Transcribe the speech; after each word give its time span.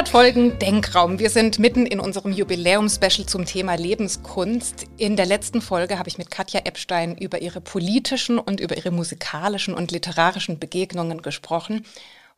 100 0.00 0.08
Folgen 0.08 0.58
Denkraum. 0.58 1.18
Wir 1.18 1.28
sind 1.28 1.58
mitten 1.58 1.84
in 1.84 2.00
unserem 2.00 2.32
Jubiläumspecial 2.32 3.26
zum 3.26 3.44
Thema 3.44 3.74
Lebenskunst. 3.74 4.86
In 4.96 5.14
der 5.14 5.26
letzten 5.26 5.60
Folge 5.60 5.98
habe 5.98 6.08
ich 6.08 6.16
mit 6.16 6.30
Katja 6.30 6.60
Epstein 6.64 7.18
über 7.18 7.42
ihre 7.42 7.60
politischen 7.60 8.38
und 8.38 8.60
über 8.60 8.78
ihre 8.78 8.92
musikalischen 8.92 9.74
und 9.74 9.92
literarischen 9.92 10.58
Begegnungen 10.58 11.20
gesprochen. 11.20 11.84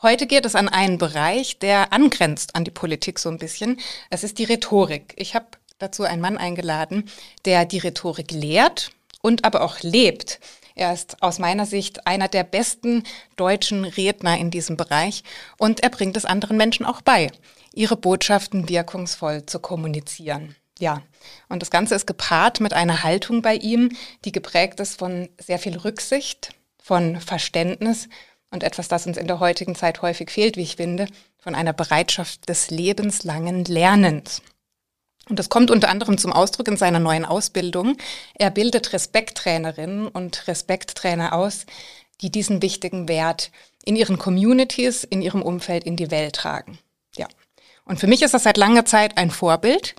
Heute 0.02 0.26
geht 0.26 0.44
es 0.44 0.56
an 0.56 0.68
einen 0.68 0.98
Bereich, 0.98 1.60
der 1.60 1.92
angrenzt 1.92 2.56
an 2.56 2.64
die 2.64 2.72
Politik 2.72 3.20
so 3.20 3.28
ein 3.28 3.38
bisschen. 3.38 3.78
Es 4.10 4.24
ist 4.24 4.38
die 4.38 4.44
Rhetorik. 4.44 5.14
Ich 5.16 5.36
habe 5.36 5.46
dazu 5.78 6.02
einen 6.02 6.20
Mann 6.20 6.38
eingeladen, 6.38 7.08
der 7.44 7.64
die 7.64 7.78
Rhetorik 7.78 8.32
lehrt 8.32 8.90
und 9.20 9.44
aber 9.44 9.62
auch 9.62 9.78
lebt. 9.82 10.40
Er 10.74 10.92
ist 10.92 11.22
aus 11.22 11.38
meiner 11.38 11.66
Sicht 11.66 12.06
einer 12.06 12.28
der 12.28 12.44
besten 12.44 13.04
deutschen 13.36 13.84
Redner 13.84 14.38
in 14.38 14.50
diesem 14.50 14.76
Bereich 14.76 15.22
und 15.58 15.82
er 15.82 15.90
bringt 15.90 16.16
es 16.16 16.24
anderen 16.24 16.56
Menschen 16.56 16.86
auch 16.86 17.02
bei, 17.02 17.30
ihre 17.74 17.96
Botschaften 17.96 18.68
wirkungsvoll 18.68 19.46
zu 19.46 19.58
kommunizieren. 19.58 20.56
Ja, 20.78 21.02
und 21.48 21.62
das 21.62 21.70
Ganze 21.70 21.94
ist 21.94 22.06
gepaart 22.06 22.60
mit 22.60 22.72
einer 22.72 23.02
Haltung 23.02 23.42
bei 23.42 23.54
ihm, 23.54 23.96
die 24.24 24.32
geprägt 24.32 24.80
ist 24.80 24.98
von 24.98 25.28
sehr 25.38 25.58
viel 25.58 25.76
Rücksicht, 25.76 26.54
von 26.82 27.20
Verständnis 27.20 28.08
und 28.50 28.62
etwas, 28.62 28.88
das 28.88 29.06
uns 29.06 29.16
in 29.16 29.26
der 29.26 29.40
heutigen 29.40 29.74
Zeit 29.74 30.02
häufig 30.02 30.30
fehlt, 30.30 30.56
wie 30.56 30.62
ich 30.62 30.76
finde, 30.76 31.06
von 31.38 31.54
einer 31.54 31.72
Bereitschaft 31.72 32.48
des 32.48 32.70
lebenslangen 32.70 33.64
Lernens. 33.64 34.42
Und 35.28 35.38
das 35.38 35.48
kommt 35.48 35.70
unter 35.70 35.88
anderem 35.88 36.18
zum 36.18 36.32
Ausdruck 36.32 36.68
in 36.68 36.76
seiner 36.76 36.98
neuen 36.98 37.24
Ausbildung. 37.24 37.96
Er 38.34 38.50
bildet 38.50 38.92
Respekttrainerinnen 38.92 40.08
und 40.08 40.48
Respekttrainer 40.48 41.32
aus, 41.32 41.66
die 42.20 42.30
diesen 42.30 42.62
wichtigen 42.62 43.08
Wert 43.08 43.50
in 43.84 43.96
ihren 43.96 44.18
Communities, 44.18 45.04
in 45.04 45.22
ihrem 45.22 45.42
Umfeld 45.42 45.84
in 45.84 45.96
die 45.96 46.10
Welt 46.10 46.34
tragen. 46.34 46.78
Ja. 47.16 47.26
Und 47.84 48.00
für 48.00 48.06
mich 48.06 48.22
ist 48.22 48.34
das 48.34 48.44
seit 48.44 48.56
langer 48.56 48.84
Zeit 48.84 49.18
ein 49.18 49.30
Vorbild 49.30 49.94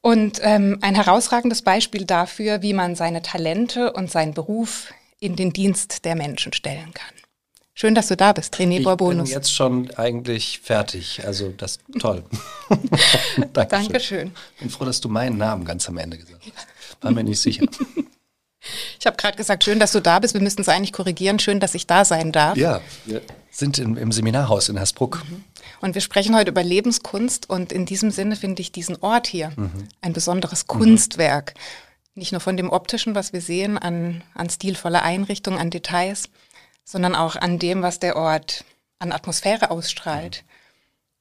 und 0.00 0.40
ähm, 0.42 0.78
ein 0.80 0.94
herausragendes 0.94 1.62
Beispiel 1.62 2.04
dafür, 2.04 2.62
wie 2.62 2.72
man 2.72 2.94
seine 2.94 3.22
Talente 3.22 3.92
und 3.92 4.10
seinen 4.10 4.34
Beruf 4.34 4.92
in 5.20 5.36
den 5.36 5.52
Dienst 5.52 6.04
der 6.04 6.14
Menschen 6.14 6.52
stellen 6.52 6.92
kann. 6.94 7.17
Schön, 7.80 7.94
dass 7.94 8.08
du 8.08 8.16
da 8.16 8.32
bist, 8.32 8.56
René 8.56 8.82
Borbonus. 8.82 9.28
Ich 9.28 9.34
bin 9.34 9.40
jetzt 9.40 9.54
schon 9.54 9.88
eigentlich 9.94 10.58
fertig. 10.64 11.24
Also 11.24 11.50
das 11.50 11.78
toll. 12.00 12.24
Dankeschön. 13.52 13.68
Dankeschön. 13.68 14.32
Bin 14.58 14.68
froh, 14.68 14.84
dass 14.84 15.00
du 15.00 15.08
meinen 15.08 15.36
Namen 15.36 15.64
ganz 15.64 15.88
am 15.88 15.96
Ende 15.96 16.18
gesagt 16.18 16.42
hast. 16.44 17.02
War 17.04 17.12
mir 17.12 17.22
nicht 17.22 17.40
sicher. 17.40 17.64
Ich 18.98 19.06
habe 19.06 19.16
gerade 19.16 19.36
gesagt, 19.36 19.62
schön, 19.62 19.78
dass 19.78 19.92
du 19.92 20.00
da 20.00 20.18
bist. 20.18 20.34
Wir 20.34 20.40
müssten 20.40 20.62
es 20.62 20.68
eigentlich 20.68 20.92
korrigieren. 20.92 21.38
Schön, 21.38 21.60
dass 21.60 21.76
ich 21.76 21.86
da 21.86 22.04
sein 22.04 22.32
darf. 22.32 22.56
Ja, 22.56 22.80
wir 23.06 23.22
sind 23.52 23.78
im, 23.78 23.96
im 23.96 24.10
Seminarhaus 24.10 24.68
in 24.68 24.76
Hersbruck. 24.76 25.22
Mhm. 25.30 25.44
Und 25.80 25.94
wir 25.94 26.02
sprechen 26.02 26.34
heute 26.34 26.50
über 26.50 26.64
Lebenskunst. 26.64 27.48
Und 27.48 27.70
in 27.70 27.86
diesem 27.86 28.10
Sinne 28.10 28.34
finde 28.34 28.60
ich 28.60 28.72
diesen 28.72 28.96
Ort 29.02 29.28
hier 29.28 29.52
mhm. 29.54 29.86
ein 30.00 30.12
besonderes 30.12 30.66
Kunstwerk. 30.66 31.54
Nicht 32.16 32.32
nur 32.32 32.40
von 32.40 32.56
dem 32.56 32.70
optischen, 32.70 33.14
was 33.14 33.32
wir 33.32 33.40
sehen, 33.40 33.78
an, 33.78 34.24
an 34.34 34.50
stilvoller 34.50 35.04
Einrichtung, 35.04 35.56
an 35.56 35.70
Details, 35.70 36.28
sondern 36.88 37.14
auch 37.14 37.36
an 37.36 37.58
dem, 37.58 37.82
was 37.82 37.98
der 37.98 38.16
Ort 38.16 38.64
an 38.98 39.12
Atmosphäre 39.12 39.70
ausstrahlt. 39.70 40.44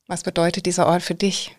Was 0.08 0.24
bedeutet 0.24 0.66
dieser 0.66 0.88
Ort 0.88 1.04
für 1.04 1.14
dich? 1.14 1.58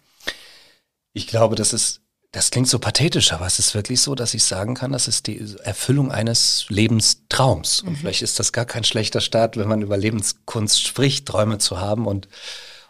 Ich 1.12 1.26
glaube, 1.26 1.56
das 1.56 1.74
ist, 1.74 2.00
das 2.32 2.50
klingt 2.50 2.68
so 2.68 2.78
pathetisch, 2.78 3.34
aber 3.34 3.44
es 3.44 3.58
ist 3.58 3.74
wirklich 3.74 4.00
so, 4.00 4.14
dass 4.14 4.32
ich 4.32 4.44
sagen 4.44 4.74
kann, 4.74 4.92
das 4.92 5.08
ist 5.08 5.26
die 5.26 5.54
Erfüllung 5.62 6.10
eines 6.10 6.64
Lebenstraums. 6.70 7.82
Und 7.82 7.90
mhm. 7.90 7.96
vielleicht 7.96 8.22
ist 8.22 8.38
das 8.38 8.52
gar 8.52 8.64
kein 8.64 8.82
schlechter 8.82 9.20
Start, 9.20 9.58
wenn 9.58 9.68
man 9.68 9.82
über 9.82 9.98
Lebenskunst 9.98 10.82
spricht, 10.82 11.26
Träume 11.26 11.58
zu 11.58 11.78
haben 11.78 12.06
und, 12.06 12.28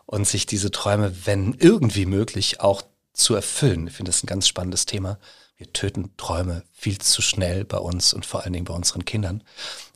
und 0.07 0.25
sich 0.25 0.47
diese 0.47 0.71
Träume, 0.71 1.27
wenn 1.27 1.53
irgendwie 1.59 2.07
möglich, 2.07 2.61
auch 2.61 2.83
zu 3.13 3.35
erfüllen. 3.35 3.89
Ich 3.89 3.95
finde 3.95 4.11
das 4.11 4.23
ein 4.23 4.29
ganz 4.29 4.47
spannendes 4.47 4.87
Thema. 4.87 5.19
Wir 5.59 5.73
töten 5.73 6.13
Träume 6.17 6.63
viel 6.73 6.99
zu 6.99 7.21
schnell 7.21 7.65
bei 7.65 7.79
uns 7.79 8.15
und 8.15 8.25
vor 8.25 8.43
allen 8.45 8.53
Dingen 8.53 8.65
bei 8.65 8.75
unseren 8.75 9.05
Kindern. 9.05 9.43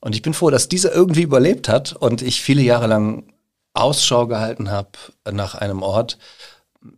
Und 0.01 0.17
ich 0.17 0.23
bin 0.23 0.35
froh, 0.35 0.51
dass 0.51 0.69
dieser 0.69 0.93
irgendwie 0.93 1.23
überlebt 1.23 1.69
hat 1.69 1.93
und 1.93 2.21
ich 2.21 2.43
viele 2.43 2.63
Jahre 2.63 2.89
lang 2.89 3.33
Ausschau 3.73 4.27
gehalten 4.27 4.71
habe 4.71 4.91
nach 5.31 5.55
einem 5.55 5.83
Ort, 5.83 6.19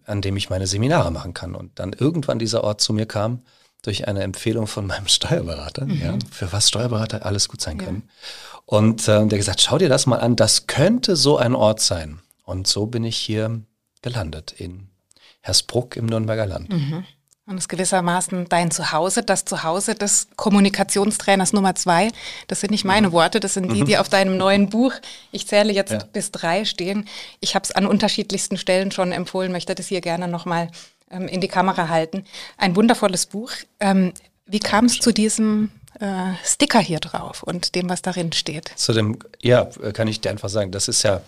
an 0.06 0.22
dem 0.22 0.38
ich 0.38 0.48
meine 0.48 0.66
Seminare 0.66 1.10
machen 1.10 1.34
kann. 1.34 1.54
Und 1.54 1.78
dann 1.78 1.92
irgendwann 1.92 2.38
dieser 2.38 2.64
Ort 2.64 2.80
zu 2.80 2.94
mir 2.94 3.04
kam 3.04 3.42
durch 3.82 4.08
eine 4.08 4.22
Empfehlung 4.22 4.66
von 4.66 4.86
meinem 4.86 5.08
Steuerberater, 5.08 5.84
mhm. 5.84 6.00
ja, 6.00 6.18
für 6.30 6.50
was 6.52 6.70
Steuerberater 6.70 7.26
alles 7.26 7.50
gut 7.50 7.60
sein 7.60 7.76
können. 7.76 8.04
Ja. 8.06 8.58
Und 8.64 9.06
äh, 9.08 9.26
der 9.26 9.36
gesagt, 9.38 9.60
schau 9.60 9.76
dir 9.76 9.90
das 9.90 10.06
mal 10.06 10.20
an, 10.20 10.36
das 10.36 10.66
könnte 10.66 11.16
so 11.16 11.36
ein 11.36 11.54
Ort 11.54 11.80
sein. 11.80 12.20
Und 12.44 12.66
so 12.66 12.86
bin 12.86 13.04
ich 13.04 13.18
hier 13.18 13.60
gelandet 14.00 14.52
in 14.52 14.88
Hersbruck 15.42 15.96
im 15.96 16.06
Nürnberger 16.06 16.46
Land. 16.46 16.70
Mhm. 16.70 17.04
Und 17.46 17.58
es 17.58 17.64
ist 17.64 17.68
gewissermaßen 17.68 18.48
dein 18.48 18.70
Zuhause, 18.70 19.22
das 19.22 19.44
Zuhause 19.44 19.94
des 19.94 20.28
Kommunikationstrainers 20.36 21.52
Nummer 21.52 21.74
zwei. 21.74 22.10
Das 22.48 22.60
sind 22.60 22.70
nicht 22.70 22.86
meine 22.86 23.08
mhm. 23.08 23.12
Worte, 23.12 23.38
das 23.38 23.52
sind 23.52 23.70
die, 23.70 23.82
mhm. 23.82 23.86
die 23.86 23.98
auf 23.98 24.08
deinem 24.08 24.38
neuen 24.38 24.70
Buch, 24.70 24.94
ich 25.30 25.46
zähle 25.46 25.70
jetzt 25.72 25.92
ja. 25.92 25.98
bis 26.12 26.30
drei 26.30 26.64
stehen. 26.64 27.06
Ich 27.40 27.54
habe 27.54 27.64
es 27.64 27.72
an 27.72 27.86
unterschiedlichsten 27.86 28.56
Stellen 28.56 28.90
schon 28.92 29.12
empfohlen, 29.12 29.52
möchte 29.52 29.74
das 29.74 29.88
hier 29.88 30.00
gerne 30.00 30.26
nochmal 30.26 30.70
ähm, 31.10 31.28
in 31.28 31.42
die 31.42 31.48
Kamera 31.48 31.88
halten. 31.88 32.24
Ein 32.56 32.76
wundervolles 32.76 33.26
Buch. 33.26 33.50
Ähm, 33.78 34.14
wie 34.46 34.60
kam 34.60 34.86
es 34.86 34.98
zu 34.98 35.12
diesem 35.12 35.70
äh, 36.00 36.32
Sticker 36.44 36.80
hier 36.80 37.00
drauf 37.00 37.42
und 37.42 37.74
dem, 37.74 37.90
was 37.90 38.00
darin 38.00 38.32
steht? 38.32 38.72
Zu 38.76 38.94
dem, 38.94 39.18
ja, 39.42 39.66
kann 39.92 40.08
ich 40.08 40.22
dir 40.22 40.30
einfach 40.30 40.48
sagen, 40.48 40.70
das 40.70 40.88
ist 40.88 41.02
ja, 41.02 41.20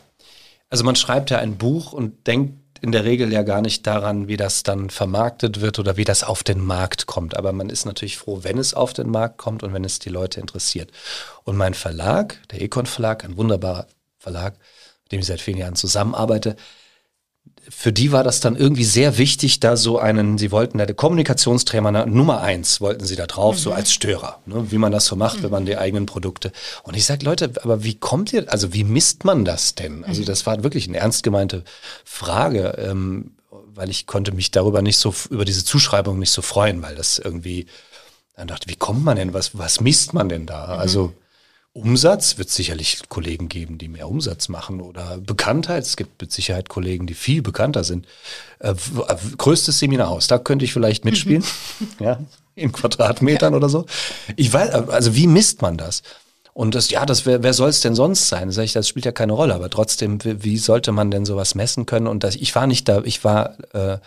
also 0.71 0.83
man 0.83 0.97
schreibt 0.97 1.29
ja 1.29 1.39
ein 1.39 1.59
Buch 1.59 1.93
und 1.93 2.27
denkt, 2.27 2.55
in 2.81 2.93
der 2.93 3.05
Regel 3.05 3.33
ja 3.33 3.43
gar 3.43 3.61
nicht 3.61 3.87
daran, 3.87 4.29
wie 4.29 4.37
das 4.37 4.63
dann 4.63 4.91
vermarktet 4.91 5.61
wird 5.61 5.79
oder 5.79 5.97
wie 5.97 6.05
das 6.05 6.25
auf 6.25 6.43
den 6.43 6.61
Markt 6.61 7.07
kommt. 7.07 7.37
Aber 7.37 7.53
man 7.53 7.71
ist 7.71 7.85
natürlich 7.85 8.19
froh, 8.19 8.41
wenn 8.43 8.59
es 8.59 8.75
auf 8.75 8.93
den 8.93 9.11
Markt 9.11 9.39
kommt 9.39 9.63
und 9.63 9.73
wenn 9.73 9.85
es 9.85 9.99
die 9.99 10.09
Leute 10.09 10.41
interessiert. 10.41 10.91
Und 11.45 11.57
mein 11.57 11.75
Verlag, 11.75 12.39
der 12.51 12.63
Econ 12.63 12.87
Verlag, 12.87 13.25
ein 13.25 13.37
wunderbarer 13.37 13.87
Verlag, 14.19 14.55
mit 15.05 15.13
dem 15.13 15.21
ich 15.21 15.27
seit 15.27 15.41
vielen 15.41 15.59
Jahren 15.59 15.77
zusammenarbeite, 15.77 16.57
für 17.69 17.93
die 17.93 18.13
war 18.13 18.23
das 18.23 18.41
dann 18.41 18.57
irgendwie 18.57 18.85
sehr 18.85 19.19
wichtig, 19.19 19.61
da 19.61 19.77
so 19.77 19.99
einen, 19.99 20.39
sie 20.39 20.51
wollten 20.51 20.79
da 20.79 20.87
der 20.87 20.95
Kommunikationstrainer 20.95 22.07
Nummer 22.07 22.41
eins 22.41 22.81
wollten 22.81 23.05
sie 23.05 23.17
da 23.17 23.27
drauf, 23.27 23.57
mhm. 23.57 23.61
so 23.61 23.73
als 23.73 23.93
Störer, 23.93 24.41
ne, 24.47 24.71
wie 24.71 24.79
man 24.79 24.93
das 24.93 25.07
so 25.07 25.17
macht, 25.17 25.39
mhm. 25.39 25.43
wenn 25.45 25.51
man 25.51 25.67
die 25.67 25.77
eigenen 25.77 26.07
Produkte. 26.07 26.53
Und 26.85 26.97
ich 26.97 27.05
sage, 27.05 27.25
Leute, 27.25 27.53
aber 27.63 27.83
wie 27.83 27.95
kommt 27.95 28.33
ihr, 28.33 28.51
also 28.53 28.73
wie 28.73 28.85
misst 28.85 29.25
man 29.25 29.45
das 29.45 29.75
denn? 29.75 30.05
Also 30.05 30.23
mhm. 30.23 30.27
das 30.27 30.47
war 30.47 30.63
wirklich 30.63 30.89
eine 30.89 30.99
ernst 30.99 31.23
gemeinte 31.23 31.65
Frage, 32.05 32.77
ähm, 32.79 33.33
weil 33.75 33.91
ich 33.91 34.07
konnte 34.07 34.33
mich 34.33 34.51
darüber 34.51 34.83
nicht 34.83 34.97
so, 34.97 35.15
über 35.31 35.45
diese 35.45 35.65
Zuschreibung 35.65 36.19
nicht 36.19 36.31
so 36.31 36.43
freuen, 36.43 36.83
weil 36.83 36.95
das 36.95 37.19
irgendwie, 37.19 37.67
dann 38.37 38.49
dachte, 38.49 38.69
wie 38.69 38.77
kommt 38.77 39.05
man 39.05 39.17
denn, 39.17 39.35
was, 39.35 39.59
was 39.59 39.81
misst 39.81 40.15
man 40.15 40.29
denn 40.29 40.47
da? 40.47 40.75
Mhm. 40.75 40.81
Also 40.81 41.13
Umsatz 41.77 42.39
wird 42.39 42.49
sicherlich 42.49 43.01
Kollegen 43.11 43.49
geben, 43.49 43.77
die 43.77 43.89
mehr 43.89 44.09
Umsatz 44.09 44.49
machen 44.49 44.81
oder 44.81 45.19
Bekanntheit. 45.19 45.85
Es 45.85 45.97
gibt 45.97 46.21
mit 46.23 46.33
Sicherheit 46.33 46.71
Kollegen, 46.71 47.07
die 47.07 47.13
viel 47.13 47.43
bekannter 47.43 47.85
sind. 47.85 48.07
Äh, 48.61 48.71
äh 48.71 49.17
größtes 49.37 49.79
Seminarhaus, 49.79 50.27
da 50.27 50.39
könnte 50.39 50.65
ich 50.65 50.73
vielleicht 50.73 51.05
mitspielen, 51.05 51.45
mhm. 51.79 51.87
ja, 52.05 52.19
in 52.55 52.73
Quadratmetern 52.73 53.53
ja. 53.53 53.57
oder 53.59 53.69
so. 53.69 53.85
Ich 54.37 54.51
weiß, 54.53 54.71
also 54.71 55.15
wie 55.15 55.27
misst 55.27 55.61
man 55.61 55.77
das? 55.77 56.03
Und 56.55 56.75
das, 56.75 56.89
ja, 56.89 57.05
das 57.05 57.27
wer, 57.27 57.43
wer 57.43 57.53
soll 57.53 57.69
es 57.69 57.83
denn 57.83 57.95
sonst 57.95 58.31
sein? 58.31 58.51
Sag 58.51 58.65
ich, 58.65 58.73
das 58.73 58.89
spielt 58.89 59.05
ja 59.05 59.13
keine 59.13 59.35
Rolle, 59.35 59.55
aber 59.55 59.69
trotzdem, 59.69 60.25
wie, 60.25 60.43
wie 60.43 60.57
sollte 60.57 60.93
man 60.93 61.11
denn 61.11 61.27
sowas 61.27 61.55
messen 61.55 61.85
können? 61.85 62.07
Und 62.07 62.25
das, 62.25 62.37
ich 62.37 62.55
war 62.55 62.67
nicht 62.67 62.89
da, 62.89 63.03
ich 63.05 63.23
war 63.25 63.59
äh, 63.75 63.99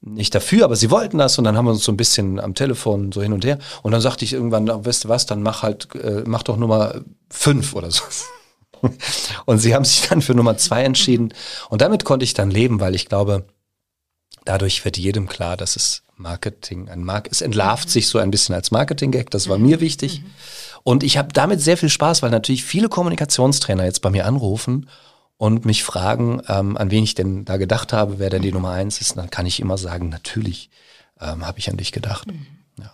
nicht 0.00 0.34
dafür, 0.34 0.64
aber 0.64 0.76
sie 0.76 0.90
wollten 0.90 1.18
das 1.18 1.38
und 1.38 1.44
dann 1.44 1.56
haben 1.56 1.64
wir 1.66 1.72
uns 1.72 1.84
so 1.84 1.92
ein 1.92 1.96
bisschen 1.96 2.38
am 2.38 2.54
Telefon 2.54 3.12
so 3.12 3.22
hin 3.22 3.32
und 3.32 3.44
her. 3.44 3.58
Und 3.82 3.92
dann 3.92 4.00
sagte 4.00 4.24
ich 4.24 4.32
irgendwann, 4.32 4.68
weißt 4.68 5.04
du 5.04 5.08
was, 5.08 5.26
dann 5.26 5.42
mach 5.42 5.62
halt, 5.62 5.94
äh, 5.94 6.22
mach 6.26 6.42
doch 6.42 6.56
Nummer 6.56 7.02
fünf 7.30 7.74
oder 7.74 7.90
so. 7.90 8.04
und 9.44 9.58
sie 9.58 9.74
haben 9.74 9.84
sich 9.84 10.08
dann 10.08 10.22
für 10.22 10.34
Nummer 10.34 10.56
zwei 10.56 10.84
entschieden. 10.84 11.34
Und 11.68 11.82
damit 11.82 12.04
konnte 12.04 12.24
ich 12.24 12.34
dann 12.34 12.50
leben, 12.50 12.80
weil 12.80 12.94
ich 12.94 13.06
glaube, 13.06 13.46
dadurch 14.44 14.84
wird 14.84 14.96
jedem 14.96 15.28
klar, 15.28 15.56
dass 15.56 15.74
es 15.74 16.04
Marketing, 16.16 16.88
ein 16.88 17.04
Mark, 17.04 17.28
es 17.30 17.42
entlarvt 17.42 17.90
sich 17.90 18.08
so 18.08 18.18
ein 18.18 18.30
bisschen 18.30 18.54
als 18.54 18.70
Marketing-Gag, 18.70 19.30
das 19.30 19.48
war 19.48 19.58
mir 19.58 19.80
wichtig. 19.80 20.22
Und 20.84 21.02
ich 21.02 21.18
habe 21.18 21.32
damit 21.32 21.60
sehr 21.60 21.76
viel 21.76 21.88
Spaß, 21.88 22.22
weil 22.22 22.30
natürlich 22.30 22.64
viele 22.64 22.88
Kommunikationstrainer 22.88 23.84
jetzt 23.84 24.00
bei 24.00 24.10
mir 24.10 24.26
anrufen 24.26 24.88
und 25.38 25.64
mich 25.64 25.84
fragen, 25.84 26.42
ähm, 26.48 26.76
an 26.76 26.90
wen 26.90 27.04
ich 27.04 27.14
denn 27.14 27.44
da 27.44 27.56
gedacht 27.56 27.92
habe, 27.92 28.18
wer 28.18 28.28
denn 28.28 28.42
die 28.42 28.52
Nummer 28.52 28.72
eins 28.72 29.00
ist, 29.00 29.16
dann 29.16 29.30
kann 29.30 29.46
ich 29.46 29.60
immer 29.60 29.78
sagen, 29.78 30.08
natürlich 30.08 30.68
ähm, 31.20 31.46
habe 31.46 31.60
ich 31.60 31.70
an 31.70 31.76
dich 31.76 31.92
gedacht. 31.92 32.26
Mhm. 32.26 32.46
Ja. 32.78 32.92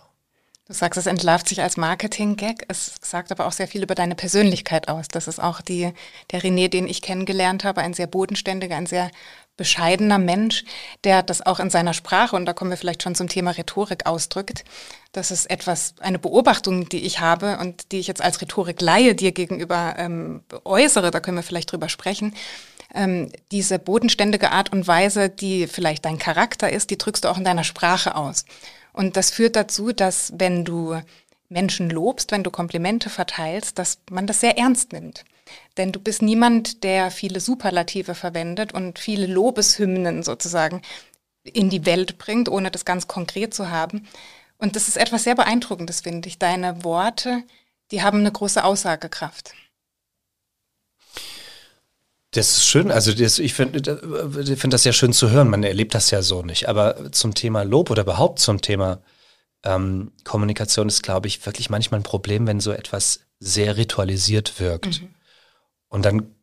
Du 0.67 0.73
sagst, 0.73 0.97
es 0.97 1.07
entlarvt 1.07 1.49
sich 1.49 1.61
als 1.61 1.75
Marketing-Gag. 1.75 2.65
Es 2.67 2.95
sagt 3.01 3.31
aber 3.31 3.47
auch 3.47 3.51
sehr 3.51 3.67
viel 3.67 3.81
über 3.81 3.95
deine 3.95 4.15
Persönlichkeit 4.15 4.89
aus. 4.89 5.07
Das 5.07 5.27
ist 5.27 5.39
auch 5.39 5.59
die, 5.59 5.91
der 6.31 6.41
René, 6.41 6.69
den 6.69 6.87
ich 6.87 7.01
kennengelernt 7.01 7.63
habe, 7.63 7.81
ein 7.81 7.95
sehr 7.95 8.07
bodenständiger, 8.07 8.75
ein 8.75 8.85
sehr 8.85 9.09
bescheidener 9.57 10.17
Mensch, 10.17 10.65
der 11.03 11.23
das 11.23 11.45
auch 11.45 11.59
in 11.59 11.69
seiner 11.69 11.93
Sprache, 11.93 12.35
und 12.35 12.45
da 12.45 12.53
kommen 12.53 12.71
wir 12.71 12.77
vielleicht 12.77 13.03
schon 13.03 13.15
zum 13.15 13.29
Thema 13.29 13.51
Rhetorik, 13.51 14.05
ausdrückt. 14.05 14.65
Das 15.11 15.31
ist 15.31 15.49
etwas, 15.49 15.95
eine 15.99 16.19
Beobachtung, 16.19 16.89
die 16.89 17.05
ich 17.05 17.21
habe 17.21 17.57
und 17.59 17.91
die 17.91 17.99
ich 17.99 18.07
jetzt 18.07 18.21
als 18.21 18.41
Rhetorik 18.41 18.55
Rhetorikleihe 18.55 19.15
dir 19.15 19.31
gegenüber 19.31 19.95
ähm, 19.97 20.41
äußere, 20.63 21.11
da 21.11 21.19
können 21.19 21.37
wir 21.37 21.43
vielleicht 21.43 21.71
drüber 21.71 21.89
sprechen. 21.89 22.33
ähm, 22.93 23.31
diese 23.51 23.77
bodenständige 23.79 24.51
Art 24.51 24.71
und 24.71 24.87
Weise, 24.87 25.29
die 25.29 25.67
vielleicht 25.67 26.05
dein 26.05 26.17
Charakter 26.17 26.71
ist, 26.71 26.89
die 26.89 26.97
drückst 26.97 27.25
du 27.25 27.29
auch 27.29 27.37
in 27.37 27.43
deiner 27.43 27.63
Sprache 27.63 28.15
aus. 28.15 28.45
Und 28.93 29.17
das 29.17 29.31
führt 29.31 29.55
dazu, 29.55 29.91
dass 29.91 30.33
wenn 30.37 30.63
du 30.63 30.99
Menschen 31.49 31.89
lobst, 31.89 32.31
wenn 32.31 32.43
du 32.43 32.51
Komplimente 32.51 33.09
verteilst, 33.09 33.77
dass 33.77 33.99
man 34.09 34.25
das 34.27 34.39
sehr 34.39 34.57
ernst 34.57 34.93
nimmt. 34.93 35.25
Denn 35.77 35.91
du 35.91 35.99
bist 35.99 36.21
niemand, 36.21 36.83
der 36.83 37.11
viele 37.11 37.39
Superlative 37.39 38.15
verwendet 38.15 38.73
und 38.73 38.99
viele 38.99 39.27
Lobeshymnen 39.27 40.23
sozusagen 40.23 40.81
in 41.43 41.69
die 41.69 41.85
Welt 41.85 42.17
bringt, 42.17 42.49
ohne 42.49 42.71
das 42.71 42.85
ganz 42.85 43.07
konkret 43.07 43.53
zu 43.53 43.69
haben. 43.69 44.07
Und 44.57 44.75
das 44.75 44.87
ist 44.87 44.97
etwas 44.97 45.23
sehr 45.23 45.35
Beeindruckendes, 45.35 46.01
finde 46.01 46.27
ich. 46.29 46.39
Deine 46.39 46.83
Worte, 46.83 47.43
die 47.91 48.01
haben 48.01 48.19
eine 48.19 48.31
große 48.31 48.63
Aussagekraft. 48.63 49.53
Das 52.31 52.57
ist 52.57 52.65
schön, 52.65 52.91
also 52.91 53.13
das, 53.13 53.39
ich 53.39 53.53
finde 53.53 53.79
ich 54.41 54.59
find 54.59 54.73
das 54.73 54.83
ja 54.83 54.91
schön 54.91 55.13
zu 55.13 55.29
hören. 55.29 55.49
Man 55.49 55.63
erlebt 55.63 55.93
das 55.93 56.11
ja 56.11 56.21
so 56.21 56.41
nicht. 56.41 56.67
Aber 56.67 57.11
zum 57.11 57.33
Thema 57.33 57.63
Lob 57.63 57.89
oder 57.89 58.03
überhaupt 58.03 58.39
zum 58.39 58.61
Thema 58.61 59.01
ähm, 59.63 60.11
Kommunikation 60.23 60.87
ist, 60.87 61.01
glaube 61.01 61.27
ich, 61.27 61.45
wirklich 61.45 61.69
manchmal 61.69 62.01
ein 62.01 62.03
Problem, 62.03 62.45
wenn 62.45 62.59
so 62.59 62.71
etwas 62.71 63.21
sehr 63.39 63.77
ritualisiert 63.77 64.59
wirkt. 64.59 65.01
Mhm. 65.01 65.14
Und 65.89 66.05
dann 66.05 66.35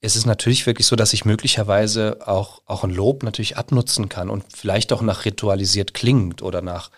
ist 0.00 0.16
es 0.16 0.24
natürlich 0.24 0.66
wirklich 0.66 0.86
so, 0.86 0.96
dass 0.96 1.12
ich 1.12 1.24
möglicherweise 1.24 2.26
auch, 2.26 2.62
auch 2.64 2.84
ein 2.84 2.90
Lob 2.90 3.22
natürlich 3.22 3.56
abnutzen 3.56 4.08
kann 4.08 4.30
und 4.30 4.44
vielleicht 4.54 4.92
auch 4.92 5.02
nach 5.02 5.24
ritualisiert 5.24 5.92
klingt 5.92 6.42
oder 6.42 6.62
nach 6.62 6.90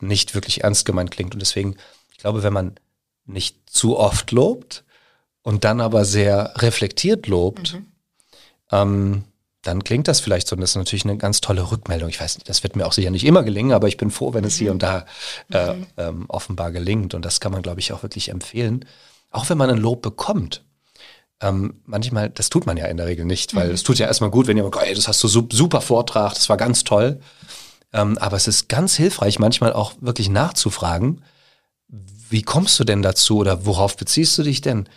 nicht 0.00 0.34
wirklich 0.34 0.64
ernst 0.64 0.84
gemeint 0.84 1.10
klingt. 1.10 1.34
Und 1.34 1.40
deswegen, 1.40 1.76
ich 2.10 2.18
glaube, 2.18 2.42
wenn 2.42 2.52
man 2.52 2.74
nicht 3.24 3.70
zu 3.70 3.96
oft 3.96 4.32
lobt 4.32 4.84
und 5.42 5.64
dann 5.64 5.80
aber 5.80 6.04
sehr 6.04 6.54
reflektiert 6.56 7.28
lobt, 7.28 7.74
mhm. 7.74 7.86
ähm, 8.72 9.24
dann 9.62 9.84
klingt 9.84 10.08
das 10.08 10.20
vielleicht 10.20 10.48
so. 10.48 10.56
Und 10.56 10.62
das 10.62 10.70
ist 10.70 10.76
natürlich 10.76 11.04
eine 11.04 11.18
ganz 11.18 11.40
tolle 11.40 11.70
Rückmeldung. 11.70 12.08
Ich 12.08 12.20
weiß, 12.20 12.38
das 12.44 12.62
wird 12.62 12.76
mir 12.76 12.86
auch 12.86 12.92
sicher 12.92 13.10
nicht 13.10 13.24
immer 13.24 13.42
gelingen, 13.42 13.72
aber 13.72 13.88
ich 13.88 13.96
bin 13.96 14.10
froh, 14.10 14.32
wenn 14.32 14.44
es 14.44 14.56
hier 14.56 14.70
mhm. 14.70 14.74
und 14.74 14.82
da 14.82 15.06
äh, 15.52 15.74
mhm. 15.74 15.86
ähm, 15.98 16.24
offenbar 16.28 16.72
gelingt. 16.72 17.14
Und 17.14 17.24
das 17.24 17.40
kann 17.40 17.52
man, 17.52 17.62
glaube 17.62 17.80
ich, 17.80 17.92
auch 17.92 18.02
wirklich 18.02 18.30
empfehlen. 18.30 18.86
Auch 19.30 19.48
wenn 19.50 19.58
man 19.58 19.70
ein 19.70 19.78
Lob 19.78 20.02
bekommt. 20.02 20.64
Ähm, 21.40 21.80
manchmal, 21.86 22.28
das 22.28 22.50
tut 22.50 22.66
man 22.66 22.76
ja 22.76 22.86
in 22.86 22.98
der 22.98 23.06
Regel 23.06 23.24
nicht, 23.24 23.54
weil 23.54 23.68
mhm. 23.68 23.74
es 23.74 23.82
tut 23.82 23.98
ja 23.98 24.06
erstmal 24.06 24.30
gut, 24.30 24.46
wenn 24.46 24.56
jemand, 24.56 24.76
ey, 24.76 24.94
das 24.94 25.08
hast 25.08 25.22
du 25.24 25.28
super 25.28 25.80
Vortrag, 25.80 26.34
das 26.34 26.48
war 26.48 26.56
ganz 26.56 26.84
toll. 26.84 27.20
Ähm, 27.92 28.18
aber 28.18 28.36
es 28.36 28.46
ist 28.46 28.68
ganz 28.68 28.94
hilfreich, 28.96 29.38
manchmal 29.38 29.72
auch 29.72 29.94
wirklich 30.00 30.28
nachzufragen, 30.28 31.22
wie 32.28 32.42
kommst 32.42 32.78
du 32.78 32.84
denn 32.84 33.02
dazu 33.02 33.38
oder 33.38 33.66
worauf 33.66 33.96
beziehst 33.96 34.38
du 34.38 34.42
dich 34.42 34.60
denn? 34.60 34.88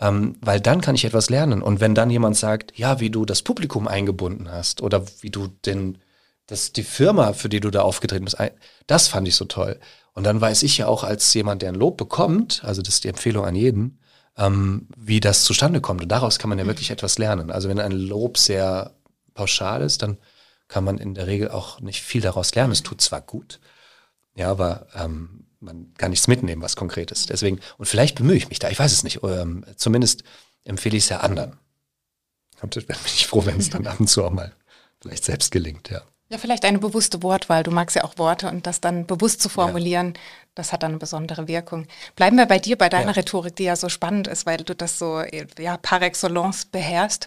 Ähm, 0.00 0.36
weil 0.40 0.60
dann 0.60 0.80
kann 0.80 0.94
ich 0.94 1.04
etwas 1.04 1.30
lernen. 1.30 1.62
Und 1.62 1.80
wenn 1.80 1.94
dann 1.94 2.10
jemand 2.10 2.36
sagt, 2.36 2.76
ja, 2.78 3.00
wie 3.00 3.10
du 3.10 3.24
das 3.24 3.42
Publikum 3.42 3.88
eingebunden 3.88 4.50
hast 4.50 4.82
oder 4.82 5.04
wie 5.20 5.30
du 5.30 5.48
den, 5.64 5.98
das, 6.46 6.72
die 6.72 6.82
Firma, 6.82 7.32
für 7.32 7.48
die 7.48 7.60
du 7.60 7.70
da 7.70 7.82
aufgetreten 7.82 8.24
bist, 8.24 8.36
das 8.86 9.08
fand 9.08 9.26
ich 9.28 9.36
so 9.36 9.46
toll. 9.46 9.78
Und 10.12 10.24
dann 10.24 10.40
weiß 10.40 10.62
ich 10.64 10.76
ja 10.78 10.88
auch 10.88 11.04
als 11.04 11.32
jemand, 11.32 11.62
der 11.62 11.70
ein 11.70 11.76
Lob 11.76 11.96
bekommt, 11.96 12.62
also 12.64 12.82
das 12.82 12.94
ist 12.94 13.04
die 13.04 13.08
Empfehlung 13.08 13.46
an 13.46 13.54
jeden, 13.54 13.98
ähm, 14.36 14.88
wie 14.96 15.20
das 15.20 15.44
zustande 15.44 15.80
kommt. 15.80 16.02
Und 16.02 16.08
daraus 16.08 16.38
kann 16.38 16.48
man 16.48 16.58
ja 16.58 16.66
wirklich 16.66 16.90
etwas 16.90 17.18
lernen. 17.18 17.50
Also 17.50 17.68
wenn 17.68 17.78
ein 17.78 17.92
Lob 17.92 18.38
sehr 18.38 18.94
pauschal 19.34 19.82
ist, 19.82 20.02
dann 20.02 20.18
kann 20.68 20.84
man 20.84 20.98
in 20.98 21.14
der 21.14 21.26
Regel 21.26 21.50
auch 21.50 21.80
nicht 21.80 22.02
viel 22.02 22.20
daraus 22.20 22.54
lernen. 22.54 22.72
Es 22.72 22.82
tut 22.82 23.00
zwar 23.00 23.20
gut, 23.20 23.60
ja, 24.34 24.50
aber 24.50 24.86
ähm, 24.94 25.46
man 25.60 25.92
kann 25.96 26.10
nichts 26.10 26.28
mitnehmen, 26.28 26.62
was 26.62 26.76
konkret 26.76 27.10
ist. 27.10 27.30
Deswegen, 27.30 27.60
und 27.78 27.86
vielleicht 27.86 28.16
bemühe 28.16 28.36
ich 28.36 28.48
mich 28.48 28.58
da, 28.58 28.70
ich 28.70 28.78
weiß 28.78 28.92
es 28.92 29.04
nicht. 29.04 29.22
Ähm, 29.22 29.64
zumindest 29.76 30.24
empfehle 30.64 30.96
ich 30.96 31.04
es 31.04 31.10
ja 31.10 31.20
anderen. 31.20 31.58
Und 32.62 32.74
bin 32.74 32.96
ich 33.06 33.26
froh, 33.26 33.44
wenn 33.44 33.58
es 33.58 33.70
dann 33.70 33.86
ab 33.86 34.00
und 34.00 34.08
zu 34.08 34.24
auch 34.24 34.30
mal 34.30 34.52
vielleicht 35.00 35.24
selbst 35.24 35.50
gelingt, 35.50 35.90
ja. 35.90 36.02
Ja, 36.28 36.38
vielleicht 36.38 36.64
eine 36.64 36.78
bewusste 36.78 37.22
Wortwahl. 37.22 37.62
Du 37.62 37.70
magst 37.70 37.94
ja 37.94 38.04
auch 38.04 38.16
Worte 38.16 38.48
und 38.48 38.66
das 38.66 38.80
dann 38.80 39.04
bewusst 39.06 39.42
zu 39.42 39.50
formulieren, 39.50 40.14
ja. 40.14 40.20
Das 40.54 40.72
hat 40.72 40.82
dann 40.82 40.92
eine 40.92 40.98
besondere 40.98 41.48
Wirkung. 41.48 41.86
Bleiben 42.14 42.36
wir 42.36 42.46
bei 42.46 42.58
dir, 42.58 42.76
bei 42.76 42.88
deiner 42.88 43.12
ja. 43.12 43.12
Rhetorik, 43.12 43.56
die 43.56 43.64
ja 43.64 43.76
so 43.76 43.88
spannend 43.88 44.28
ist, 44.28 44.44
weil 44.44 44.58
du 44.58 44.74
das 44.74 44.98
so 44.98 45.22
ja, 45.58 45.76
par 45.78 46.02
excellence 46.02 46.66
beherrschst. 46.66 47.26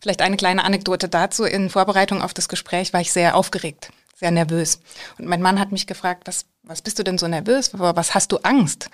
Vielleicht 0.00 0.22
eine 0.22 0.36
kleine 0.36 0.64
Anekdote 0.64 1.08
dazu. 1.08 1.44
In 1.44 1.70
Vorbereitung 1.70 2.22
auf 2.22 2.32
das 2.32 2.48
Gespräch 2.48 2.92
war 2.92 3.00
ich 3.00 3.12
sehr 3.12 3.36
aufgeregt, 3.36 3.90
sehr 4.14 4.30
nervös. 4.30 4.80
Und 5.18 5.26
mein 5.26 5.42
Mann 5.42 5.58
hat 5.58 5.72
mich 5.72 5.86
gefragt, 5.86 6.22
was, 6.26 6.46
was 6.62 6.82
bist 6.82 6.98
du 6.98 7.02
denn 7.02 7.18
so 7.18 7.26
nervös? 7.26 7.70
Was 7.72 8.14
hast 8.14 8.30
du 8.32 8.38
Angst? 8.38 8.88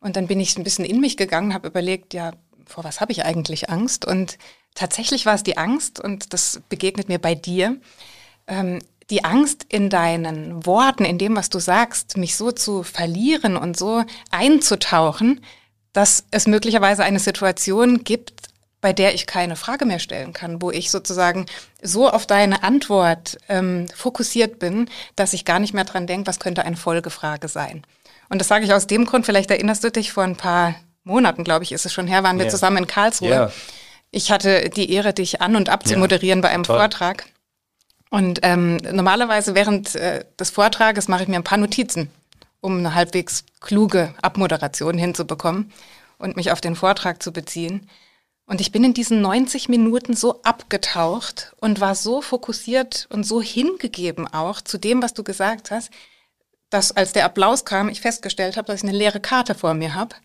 Und 0.00 0.16
dann 0.16 0.26
bin 0.26 0.38
ich 0.38 0.56
ein 0.56 0.64
bisschen 0.64 0.84
in 0.84 1.00
mich 1.00 1.16
gegangen, 1.16 1.54
habe 1.54 1.68
überlegt, 1.68 2.14
ja, 2.14 2.32
vor 2.66 2.84
was 2.84 3.00
habe 3.00 3.12
ich 3.12 3.24
eigentlich 3.24 3.70
Angst? 3.70 4.04
Und 4.04 4.38
tatsächlich 4.74 5.26
war 5.26 5.34
es 5.34 5.42
die 5.42 5.56
Angst, 5.56 5.98
und 5.98 6.32
das 6.32 6.60
begegnet 6.68 7.08
mir 7.08 7.18
bei 7.18 7.34
dir, 7.34 7.80
ähm, 8.46 8.80
die 9.10 9.24
Angst 9.24 9.64
in 9.68 9.90
deinen 9.90 10.66
Worten, 10.66 11.04
in 11.04 11.18
dem, 11.18 11.36
was 11.36 11.48
du 11.48 11.58
sagst, 11.58 12.16
mich 12.16 12.36
so 12.36 12.52
zu 12.52 12.82
verlieren 12.82 13.56
und 13.56 13.76
so 13.76 14.04
einzutauchen, 14.30 15.40
dass 15.92 16.24
es 16.30 16.46
möglicherweise 16.46 17.04
eine 17.04 17.18
Situation 17.18 18.04
gibt, 18.04 18.48
bei 18.80 18.92
der 18.92 19.14
ich 19.14 19.26
keine 19.26 19.56
Frage 19.56 19.86
mehr 19.86 19.98
stellen 19.98 20.32
kann, 20.32 20.62
wo 20.62 20.70
ich 20.70 20.90
sozusagen 20.90 21.46
so 21.82 22.08
auf 22.08 22.26
deine 22.26 22.62
Antwort 22.62 23.38
ähm, 23.48 23.86
fokussiert 23.94 24.58
bin, 24.58 24.88
dass 25.16 25.32
ich 25.32 25.44
gar 25.44 25.58
nicht 25.58 25.74
mehr 25.74 25.84
dran 25.84 26.06
denke, 26.06 26.28
was 26.28 26.38
könnte 26.38 26.64
eine 26.64 26.76
Folgefrage 26.76 27.48
sein. 27.48 27.82
Und 28.28 28.40
das 28.40 28.48
sage 28.48 28.64
ich 28.64 28.72
aus 28.72 28.86
dem 28.86 29.06
Grund, 29.06 29.26
vielleicht 29.26 29.50
erinnerst 29.50 29.82
du 29.82 29.90
dich, 29.90 30.12
vor 30.12 30.22
ein 30.22 30.36
paar 30.36 30.76
Monaten, 31.02 31.42
glaube 31.42 31.64
ich, 31.64 31.72
ist 31.72 31.86
es 31.86 31.92
schon 31.92 32.06
her, 32.06 32.22
waren 32.22 32.36
wir 32.36 32.44
yeah. 32.44 32.52
zusammen 32.52 32.78
in 32.78 32.86
Karlsruhe. 32.86 33.28
Yeah. 33.28 33.52
Ich 34.10 34.30
hatte 34.30 34.70
die 34.70 34.92
Ehre, 34.92 35.12
dich 35.12 35.40
an 35.40 35.56
und 35.56 35.70
abzumoderieren 35.70 36.38
yeah. 36.38 36.48
bei 36.48 36.54
einem 36.54 36.64
Toll. 36.64 36.78
Vortrag. 36.78 37.24
Und 38.10 38.40
ähm, 38.42 38.76
normalerweise 38.76 39.54
während 39.54 39.94
äh, 39.94 40.24
des 40.38 40.50
Vortrages 40.50 41.08
mache 41.08 41.22
ich 41.22 41.28
mir 41.28 41.36
ein 41.36 41.44
paar 41.44 41.58
Notizen, 41.58 42.10
um 42.60 42.78
eine 42.78 42.94
halbwegs 42.94 43.44
kluge 43.60 44.14
Abmoderation 44.22 44.96
hinzubekommen 44.96 45.72
und 46.18 46.36
mich 46.36 46.50
auf 46.50 46.60
den 46.60 46.76
Vortrag 46.76 47.22
zu 47.22 47.32
beziehen. 47.32 47.88
Und 48.46 48.62
ich 48.62 48.72
bin 48.72 48.82
in 48.82 48.94
diesen 48.94 49.20
90 49.20 49.68
Minuten 49.68 50.16
so 50.16 50.40
abgetaucht 50.42 51.52
und 51.60 51.80
war 51.80 51.94
so 51.94 52.22
fokussiert 52.22 53.06
und 53.10 53.24
so 53.24 53.42
hingegeben 53.42 54.26
auch 54.26 54.62
zu 54.62 54.78
dem, 54.78 55.02
was 55.02 55.12
du 55.12 55.22
gesagt 55.22 55.70
hast, 55.70 55.90
dass 56.70 56.92
als 56.92 57.12
der 57.12 57.26
Applaus 57.26 57.66
kam, 57.66 57.90
ich 57.90 58.00
festgestellt 58.00 58.56
habe, 58.56 58.66
dass 58.66 58.82
ich 58.82 58.88
eine 58.88 58.96
leere 58.96 59.20
Karte 59.20 59.54
vor 59.54 59.74
mir 59.74 59.94
habe. 59.94 60.16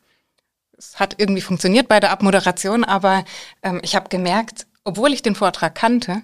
Es 0.77 0.99
hat 0.99 1.15
irgendwie 1.17 1.41
funktioniert 1.41 1.89
bei 1.89 1.99
der 1.99 2.11
Abmoderation, 2.11 2.85
aber 2.85 3.25
ähm, 3.61 3.81
ich 3.83 3.95
habe 3.95 4.07
gemerkt, 4.07 4.67
obwohl 4.85 5.11
ich 5.11 5.21
den 5.21 5.35
Vortrag 5.35 5.75
kannte, 5.75 6.21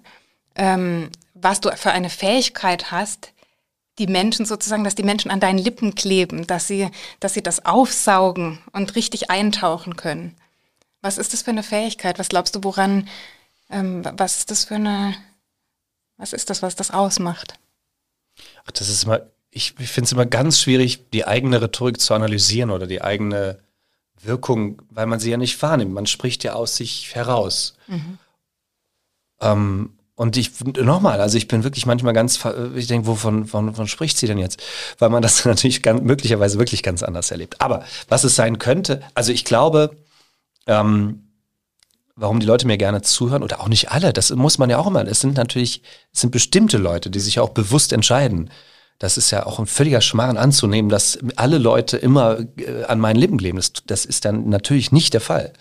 ähm, 0.55 1.09
was 1.41 1.61
du 1.61 1.75
für 1.75 1.91
eine 1.91 2.09
Fähigkeit 2.09 2.91
hast, 2.91 3.33
die 3.97 4.07
Menschen 4.07 4.45
sozusagen, 4.45 4.83
dass 4.83 4.95
die 4.95 5.03
Menschen 5.03 5.29
an 5.29 5.39
deinen 5.39 5.59
Lippen 5.59 5.93
kleben, 5.93 6.47
dass 6.47 6.67
sie, 6.67 6.89
dass 7.19 7.33
sie 7.33 7.43
das 7.43 7.65
aufsaugen 7.65 8.59
und 8.71 8.95
richtig 8.95 9.29
eintauchen 9.29 9.95
können. 9.97 10.35
Was 11.01 11.17
ist 11.17 11.33
das 11.33 11.41
für 11.41 11.51
eine 11.51 11.63
Fähigkeit? 11.63 12.17
Was 12.17 12.29
glaubst 12.29 12.55
du, 12.55 12.63
woran, 12.63 13.07
ähm, 13.69 14.03
was 14.13 14.37
ist 14.37 14.51
das 14.51 14.65
für 14.65 14.75
eine, 14.75 15.15
was 16.17 16.33
ist 16.33 16.49
das, 16.49 16.61
was 16.61 16.75
das 16.75 16.91
ausmacht? 16.91 17.59
Ach, 18.65 18.71
das 18.71 18.89
ist 18.89 19.03
immer, 19.03 19.21
ich, 19.51 19.75
ich 19.79 19.89
finde 19.89 20.05
es 20.05 20.11
immer 20.11 20.25
ganz 20.25 20.59
schwierig, 20.59 21.09
die 21.11 21.25
eigene 21.25 21.61
Rhetorik 21.61 21.99
zu 21.99 22.13
analysieren 22.13 22.71
oder 22.71 22.87
die 22.87 23.01
eigene 23.01 23.59
Wirkung, 24.21 24.81
weil 24.89 25.05
man 25.05 25.19
sie 25.19 25.31
ja 25.31 25.37
nicht 25.37 25.61
wahrnimmt. 25.61 25.93
Man 25.93 26.05
spricht 26.05 26.43
ja 26.43 26.53
aus 26.53 26.75
sich 26.75 27.15
heraus. 27.15 27.75
Mhm. 27.87 28.17
Ähm, 29.41 29.98
und 30.19 30.35
ich, 30.35 30.51
nochmal, 30.65 31.21
also 31.21 31.37
ich 31.37 31.47
bin 31.47 31.63
wirklich 31.63 31.85
manchmal 31.85 32.11
ganz, 32.11 32.41
ich 32.75 32.87
denke, 32.87 33.07
wovon, 33.07 33.45
von, 33.45 33.69
wovon 33.69 33.87
spricht 33.87 34.17
sie 34.17 34.27
denn 34.27 34.37
jetzt? 34.37 34.61
Weil 34.97 35.07
man 35.07 35.21
das 35.21 35.45
natürlich 35.45 35.81
ganz, 35.81 36.01
möglicherweise 36.01 36.59
wirklich 36.59 36.83
ganz 36.83 37.03
anders 37.03 37.31
erlebt. 37.31 37.61
Aber 37.61 37.85
was 38.09 38.25
es 38.25 38.35
sein 38.35 38.59
könnte, 38.59 39.01
also 39.13 39.31
ich 39.31 39.45
glaube, 39.45 39.95
ähm, 40.67 41.29
warum 42.17 42.41
die 42.41 42.45
Leute 42.45 42.67
mir 42.67 42.77
gerne 42.77 43.01
zuhören, 43.01 43.43
oder 43.43 43.61
auch 43.61 43.69
nicht 43.69 43.91
alle, 43.91 44.11
das 44.11 44.29
muss 44.31 44.57
man 44.57 44.69
ja 44.69 44.77
auch 44.77 44.87
immer, 44.87 45.07
es 45.07 45.21
sind 45.21 45.37
natürlich, 45.37 45.83
es 46.11 46.19
sind 46.19 46.31
bestimmte 46.31 46.77
Leute, 46.77 47.09
die 47.09 47.21
sich 47.21 47.39
auch 47.39 47.51
bewusst 47.51 47.93
entscheiden. 47.93 48.49
Das 48.97 49.17
ist 49.17 49.31
ja 49.31 49.45
auch 49.45 49.57
ein 49.57 49.67
völliger 49.67 50.01
Schmarrn 50.01 50.35
anzunehmen, 50.35 50.89
dass 50.89 51.17
alle 51.37 51.59
Leute 51.59 51.95
immer 51.95 52.39
äh, 52.57 52.83
an 52.83 52.99
meinen 52.99 53.15
Lippen 53.15 53.37
kleben. 53.37 53.55
Das, 53.55 53.71
das 53.87 54.03
ist 54.03 54.25
dann 54.25 54.49
natürlich 54.49 54.91
nicht 54.91 55.13
der 55.13 55.21
Fall. 55.21 55.53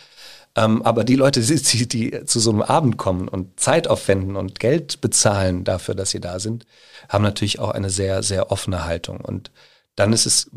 Ähm, 0.57 0.83
aber 0.83 1.05
die 1.05 1.17
Leute, 1.17 1.41
die, 1.43 1.89
die 1.89 2.25
zu 2.25 2.41
so 2.41 2.51
einem 2.51 2.63
Abend 2.63 2.97
kommen 2.97 3.29
und 3.29 3.59
Zeit 3.61 3.89
aufwenden 3.89 4.37
und 4.37 4.61
Geld 4.61 5.01
bezahlen 5.01 5.65
dafür, 5.65 5.95
dass 5.95 6.11
sie 6.11 6.21
da 6.21 6.41
sind, 6.41 6.67
haben 7.09 7.25
natürlich 7.25 7.59
auch 7.59 7.71
eine 7.71 7.91
sehr, 7.91 8.23
sehr 8.23 8.51
offene 8.51 8.85
Haltung. 8.85 9.21
Und 9.21 9.51
dann 9.95 10.13
ist 10.13 10.27
es 10.27 10.51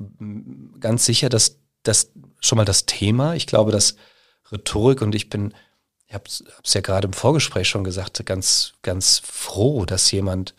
ganz 0.79 1.05
sicher, 1.05 1.29
dass 1.29 1.57
das 1.83 2.11
schon 2.39 2.57
mal 2.57 2.65
das 2.65 2.85
Thema, 2.85 3.33
ich 3.35 3.47
glaube, 3.47 3.71
dass 3.71 3.95
Rhetorik 4.51 5.01
und 5.01 5.15
ich 5.15 5.29
bin, 5.29 5.53
ich 6.07 6.13
habe 6.13 6.25
es 6.27 6.73
ja 6.73 6.81
gerade 6.81 7.07
im 7.07 7.13
Vorgespräch 7.13 7.67
schon 7.67 7.83
gesagt, 7.83 8.23
ganz, 8.25 8.73
ganz 8.81 9.19
froh, 9.23 9.85
dass 9.85 10.11
jemand, 10.11 10.53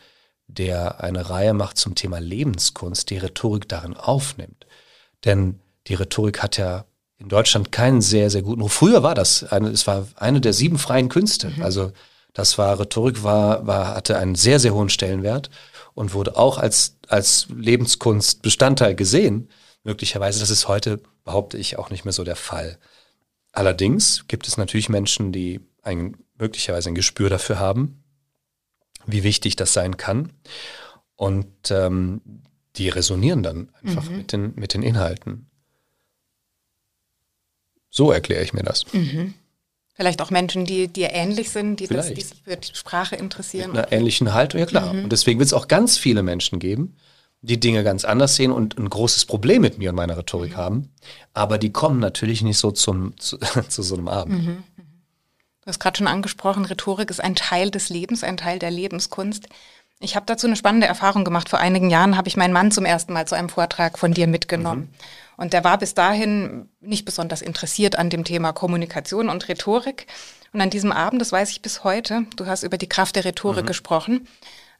der 0.48 1.00
eine 1.00 1.30
Reihe 1.30 1.54
macht 1.54 1.78
zum 1.78 1.94
Thema 1.94 2.18
Lebenskunst, 2.18 3.10
die 3.10 3.18
Rhetorik 3.18 3.68
darin 3.68 3.96
aufnimmt. 3.96 4.66
Denn 5.24 5.60
die 5.86 5.94
Rhetorik 5.94 6.42
hat 6.42 6.56
ja 6.56 6.84
in 7.22 7.28
Deutschland 7.28 7.70
keinen 7.70 8.00
sehr, 8.00 8.28
sehr 8.30 8.42
guten 8.42 8.62
Ruf. 8.62 8.72
Früher 8.72 9.02
war 9.02 9.14
das, 9.14 9.44
eine, 9.44 9.70
es 9.70 9.86
war 9.86 10.06
eine 10.16 10.40
der 10.40 10.52
sieben 10.52 10.78
freien 10.78 11.08
Künste. 11.08 11.50
Mhm. 11.50 11.62
Also 11.62 11.92
Das 12.34 12.56
war, 12.56 12.78
Rhetorik 12.80 13.22
war, 13.22 13.66
war, 13.66 13.94
hatte 13.94 14.16
einen 14.16 14.34
sehr, 14.34 14.58
sehr 14.58 14.74
hohen 14.74 14.88
Stellenwert 14.88 15.50
und 15.94 16.14
wurde 16.14 16.36
auch 16.36 16.58
als, 16.58 16.96
als 17.08 17.46
Lebenskunstbestandteil 17.54 18.94
gesehen. 18.94 19.48
Möglicherweise, 19.84 20.40
das 20.40 20.50
ist 20.50 20.66
heute, 20.68 21.00
behaupte 21.24 21.58
ich, 21.58 21.78
auch 21.78 21.90
nicht 21.90 22.04
mehr 22.04 22.12
so 22.12 22.24
der 22.24 22.36
Fall. 22.36 22.78
Allerdings 23.52 24.24
gibt 24.28 24.48
es 24.48 24.56
natürlich 24.56 24.88
Menschen, 24.88 25.32
die 25.32 25.60
ein, 25.82 26.16
möglicherweise 26.38 26.88
ein 26.88 26.94
Gespür 26.94 27.28
dafür 27.28 27.58
haben, 27.58 28.02
wie 29.06 29.24
wichtig 29.24 29.56
das 29.56 29.74
sein 29.74 29.98
kann. 29.98 30.32
Und 31.16 31.70
ähm, 31.70 32.22
die 32.76 32.88
resonieren 32.88 33.42
dann 33.42 33.68
einfach 33.82 34.08
mhm. 34.08 34.16
mit, 34.16 34.32
den, 34.32 34.54
mit 34.54 34.72
den 34.72 34.82
Inhalten. 34.82 35.50
So 37.92 38.10
erkläre 38.10 38.42
ich 38.42 38.54
mir 38.54 38.62
das. 38.62 38.90
Mhm. 38.92 39.34
Vielleicht 39.94 40.22
auch 40.22 40.30
Menschen, 40.30 40.64
die 40.64 40.88
dir 40.88 41.10
ähnlich 41.12 41.50
sind, 41.50 41.78
die, 41.78 41.86
das, 41.86 42.12
die 42.12 42.22
sich 42.22 42.42
für 42.42 42.56
die 42.56 42.74
Sprache 42.74 43.14
interessieren. 43.14 43.72
Mit 43.72 43.80
einer 43.80 43.92
ähnlichen 43.92 44.32
Haltung, 44.32 44.58
ja 44.58 44.66
klar. 44.66 44.94
Mhm. 44.94 45.04
Und 45.04 45.12
deswegen 45.12 45.38
wird 45.38 45.48
es 45.48 45.52
auch 45.52 45.68
ganz 45.68 45.98
viele 45.98 46.22
Menschen 46.22 46.58
geben, 46.58 46.96
die 47.42 47.60
Dinge 47.60 47.84
ganz 47.84 48.06
anders 48.06 48.34
sehen 48.34 48.50
und 48.50 48.78
ein 48.78 48.88
großes 48.88 49.26
Problem 49.26 49.60
mit 49.60 49.76
mir 49.76 49.90
und 49.90 49.96
meiner 49.96 50.16
Rhetorik 50.16 50.52
mhm. 50.52 50.56
haben. 50.56 50.92
Aber 51.34 51.58
die 51.58 51.70
kommen 51.70 52.00
natürlich 52.00 52.40
nicht 52.40 52.56
so 52.56 52.70
zum, 52.70 53.16
zu, 53.18 53.36
zu 53.68 53.82
so 53.82 53.94
einem 53.94 54.08
Abend. 54.08 54.42
Mhm. 54.42 54.48
mhm. 54.48 54.64
Du 55.60 55.68
hast 55.68 55.78
gerade 55.78 55.96
schon 55.96 56.08
angesprochen, 56.08 56.64
Rhetorik 56.64 57.08
ist 57.08 57.20
ein 57.20 57.36
Teil 57.36 57.70
des 57.70 57.88
Lebens, 57.88 58.24
ein 58.24 58.36
Teil 58.36 58.58
der 58.58 58.72
Lebenskunst. 58.72 59.48
Ich 60.00 60.16
habe 60.16 60.26
dazu 60.26 60.48
eine 60.48 60.56
spannende 60.56 60.88
Erfahrung 60.88 61.24
gemacht. 61.24 61.48
Vor 61.48 61.60
einigen 61.60 61.88
Jahren 61.88 62.16
habe 62.16 62.26
ich 62.26 62.36
meinen 62.36 62.52
Mann 62.52 62.72
zum 62.72 62.84
ersten 62.84 63.12
Mal 63.12 63.28
zu 63.28 63.36
einem 63.36 63.48
Vortrag 63.48 63.96
von 63.96 64.12
dir 64.12 64.26
mitgenommen. 64.26 64.92
Mhm. 65.42 65.46
Und 65.46 65.52
der 65.52 65.64
war 65.64 65.78
bis 65.78 65.94
dahin 65.94 66.68
nicht 66.80 67.04
besonders 67.04 67.42
interessiert 67.42 67.96
an 67.96 68.10
dem 68.10 68.24
Thema 68.24 68.52
Kommunikation 68.52 69.28
und 69.28 69.48
Rhetorik. 69.48 70.06
Und 70.52 70.60
an 70.60 70.70
diesem 70.70 70.92
Abend, 70.92 71.20
das 71.20 71.32
weiß 71.32 71.50
ich 71.50 71.62
bis 71.62 71.82
heute, 71.82 72.26
du 72.36 72.46
hast 72.46 72.62
über 72.62 72.78
die 72.78 72.88
Kraft 72.88 73.16
der 73.16 73.24
Rhetorik 73.24 73.64
mhm. 73.64 73.68
gesprochen, 73.68 74.28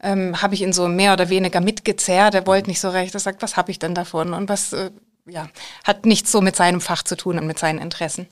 ähm, 0.02 0.40
habe 0.42 0.54
ich 0.54 0.62
ihn 0.62 0.73
so 0.73 0.88
mehr 0.88 1.12
oder 1.12 1.28
weniger 1.28 1.61
mitgezerrt. 1.61 2.35
Er 2.35 2.47
wollte 2.47 2.69
nicht 2.69 2.81
so 2.81 2.90
recht. 2.90 3.14
Er 3.14 3.21
sagt, 3.21 3.42
was 3.42 3.57
habe 3.57 3.71
ich 3.71 3.78
denn 3.78 3.95
davon? 3.95 4.35
Und 4.35 4.49
was, 4.49 4.73
äh, 4.73 4.90
ja, 5.26 5.49
hat 5.85 6.07
nichts 6.07 6.31
so 6.31 6.40
mit 6.40 6.57
seinem 6.57 6.81
Fach 6.81 7.02
zu 7.02 7.16
tun 7.16 7.38
und 7.38 7.47
mit 7.47 7.59
seinen 7.59 7.78
Interessen. 7.78 8.28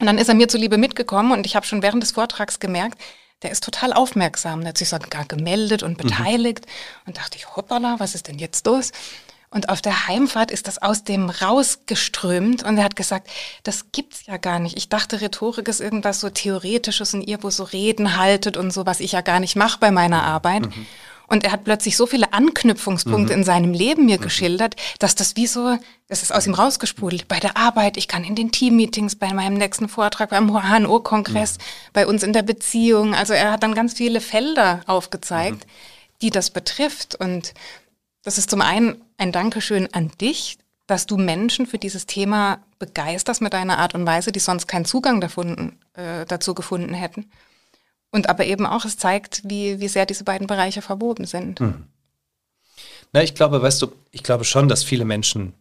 Und 0.00 0.06
dann 0.06 0.18
ist 0.18 0.28
er 0.28 0.34
mir 0.34 0.48
zuliebe 0.48 0.78
mitgekommen 0.78 1.32
und 1.32 1.46
ich 1.46 1.56
habe 1.56 1.64
schon 1.64 1.82
während 1.82 2.02
des 2.02 2.12
Vortrags 2.12 2.60
gemerkt, 2.60 3.00
der 3.42 3.50
ist 3.50 3.64
total 3.64 3.92
aufmerksam. 3.92 4.60
Der 4.60 4.70
hat 4.70 4.78
sich 4.78 4.88
sogar 4.88 5.24
gemeldet 5.26 5.82
und 5.82 5.92
mhm. 5.92 6.08
beteiligt. 6.08 6.66
Mhm. 6.66 7.02
Und 7.06 7.18
dachte 7.18 7.36
ich, 7.36 7.54
hoppala, 7.54 7.96
was 7.98 8.14
ist 8.14 8.28
denn 8.28 8.38
jetzt 8.38 8.66
los? 8.66 8.92
Und 9.56 9.70
auf 9.70 9.80
der 9.80 10.06
Heimfahrt 10.06 10.50
ist 10.50 10.68
das 10.68 10.82
aus 10.82 11.02
dem 11.02 11.30
rausgeströmt 11.30 12.62
und 12.62 12.76
er 12.76 12.84
hat 12.84 12.94
gesagt, 12.94 13.30
das 13.62 13.86
gibt's 13.90 14.26
ja 14.26 14.36
gar 14.36 14.58
nicht. 14.58 14.76
Ich 14.76 14.90
dachte, 14.90 15.22
Rhetorik 15.22 15.66
ist 15.66 15.80
irgendwas 15.80 16.20
so 16.20 16.28
Theoretisches 16.28 17.14
und 17.14 17.22
ihr, 17.22 17.42
wo 17.42 17.48
so 17.48 17.64
Reden 17.64 18.18
haltet 18.18 18.58
und 18.58 18.70
so, 18.70 18.84
was 18.84 19.00
ich 19.00 19.12
ja 19.12 19.22
gar 19.22 19.40
nicht 19.40 19.56
mache 19.56 19.80
bei 19.80 19.90
meiner 19.90 20.22
Arbeit. 20.24 20.66
Mhm. 20.66 20.86
Und 21.26 21.42
er 21.42 21.52
hat 21.52 21.64
plötzlich 21.64 21.96
so 21.96 22.04
viele 22.06 22.34
Anknüpfungspunkte 22.34 23.32
mhm. 23.32 23.38
in 23.38 23.44
seinem 23.44 23.72
Leben 23.72 24.04
mir 24.04 24.18
mhm. 24.18 24.24
geschildert, 24.24 24.76
dass 24.98 25.14
das 25.14 25.36
wie 25.36 25.46
so, 25.46 25.78
das 26.06 26.22
ist 26.22 26.34
aus 26.34 26.46
ihm 26.46 26.52
rausgespult. 26.52 27.26
Bei 27.26 27.40
der 27.40 27.56
Arbeit, 27.56 27.96
ich 27.96 28.08
kann 28.08 28.24
in 28.24 28.34
den 28.34 28.52
Teammeetings, 28.52 29.16
bei 29.16 29.32
meinem 29.32 29.54
nächsten 29.54 29.88
Vortrag, 29.88 30.28
beim 30.28 30.50
HNO-Kongress, 30.50 31.56
mhm. 31.56 31.62
bei 31.94 32.06
uns 32.06 32.22
in 32.22 32.34
der 32.34 32.42
Beziehung. 32.42 33.14
Also 33.14 33.32
er 33.32 33.52
hat 33.52 33.62
dann 33.62 33.74
ganz 33.74 33.94
viele 33.94 34.20
Felder 34.20 34.82
aufgezeigt, 34.86 35.64
mhm. 35.64 35.70
die 36.20 36.30
das 36.30 36.50
betrifft. 36.50 37.14
Und 37.14 37.54
das 38.22 38.36
ist 38.36 38.50
zum 38.50 38.60
einen 38.60 39.00
ein 39.18 39.32
Dankeschön 39.32 39.92
an 39.92 40.10
dich, 40.20 40.58
dass 40.86 41.06
du 41.06 41.16
Menschen 41.16 41.66
für 41.66 41.78
dieses 41.78 42.06
Thema 42.06 42.64
begeisterst 42.78 43.40
mit 43.40 43.52
deiner 43.52 43.78
Art 43.78 43.94
und 43.94 44.06
Weise, 44.06 44.32
die 44.32 44.38
sonst 44.38 44.66
keinen 44.66 44.84
Zugang 44.84 45.20
davon, 45.20 45.78
äh, 45.94 46.24
dazu 46.26 46.54
gefunden 46.54 46.94
hätten. 46.94 47.30
Und 48.10 48.28
aber 48.28 48.46
eben 48.46 48.66
auch, 48.66 48.84
es 48.84 48.96
zeigt, 48.96 49.42
wie, 49.44 49.80
wie 49.80 49.88
sehr 49.88 50.06
diese 50.06 50.24
beiden 50.24 50.46
Bereiche 50.46 50.82
verwoben 50.82 51.26
sind. 51.26 51.60
Hm. 51.60 51.84
Na, 53.12 53.22
ich 53.22 53.34
glaube, 53.34 53.60
weißt 53.62 53.82
du, 53.82 53.92
ich 54.10 54.22
glaube 54.22 54.44
schon, 54.44 54.68
dass 54.68 54.84
viele 54.84 55.04
Menschen 55.04 55.54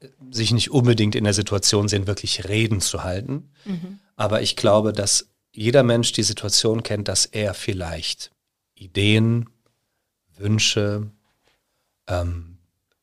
äh, 0.00 0.08
sich 0.30 0.52
nicht 0.52 0.70
unbedingt 0.70 1.14
in 1.14 1.24
der 1.24 1.34
Situation 1.34 1.88
sehen, 1.88 2.06
wirklich 2.06 2.48
Reden 2.48 2.80
zu 2.80 3.04
halten. 3.04 3.50
Mhm. 3.64 3.98
Aber 4.16 4.40
ich 4.40 4.56
glaube, 4.56 4.92
dass 4.92 5.28
jeder 5.52 5.82
Mensch 5.82 6.12
die 6.12 6.22
Situation 6.22 6.82
kennt, 6.82 7.08
dass 7.08 7.26
er 7.26 7.54
vielleicht 7.54 8.30
Ideen, 8.74 9.48
Wünsche 10.36 11.10
ähm, 12.06 12.55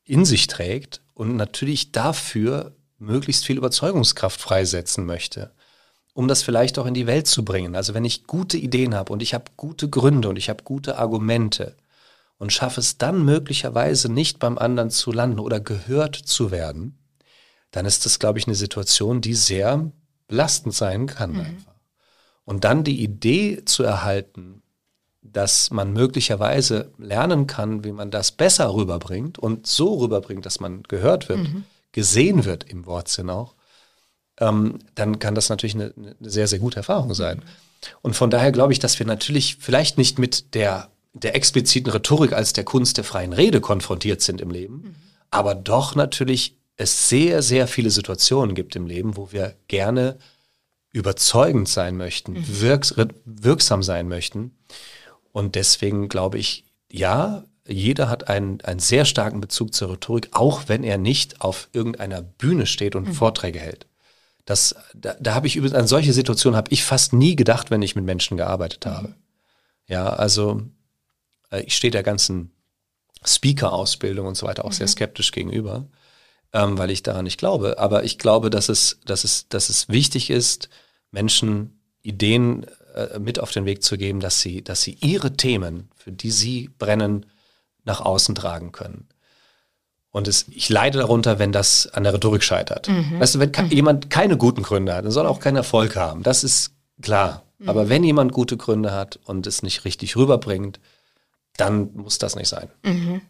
in 0.05 0.25
sich 0.25 0.47
trägt 0.47 1.01
und 1.13 1.35
natürlich 1.35 1.91
dafür 1.91 2.75
möglichst 2.97 3.45
viel 3.45 3.57
Überzeugungskraft 3.57 4.39
freisetzen 4.39 5.05
möchte 5.05 5.51
um 6.13 6.27
das 6.27 6.43
vielleicht 6.43 6.77
auch 6.79 6.85
in 6.85 6.93
die 6.93 7.07
Welt 7.07 7.27
zu 7.27 7.43
bringen. 7.43 7.75
Also 7.75 7.93
wenn 7.93 8.05
ich 8.05 8.25
gute 8.25 8.57
Ideen 8.57 8.95
habe 8.95 9.11
und 9.11 9.21
ich 9.21 9.33
habe 9.33 9.45
gute 9.57 9.89
Gründe 9.89 10.29
und 10.29 10.37
ich 10.37 10.49
habe 10.49 10.63
gute 10.63 10.97
Argumente 10.97 11.75
und 12.37 12.53
schaffe 12.53 12.79
es 12.79 12.97
dann 12.97 13.25
möglicherweise 13.25 14.11
nicht 14.11 14.39
beim 14.39 14.57
anderen 14.57 14.91
zu 14.91 15.11
landen 15.11 15.39
oder 15.39 15.59
gehört 15.59 16.15
zu 16.15 16.51
werden, 16.51 16.99
dann 17.71 17.85
ist 17.85 18.05
das, 18.05 18.19
glaube 18.19 18.37
ich, 18.37 18.45
eine 18.45 18.55
Situation, 18.55 19.21
die 19.21 19.33
sehr 19.33 19.91
belastend 20.27 20.75
sein 20.75 21.07
kann. 21.07 21.33
Mhm. 21.33 21.39
Einfach. 21.39 21.73
Und 22.45 22.63
dann 22.63 22.83
die 22.83 23.01
Idee 23.01 23.63
zu 23.65 23.83
erhalten, 23.83 24.61
dass 25.23 25.71
man 25.71 25.93
möglicherweise 25.93 26.91
lernen 26.97 27.47
kann, 27.47 27.83
wie 27.83 27.91
man 27.91 28.11
das 28.11 28.31
besser 28.31 28.73
rüberbringt 28.73 29.39
und 29.39 29.65
so 29.65 29.95
rüberbringt, 29.95 30.45
dass 30.45 30.59
man 30.59 30.83
gehört 30.83 31.29
wird, 31.29 31.39
mhm. 31.39 31.63
gesehen 31.91 32.45
wird 32.45 32.65
im 32.65 32.85
Wortsinn 32.85 33.29
auch, 33.29 33.55
ähm, 34.39 34.79
dann 34.95 35.19
kann 35.19 35.35
das 35.35 35.49
natürlich 35.49 35.75
eine, 35.75 35.93
eine, 35.95 36.15
sehr, 36.19 36.47
sehr 36.47 36.59
gute 36.59 36.77
Erfahrung 36.77 37.13
sein. 37.13 37.41
Und 38.01 38.15
von 38.15 38.29
daher 38.29 38.51
glaube 38.51 38.73
ich, 38.73 38.79
dass 38.79 38.99
wir 38.99 39.05
natürlich 39.05 39.57
vielleicht 39.59 39.97
nicht 39.97 40.19
mit 40.19 40.53
der, 40.55 40.89
der 41.13 41.35
expliziten 41.35 41.91
Rhetorik 41.91 42.33
als 42.33 42.53
der 42.53 42.63
Kunst 42.63 42.97
der 42.97 43.03
freien 43.03 43.33
Rede 43.33 43.61
konfrontiert 43.61 44.21
sind 44.21 44.41
im 44.41 44.51
Leben, 44.51 44.75
mhm. 44.75 44.95
aber 45.31 45.55
doch 45.55 45.95
natürlich 45.95 46.57
es 46.75 47.07
sehr, 47.07 47.41
sehr 47.41 47.67
viele 47.67 47.91
Situationen 47.91 48.55
gibt 48.55 48.75
im 48.75 48.87
Leben, 48.87 49.15
wo 49.15 49.31
wir 49.31 49.55
gerne 49.67 50.17
überzeugend 50.91 51.69
sein 51.69 51.97
möchten, 51.97 52.33
mhm. 52.33 52.61
wirks 52.61 52.95
wirksam 53.25 53.83
sein 53.83 54.07
möchten. 54.07 54.57
Und 55.33 55.55
deswegen 55.55 56.07
glaube 56.07 56.37
ich, 56.37 56.63
ja, 56.89 57.43
jeder 57.67 58.09
hat 58.09 58.29
einen, 58.29 58.61
einen 58.61 58.79
sehr 58.79 59.03
starken 59.03 59.41
Bezug 59.41 59.73
zur 59.73 59.91
Rhetorik, 59.91 60.29
auch 60.31 60.63
wenn 60.67 60.83
er 60.83 60.97
nicht 60.97 61.41
auf 61.41 61.69
irgendeiner 61.73 62.21
Bühne 62.21 62.65
steht 62.65 62.95
und 62.95 63.07
mhm. 63.07 63.13
Vorträge 63.13 63.59
hält. 63.59 63.87
Das, 64.45 64.75
da, 64.93 65.15
da 65.19 65.33
habe 65.33 65.47
ich 65.47 65.55
übrigens 65.55 65.77
an 65.77 65.87
solche 65.87 66.13
Situationen 66.13 66.57
habe 66.57 66.71
ich 66.71 66.83
fast 66.83 67.13
nie 67.13 67.35
gedacht, 67.35 67.71
wenn 67.71 67.81
ich 67.81 67.95
mit 67.95 68.05
Menschen 68.05 68.37
gearbeitet 68.37 68.85
habe. 68.85 69.09
Mhm. 69.09 69.15
Ja, 69.87 70.07
also 70.07 70.61
äh, 71.51 71.61
ich 71.61 71.75
stehe 71.75 71.91
der 71.91 72.03
ganzen 72.03 72.51
Speaker-Ausbildung 73.25 74.27
und 74.27 74.35
so 74.35 74.45
weiter 74.45 74.65
auch 74.65 74.71
mhm. 74.71 74.75
sehr 74.75 74.87
skeptisch 74.87 75.31
gegenüber, 75.31 75.87
ähm, 76.51 76.77
weil 76.77 76.91
ich 76.91 77.03
daran 77.03 77.23
nicht 77.23 77.39
glaube. 77.39 77.79
Aber 77.79 78.03
ich 78.03 78.19
glaube, 78.19 78.49
dass 78.49 78.69
es, 78.69 78.99
dass 79.05 79.23
es, 79.23 79.47
dass 79.47 79.69
es 79.69 79.89
wichtig 79.89 80.29
ist, 80.29 80.69
Menschen 81.11 81.79
Ideen 82.01 82.65
äh, 82.93 83.19
mit 83.19 83.39
auf 83.39 83.51
den 83.51 83.65
Weg 83.65 83.83
zu 83.83 83.97
geben, 83.97 84.19
dass 84.19 84.41
sie, 84.41 84.63
dass 84.63 84.81
sie 84.81 84.97
ihre 85.01 85.33
Themen, 85.33 85.89
für 85.95 86.11
die 86.11 86.31
sie 86.31 86.69
brennen, 86.77 87.25
nach 87.85 88.01
außen 88.01 88.35
tragen 88.35 88.71
können. 88.71 89.07
Und 90.11 90.27
es, 90.27 90.45
ich 90.49 90.69
leide 90.69 90.99
darunter, 90.99 91.39
wenn 91.39 91.51
das 91.51 91.87
an 91.87 92.03
der 92.03 92.13
Rhetorik 92.13 92.43
scheitert. 92.43 92.87
Mhm. 92.87 93.19
Weißt 93.19 93.35
du, 93.35 93.39
wenn 93.39 93.49
mhm. 93.49 93.71
jemand 93.71 94.09
keine 94.11 94.37
guten 94.37 94.61
Gründe 94.61 94.93
hat, 94.93 95.05
dann 95.05 95.11
soll 95.11 95.25
er 95.25 95.31
auch 95.31 95.39
keinen 95.39 95.55
Erfolg 95.55 95.95
haben. 95.95 96.21
Das 96.21 96.43
ist 96.43 96.71
klar. 97.01 97.43
Mhm. 97.57 97.69
Aber 97.69 97.89
wenn 97.89 98.03
jemand 98.03 98.31
gute 98.31 98.55
Gründe 98.55 98.91
hat 98.91 99.19
und 99.25 99.47
es 99.47 99.63
nicht 99.63 99.85
richtig 99.85 100.15
rüberbringt, 100.15 100.79
dann 101.57 101.93
muss 101.95 102.19
das 102.19 102.35
nicht 102.35 102.47
sein. 102.47 102.69
Mhm. 102.83 103.21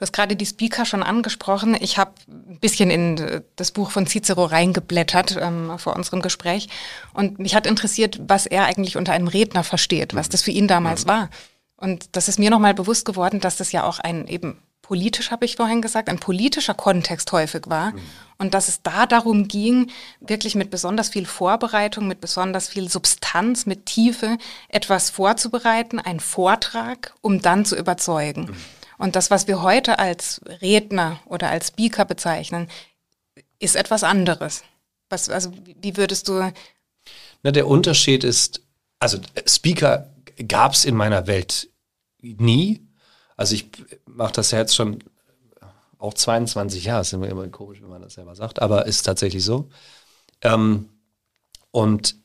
Du 0.00 0.04
hast 0.04 0.14
gerade 0.14 0.34
die 0.34 0.46
Speaker 0.46 0.86
schon 0.86 1.02
angesprochen. 1.02 1.76
Ich 1.78 1.98
habe 1.98 2.12
ein 2.26 2.58
bisschen 2.58 2.90
in 2.90 3.18
äh, 3.18 3.42
das 3.56 3.70
Buch 3.70 3.90
von 3.90 4.06
Cicero 4.06 4.46
reingeblättert 4.46 5.36
ähm, 5.38 5.78
vor 5.78 5.94
unserem 5.94 6.22
Gespräch. 6.22 6.70
Und 7.12 7.38
mich 7.38 7.54
hat 7.54 7.66
interessiert, 7.66 8.18
was 8.26 8.46
er 8.46 8.64
eigentlich 8.64 8.96
unter 8.96 9.12
einem 9.12 9.28
Redner 9.28 9.62
versteht, 9.62 10.14
was 10.14 10.30
das 10.30 10.40
für 10.40 10.52
ihn 10.52 10.68
damals 10.68 11.04
mhm. 11.04 11.08
war. 11.10 11.30
Und 11.76 12.16
das 12.16 12.28
ist 12.28 12.38
mir 12.38 12.48
nochmal 12.48 12.72
bewusst 12.72 13.04
geworden, 13.04 13.40
dass 13.40 13.58
das 13.58 13.72
ja 13.72 13.84
auch 13.84 13.98
ein 13.98 14.26
eben 14.26 14.56
politisch, 14.80 15.30
habe 15.30 15.44
ich 15.44 15.56
vorhin 15.56 15.82
gesagt, 15.82 16.08
ein 16.08 16.18
politischer 16.18 16.72
Kontext 16.72 17.30
häufig 17.32 17.64
war. 17.66 17.90
Mhm. 17.90 18.00
Und 18.38 18.54
dass 18.54 18.68
es 18.68 18.80
da 18.80 19.04
darum 19.04 19.48
ging, 19.48 19.90
wirklich 20.20 20.54
mit 20.54 20.70
besonders 20.70 21.10
viel 21.10 21.26
Vorbereitung, 21.26 22.08
mit 22.08 22.22
besonders 22.22 22.70
viel 22.70 22.88
Substanz, 22.88 23.66
mit 23.66 23.84
Tiefe 23.84 24.38
etwas 24.70 25.10
vorzubereiten, 25.10 25.98
ein 25.98 26.20
Vortrag, 26.20 27.12
um 27.20 27.42
dann 27.42 27.66
zu 27.66 27.76
überzeugen. 27.76 28.46
Mhm. 28.46 28.56
Und 29.00 29.16
das, 29.16 29.30
was 29.30 29.46
wir 29.46 29.62
heute 29.62 29.98
als 29.98 30.42
Redner 30.60 31.20
oder 31.24 31.48
als 31.48 31.68
Speaker 31.68 32.04
bezeichnen, 32.04 32.68
ist 33.58 33.74
etwas 33.74 34.04
anderes. 34.04 34.62
Was, 35.08 35.30
also, 35.30 35.52
wie 35.80 35.96
würdest 35.96 36.28
du. 36.28 36.52
Na, 37.42 37.50
der 37.50 37.66
Unterschied 37.66 38.24
ist, 38.24 38.60
also 38.98 39.18
Speaker 39.46 40.10
gab 40.46 40.74
es 40.74 40.84
in 40.84 40.96
meiner 40.96 41.26
Welt 41.26 41.70
nie. 42.20 42.86
Also 43.38 43.54
ich 43.54 43.70
mache 44.04 44.34
das 44.34 44.50
ja 44.50 44.58
jetzt 44.58 44.76
schon 44.76 45.02
auch 45.98 46.12
22 46.12 46.84
Jahre, 46.84 47.00
ist 47.00 47.14
immer, 47.14 47.48
komisch, 47.48 47.80
wenn 47.80 47.88
man 47.88 48.02
das 48.02 48.14
selber 48.14 48.36
sagt, 48.36 48.60
aber 48.60 48.84
ist 48.84 49.04
tatsächlich 49.04 49.42
so. 49.42 49.70
Ähm, 50.42 50.90
und 51.70 52.16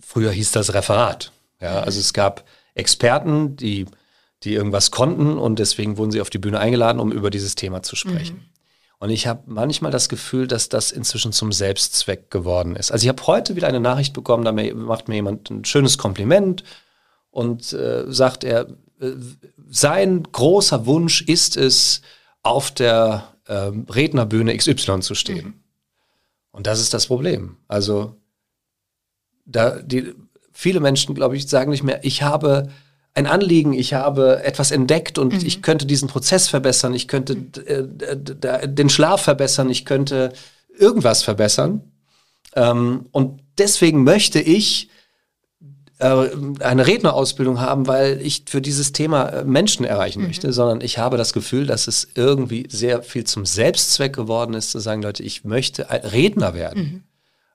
früher 0.00 0.32
hieß 0.32 0.52
das 0.52 0.72
Referat. 0.72 1.32
Ja, 1.60 1.80
also 1.80 2.00
es 2.00 2.14
gab 2.14 2.46
Experten, 2.74 3.56
die, 3.56 3.84
die 4.44 4.54
irgendwas 4.54 4.90
konnten 4.90 5.36
und 5.38 5.58
deswegen 5.58 5.96
wurden 5.96 6.10
sie 6.10 6.20
auf 6.20 6.30
die 6.30 6.38
Bühne 6.38 6.60
eingeladen, 6.60 7.00
um 7.00 7.12
über 7.12 7.30
dieses 7.30 7.54
Thema 7.54 7.82
zu 7.82 7.96
sprechen. 7.96 8.36
Mhm. 8.36 8.58
Und 9.00 9.10
ich 9.10 9.26
habe 9.26 9.42
manchmal 9.46 9.92
das 9.92 10.08
Gefühl, 10.08 10.48
dass 10.48 10.68
das 10.68 10.90
inzwischen 10.90 11.32
zum 11.32 11.52
Selbstzweck 11.52 12.30
geworden 12.30 12.74
ist. 12.74 12.90
Also 12.90 13.04
ich 13.04 13.08
habe 13.08 13.26
heute 13.26 13.54
wieder 13.54 13.68
eine 13.68 13.80
Nachricht 13.80 14.12
bekommen, 14.12 14.44
da 14.44 14.52
macht 14.52 15.08
mir 15.08 15.16
jemand 15.16 15.50
ein 15.50 15.64
schönes 15.64 15.98
Kompliment 15.98 16.64
und 17.30 17.72
äh, 17.72 18.04
sagt 18.08 18.42
er, 18.42 18.68
äh, 19.00 19.12
sein 19.68 20.24
großer 20.24 20.86
Wunsch 20.86 21.22
ist 21.22 21.56
es, 21.56 22.02
auf 22.42 22.70
der 22.70 23.34
äh, 23.46 23.70
Rednerbühne 23.88 24.56
XY 24.56 25.00
zu 25.00 25.14
stehen. 25.14 25.46
Mhm. 25.46 25.54
Und 26.50 26.66
das 26.66 26.80
ist 26.80 26.94
das 26.94 27.06
Problem. 27.06 27.56
Also 27.68 28.16
da 29.44 29.80
die 29.80 30.14
viele 30.52 30.80
Menschen, 30.80 31.14
glaube 31.14 31.36
ich, 31.36 31.46
sagen 31.46 31.70
nicht 31.70 31.84
mehr, 31.84 32.04
ich 32.04 32.22
habe 32.22 32.68
ein 33.14 33.26
Anliegen, 33.26 33.72
ich 33.72 33.94
habe 33.94 34.42
etwas 34.44 34.70
entdeckt 34.70 35.18
und 35.18 35.32
mhm. 35.32 35.46
ich 35.46 35.62
könnte 35.62 35.86
diesen 35.86 36.08
Prozess 36.08 36.48
verbessern, 36.48 36.94
ich 36.94 37.08
könnte 37.08 37.34
äh, 37.66 38.68
den 38.68 38.88
Schlaf 38.88 39.22
verbessern, 39.22 39.70
ich 39.70 39.84
könnte 39.84 40.32
irgendwas 40.78 41.22
verbessern. 41.22 41.82
Ähm, 42.54 43.06
und 43.10 43.40
deswegen 43.58 44.04
möchte 44.04 44.40
ich 44.40 44.88
äh, 45.98 46.28
eine 46.60 46.86
Rednerausbildung 46.86 47.60
haben, 47.60 47.88
weil 47.88 48.20
ich 48.22 48.44
für 48.46 48.60
dieses 48.60 48.92
Thema 48.92 49.28
äh, 49.28 49.44
Menschen 49.44 49.84
erreichen 49.84 50.20
mhm. 50.20 50.28
möchte, 50.28 50.52
sondern 50.52 50.80
ich 50.80 50.98
habe 50.98 51.16
das 51.16 51.32
Gefühl, 51.32 51.66
dass 51.66 51.88
es 51.88 52.06
irgendwie 52.14 52.68
sehr 52.70 53.02
viel 53.02 53.24
zum 53.24 53.44
Selbstzweck 53.44 54.14
geworden 54.14 54.54
ist, 54.54 54.70
zu 54.70 54.78
sagen, 54.78 55.02
Leute, 55.02 55.24
ich 55.24 55.44
möchte 55.44 55.88
Redner 55.90 56.54
werden. 56.54 56.82
Mhm. 56.82 57.02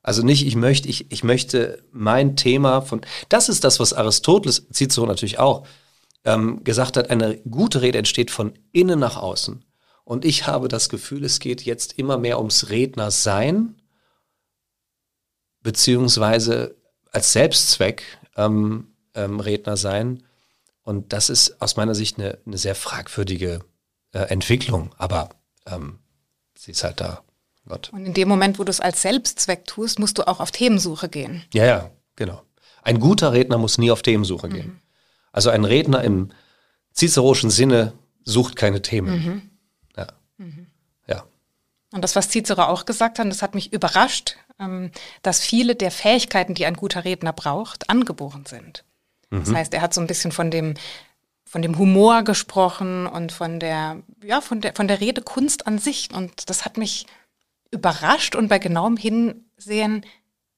Also 0.03 0.21
nicht, 0.21 0.45
ich 0.45 0.57
möchte, 0.57 0.89
ich, 0.89 1.11
ich 1.11 1.23
möchte 1.23 1.81
mein 1.91 2.35
Thema 2.35 2.81
von, 2.81 3.01
das 3.29 3.47
ist 3.47 3.63
das, 3.63 3.79
was 3.79 3.93
Aristoteles, 3.93 4.67
Cicero 4.71 5.05
natürlich 5.05 5.39
auch, 5.39 5.65
ähm, 6.25 6.63
gesagt 6.65 6.97
hat, 6.97 7.09
eine 7.09 7.37
gute 7.37 7.81
Rede 7.81 7.97
entsteht 7.97 8.29
von 8.29 8.53
innen 8.73 8.99
nach 8.99 9.15
außen. 9.15 9.63
Und 10.03 10.25
ich 10.25 10.45
habe 10.45 10.67
das 10.67 10.89
Gefühl, 10.89 11.23
es 11.23 11.39
geht 11.39 11.61
jetzt 11.61 11.97
immer 11.97 12.17
mehr 12.17 12.37
ums 12.39 12.69
Rednersein, 12.69 13.75
beziehungsweise 15.61 16.75
als 17.11 17.31
Selbstzweck 17.31 18.03
ähm, 18.35 18.93
ähm, 19.15 19.39
Redner 19.39 19.77
sein. 19.77 20.23
Und 20.81 21.13
das 21.13 21.29
ist 21.29 21.61
aus 21.61 21.77
meiner 21.77 21.95
Sicht 21.95 22.19
eine, 22.19 22.39
eine 22.45 22.57
sehr 22.57 22.75
fragwürdige 22.75 23.61
äh, 24.11 24.19
Entwicklung, 24.19 24.93
aber 24.97 25.29
ähm, 25.65 25.99
sie 26.57 26.71
ist 26.71 26.83
halt 26.83 26.99
da. 26.99 27.23
Gott. 27.67 27.91
Und 27.93 28.05
in 28.05 28.13
dem 28.13 28.27
Moment, 28.27 28.59
wo 28.59 28.63
du 28.63 28.69
es 28.69 28.79
als 28.79 29.01
Selbstzweck 29.01 29.65
tust, 29.65 29.99
musst 29.99 30.17
du 30.17 30.27
auch 30.27 30.39
auf 30.39 30.51
Themensuche 30.51 31.09
gehen. 31.09 31.45
Ja, 31.53 31.65
ja, 31.65 31.91
genau. 32.15 32.41
Ein 32.81 32.99
guter 32.99 33.31
Redner 33.31 33.57
muss 33.57 33.77
nie 33.77 33.91
auf 33.91 34.01
Themensuche 34.01 34.47
mhm. 34.47 34.53
gehen. 34.53 34.81
Also 35.31 35.49
ein 35.49 35.63
Redner 35.63 36.03
im 36.03 36.31
ciceroschen 36.93 37.49
Sinne 37.49 37.93
sucht 38.23 38.55
keine 38.55 38.81
Themen. 38.81 39.23
Mhm. 39.23 39.49
Ja. 39.97 40.07
Mhm. 40.37 40.67
ja. 41.07 41.23
Und 41.91 42.01
das, 42.01 42.15
was 42.15 42.29
Cicero 42.29 42.63
auch 42.63 42.85
gesagt 42.85 43.19
hat, 43.19 43.27
das 43.27 43.41
hat 43.41 43.55
mich 43.55 43.71
überrascht, 43.71 44.35
ähm, 44.59 44.91
dass 45.21 45.39
viele 45.39 45.75
der 45.75 45.91
Fähigkeiten, 45.91 46.53
die 46.53 46.65
ein 46.65 46.75
guter 46.75 47.05
Redner 47.05 47.33
braucht, 47.33 47.89
angeboren 47.89 48.45
sind. 48.45 48.83
Das 49.29 49.49
mhm. 49.49 49.55
heißt, 49.55 49.73
er 49.73 49.81
hat 49.81 49.93
so 49.93 50.01
ein 50.01 50.07
bisschen 50.07 50.31
von 50.31 50.51
dem 50.51 50.75
von 51.45 51.61
dem 51.61 51.77
Humor 51.77 52.23
gesprochen 52.23 53.05
und 53.05 53.31
von 53.31 53.59
der 53.59 54.01
ja 54.23 54.41
von 54.41 54.59
der 54.59 54.73
von 54.73 54.87
der 54.87 54.99
Redekunst 54.99 55.67
an 55.67 55.77
sich 55.77 56.09
und 56.11 56.49
das 56.49 56.65
hat 56.65 56.77
mich 56.77 57.05
überrascht 57.73 58.35
und 58.35 58.47
bei 58.47 58.59
genauem 58.59 58.97
Hinsehen 58.97 60.05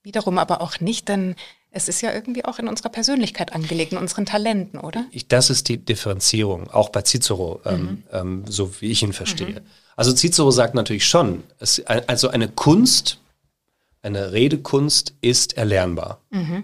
wiederum 0.03 0.37
aber 0.37 0.61
auch 0.61 0.79
nicht, 0.79 1.09
denn 1.09 1.35
es 1.71 1.89
ist 1.89 2.01
ja 2.01 2.13
irgendwie 2.13 2.45
auch 2.45 2.57
in 2.59 2.69
unserer 2.69 2.89
Persönlichkeit 2.89 3.53
angelegt, 3.53 3.91
in 3.91 3.97
unseren 3.97 4.25
Talenten, 4.25 4.79
oder? 4.79 5.05
Ich, 5.11 5.27
das 5.27 5.49
ist 5.49 5.67
die 5.67 5.77
Differenzierung, 5.77 6.69
auch 6.69 6.89
bei 6.89 7.01
Cicero, 7.01 7.59
ähm, 7.65 7.81
mhm. 7.81 8.03
ähm, 8.13 8.43
so 8.47 8.81
wie 8.81 8.91
ich 8.91 9.03
ihn 9.03 9.11
verstehe. 9.11 9.59
Mhm. 9.59 9.65
Also 9.97 10.13
Cicero 10.13 10.51
sagt 10.51 10.73
natürlich 10.75 11.05
schon, 11.05 11.43
es, 11.59 11.85
also 11.85 12.29
eine 12.29 12.47
Kunst, 12.47 13.19
eine 14.01 14.31
Redekunst 14.31 15.15
ist 15.19 15.57
erlernbar. 15.57 16.21
Mhm. 16.29 16.63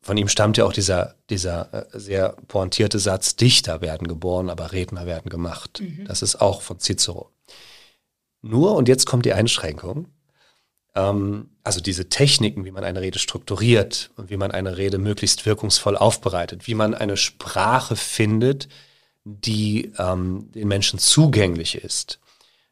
Von 0.00 0.16
ihm 0.16 0.28
stammt 0.28 0.56
ja 0.56 0.64
auch 0.64 0.72
dieser, 0.72 1.14
dieser 1.30 1.72
äh, 1.94 1.98
sehr 1.98 2.30
pointierte 2.48 2.98
Satz, 2.98 3.36
Dichter 3.36 3.80
werden 3.80 4.08
geboren, 4.08 4.50
aber 4.50 4.72
Redner 4.72 5.06
werden 5.06 5.28
gemacht. 5.28 5.80
Mhm. 5.80 6.04
Das 6.06 6.22
ist 6.22 6.40
auch 6.40 6.62
von 6.62 6.80
Cicero. 6.80 7.30
Nur, 8.46 8.76
und 8.76 8.88
jetzt 8.88 9.06
kommt 9.06 9.24
die 9.24 9.32
Einschränkung, 9.32 10.06
ähm, 10.94 11.50
also 11.64 11.80
diese 11.80 12.08
Techniken, 12.08 12.64
wie 12.64 12.70
man 12.70 12.84
eine 12.84 13.00
Rede 13.00 13.18
strukturiert 13.18 14.10
und 14.16 14.30
wie 14.30 14.36
man 14.36 14.52
eine 14.52 14.76
Rede 14.76 14.98
möglichst 14.98 15.46
wirkungsvoll 15.46 15.96
aufbereitet, 15.96 16.66
wie 16.66 16.74
man 16.74 16.94
eine 16.94 17.16
Sprache 17.16 17.96
findet, 17.96 18.68
die 19.24 19.92
ähm, 19.98 20.50
den 20.52 20.68
Menschen 20.68 20.98
zugänglich 20.98 21.74
ist. 21.74 22.20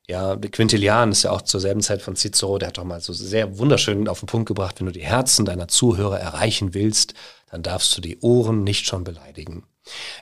Ja, 0.07 0.37
Quintilian 0.37 1.13
ist 1.13 1.25
ja 1.25 1.31
auch 1.31 1.43
zur 1.43 1.61
selben 1.61 1.81
Zeit 1.81 2.03
von 2.03 2.15
Cicero, 2.15 2.59
der 2.59 2.69
hat 2.69 2.79
doch 2.79 2.85
mal 2.85 3.01
so 3.01 3.13
sehr 3.13 3.59
wunderschön 3.59 4.07
auf 4.07 4.21
den 4.21 4.27
Punkt 4.27 4.47
gebracht, 4.47 4.79
wenn 4.79 4.87
du 4.87 4.93
die 4.93 5.01
Herzen 5.01 5.45
deiner 5.45 5.67
Zuhörer 5.67 6.21
erreichen 6.21 6.75
willst, 6.75 7.15
dann 7.51 7.63
darfst 7.63 7.97
du 7.97 8.01
die 8.01 8.19
Ohren 8.21 8.65
nicht 8.65 8.87
schon 8.87 9.03
beleidigen. 9.03 9.65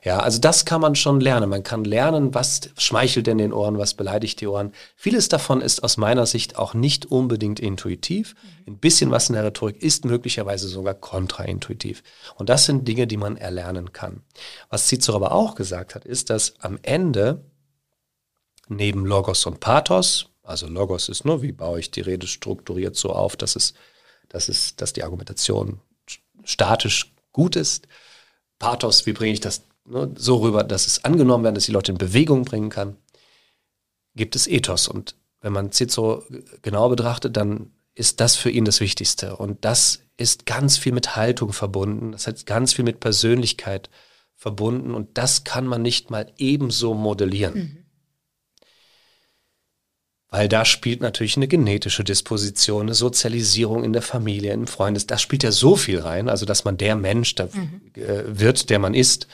Ja, 0.03 0.19
also 0.19 0.41
das 0.41 0.65
kann 0.65 0.81
man 0.81 0.97
schon 0.97 1.21
lernen. 1.21 1.49
Man 1.49 1.63
kann 1.63 1.85
lernen, 1.85 2.35
was 2.35 2.71
schmeichelt 2.77 3.27
denn 3.27 3.39
den 3.39 3.53
Ohren, 3.53 3.79
was 3.79 3.95
beleidigt 3.95 4.41
die 4.41 4.49
Ohren. 4.49 4.73
Vieles 4.97 5.29
davon 5.29 5.61
ist 5.61 5.85
aus 5.85 5.97
meiner 5.97 6.27
Sicht 6.27 6.57
auch 6.57 6.75
nicht 6.75 7.07
unbedingt 7.07 7.61
intuitiv. 7.61 8.35
Ein 8.67 8.79
bisschen 8.79 9.11
was 9.11 9.29
in 9.29 9.35
der 9.35 9.45
Rhetorik 9.45 9.81
ist 9.81 10.05
möglicherweise 10.05 10.67
sogar 10.67 10.95
kontraintuitiv. 10.95 12.03
Und 12.35 12.49
das 12.49 12.67
sind 12.67 12.89
Dinge, 12.89 13.07
die 13.07 13.17
man 13.17 13.37
erlernen 13.37 13.93
kann. 13.93 14.23
Was 14.69 14.89
Cicero 14.89 15.17
aber 15.17 15.33
auch 15.33 15.55
gesagt 15.55 15.95
hat, 15.95 16.05
ist, 16.05 16.31
dass 16.31 16.59
am 16.61 16.79
Ende 16.83 17.45
neben 18.69 19.07
Logos 19.07 19.47
und 19.47 19.61
Pathos, 19.61 20.27
also 20.43 20.67
Logos 20.67 21.09
ist 21.09 21.25
nur, 21.25 21.43
wie 21.43 21.53
baue 21.53 21.79
ich 21.79 21.91
die 21.91 22.01
Rede 22.01 22.27
strukturiert 22.27 22.97
so 22.97 23.11
auf, 23.11 23.37
dass 23.37 23.55
es, 23.55 23.75
dass 24.29 24.49
es, 24.49 24.75
dass 24.75 24.93
die 24.93 25.05
Argumentation 25.05 25.81
statisch 26.45 27.13
gut 27.33 27.55
ist. 27.55 27.87
Pathos, 28.63 29.07
wie 29.07 29.13
bringe 29.13 29.33
ich 29.33 29.41
das 29.41 29.65
ne, 29.85 30.11
so 30.17 30.37
rüber, 30.37 30.63
dass 30.63 30.87
es 30.87 31.05
angenommen 31.05 31.43
werden, 31.43 31.57
dass 31.57 31.67
die 31.67 31.73
Leute 31.73 31.91
in 31.91 31.99
Bewegung 31.99 32.45
bringen 32.45 32.71
kann, 32.71 32.97
gibt 34.15 34.37
es 34.37 34.47
Ethos. 34.47 34.87
Und 34.87 35.17
wenn 35.41 35.53
man 35.53 35.73
Cicero 35.73 36.23
genau 36.63 36.89
betrachtet, 36.89 37.37
dann 37.37 37.73
ist 37.95 38.21
das 38.21 38.37
für 38.37 38.51
ihn 38.51 38.65
das 38.65 38.81
Wichtigste. 38.81 39.37
Und 39.37 39.65
das 39.65 40.05
ist 40.17 40.47
ganz 40.47 40.79
viel 40.79 40.93
mit 40.93 41.17
Haltung 41.17 41.53
verbunden. 41.53 42.13
Das 42.13 42.29
hat 42.29 42.47
ganz 42.47 42.73
viel 42.73 42.85
mit 42.85 43.01
Persönlichkeit 43.01 43.91
verbunden. 44.37 44.95
Und 44.95 45.19
das 45.19 45.43
kann 45.43 45.67
man 45.67 45.83
nicht 45.83 46.11
mal 46.11 46.33
ebenso 46.39 46.95
modellieren. 46.95 47.55
Mhm. 47.55 47.82
Weil 50.33 50.49
da 50.49 50.65
spielt 50.65 51.03
natürlich 51.03 51.37
eine 51.37 51.47
genetische 51.47 52.05
Disposition, 52.05 52.87
eine 52.87 52.95
Sozialisierung 52.95 53.85
in 53.85 53.93
der 53.93 54.01
Familie, 54.01 54.55
im 54.55 54.67
Freundes, 54.67 55.07
das 55.07 55.21
spielt 55.21 55.43
ja 55.43 55.53
so 55.53 55.77
viel 55.77 55.99
rein, 55.99 56.31
also 56.31 56.47
dass 56.47 56.65
man 56.65 56.79
der 56.79 56.97
Mensch 56.97 57.35
da, 57.35 57.51
mhm. 57.53 57.83
äh, 57.95 58.23
wird, 58.27 58.71
der 58.71 58.79
man 58.79 58.95
ist. 58.95 59.29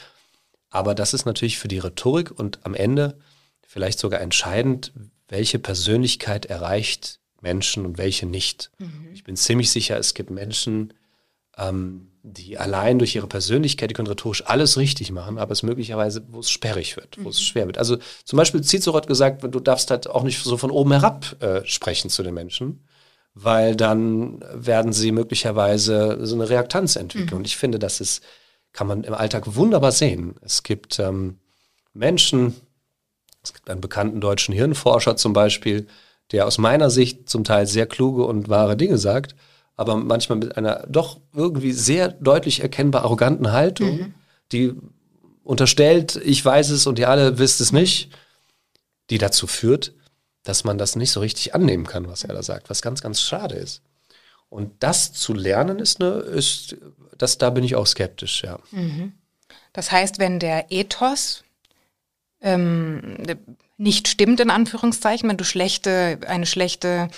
Aber 0.70 0.96
das 0.96 1.14
ist 1.14 1.24
natürlich 1.24 1.56
für 1.56 1.68
die 1.68 1.78
Rhetorik 1.78 2.32
und 2.32 2.66
am 2.66 2.74
Ende 2.74 3.16
vielleicht 3.64 4.00
sogar 4.00 4.20
entscheidend, 4.20 4.92
welche 5.28 5.60
Persönlichkeit 5.60 6.46
erreicht 6.46 7.20
Menschen 7.40 7.86
und 7.86 7.96
welche 7.96 8.26
nicht. 8.26 8.72
Mhm. 8.78 9.10
Ich 9.14 9.22
bin 9.22 9.36
ziemlich 9.36 9.70
sicher, 9.70 9.96
es 9.98 10.14
gibt 10.14 10.30
Menschen, 10.30 10.94
ähm, 11.56 12.08
die 12.32 12.58
allein 12.58 12.98
durch 12.98 13.14
ihre 13.14 13.26
Persönlichkeit, 13.26 13.90
die 13.90 13.94
können 13.94 14.08
rhetorisch 14.08 14.46
alles 14.46 14.76
richtig 14.76 15.10
machen, 15.10 15.38
aber 15.38 15.52
es 15.52 15.62
möglicherweise, 15.62 16.22
wo 16.28 16.40
es 16.40 16.50
sperrig 16.50 16.96
wird, 16.96 17.16
wo 17.18 17.22
mhm. 17.22 17.28
es 17.28 17.42
schwer 17.42 17.66
wird. 17.66 17.78
Also 17.78 17.96
zum 18.24 18.36
Beispiel 18.36 18.62
Cicero 18.62 18.94
hat 18.96 19.06
gesagt, 19.06 19.42
du 19.42 19.60
darfst 19.60 19.90
halt 19.90 20.08
auch 20.08 20.22
nicht 20.22 20.42
so 20.42 20.56
von 20.56 20.70
oben 20.70 20.92
herab 20.92 21.36
äh, 21.40 21.64
sprechen 21.64 22.10
zu 22.10 22.22
den 22.22 22.34
Menschen, 22.34 22.84
weil 23.34 23.76
dann 23.76 24.44
werden 24.52 24.92
sie 24.92 25.12
möglicherweise 25.12 26.18
so 26.22 26.34
eine 26.34 26.48
Reaktanz 26.48 26.96
entwickeln. 26.96 27.30
Mhm. 27.30 27.38
Und 27.38 27.46
ich 27.46 27.56
finde, 27.56 27.78
das 27.78 28.00
ist, 28.00 28.22
kann 28.72 28.86
man 28.86 29.04
im 29.04 29.14
Alltag 29.14 29.54
wunderbar 29.54 29.92
sehen. 29.92 30.34
Es 30.42 30.62
gibt 30.62 30.98
ähm, 30.98 31.38
Menschen, 31.94 32.54
es 33.42 33.54
gibt 33.54 33.70
einen 33.70 33.80
bekannten 33.80 34.20
deutschen 34.20 34.54
Hirnforscher 34.54 35.16
zum 35.16 35.32
Beispiel, 35.32 35.86
der 36.32 36.46
aus 36.46 36.58
meiner 36.58 36.90
Sicht 36.90 37.28
zum 37.28 37.44
Teil 37.44 37.66
sehr 37.66 37.86
kluge 37.86 38.24
und 38.24 38.48
wahre 38.48 38.76
Dinge 38.76 38.98
sagt, 38.98 39.34
aber 39.78 39.96
manchmal 39.96 40.38
mit 40.38 40.56
einer 40.56 40.84
doch 40.88 41.20
irgendwie 41.32 41.72
sehr 41.72 42.08
deutlich 42.08 42.60
erkennbar 42.60 43.04
arroganten 43.04 43.52
Haltung, 43.52 43.96
mhm. 43.96 44.14
die 44.50 44.74
unterstellt, 45.44 46.16
ich 46.16 46.44
weiß 46.44 46.70
es 46.70 46.86
und 46.88 46.98
ihr 46.98 47.08
alle 47.08 47.38
wisst 47.38 47.60
es 47.60 47.72
nicht, 47.72 48.10
die 49.08 49.18
dazu 49.18 49.46
führt, 49.46 49.94
dass 50.42 50.64
man 50.64 50.78
das 50.78 50.96
nicht 50.96 51.12
so 51.12 51.20
richtig 51.20 51.54
annehmen 51.54 51.86
kann, 51.86 52.08
was 52.08 52.24
er 52.24 52.34
da 52.34 52.42
sagt, 52.42 52.68
was 52.70 52.82
ganz, 52.82 53.02
ganz 53.02 53.22
schade 53.22 53.54
ist. 53.54 53.80
Und 54.48 54.72
das 54.80 55.12
zu 55.12 55.32
lernen 55.32 55.78
ist 55.78 56.02
eine, 56.02 56.10
ist, 56.22 56.76
das, 57.16 57.38
da 57.38 57.50
bin 57.50 57.62
ich 57.62 57.76
auch 57.76 57.86
skeptisch, 57.86 58.42
ja. 58.42 58.58
Mhm. 58.72 59.12
Das 59.72 59.92
heißt, 59.92 60.18
wenn 60.18 60.40
der 60.40 60.72
Ethos 60.72 61.44
ähm, 62.40 63.16
nicht 63.76 64.08
stimmt, 64.08 64.40
in 64.40 64.50
Anführungszeichen, 64.50 65.28
wenn 65.28 65.36
du 65.36 65.44
schlechte, 65.44 66.18
eine 66.26 66.46
schlechte 66.46 67.10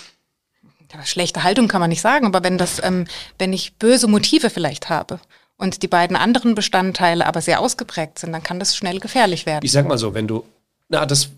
schlechte 1.05 1.43
Haltung 1.43 1.67
kann 1.67 1.81
man 1.81 1.89
nicht 1.89 2.01
sagen, 2.01 2.25
aber 2.25 2.43
wenn 2.43 2.57
das, 2.57 2.81
ähm, 2.83 3.05
wenn 3.37 3.53
ich 3.53 3.75
böse 3.75 4.07
Motive 4.07 4.49
vielleicht 4.49 4.89
habe 4.89 5.19
und 5.57 5.83
die 5.83 5.87
beiden 5.87 6.15
anderen 6.15 6.55
Bestandteile 6.55 7.25
aber 7.25 7.41
sehr 7.41 7.59
ausgeprägt 7.59 8.19
sind, 8.19 8.33
dann 8.33 8.43
kann 8.43 8.59
das 8.59 8.75
schnell 8.75 8.99
gefährlich 8.99 9.45
werden. 9.45 9.63
Ich 9.63 9.71
sag 9.71 9.87
mal 9.87 9.97
so, 9.97 10.13
wenn 10.13 10.27
du, 10.27 10.43
na, 10.89 11.05
das, 11.05 11.29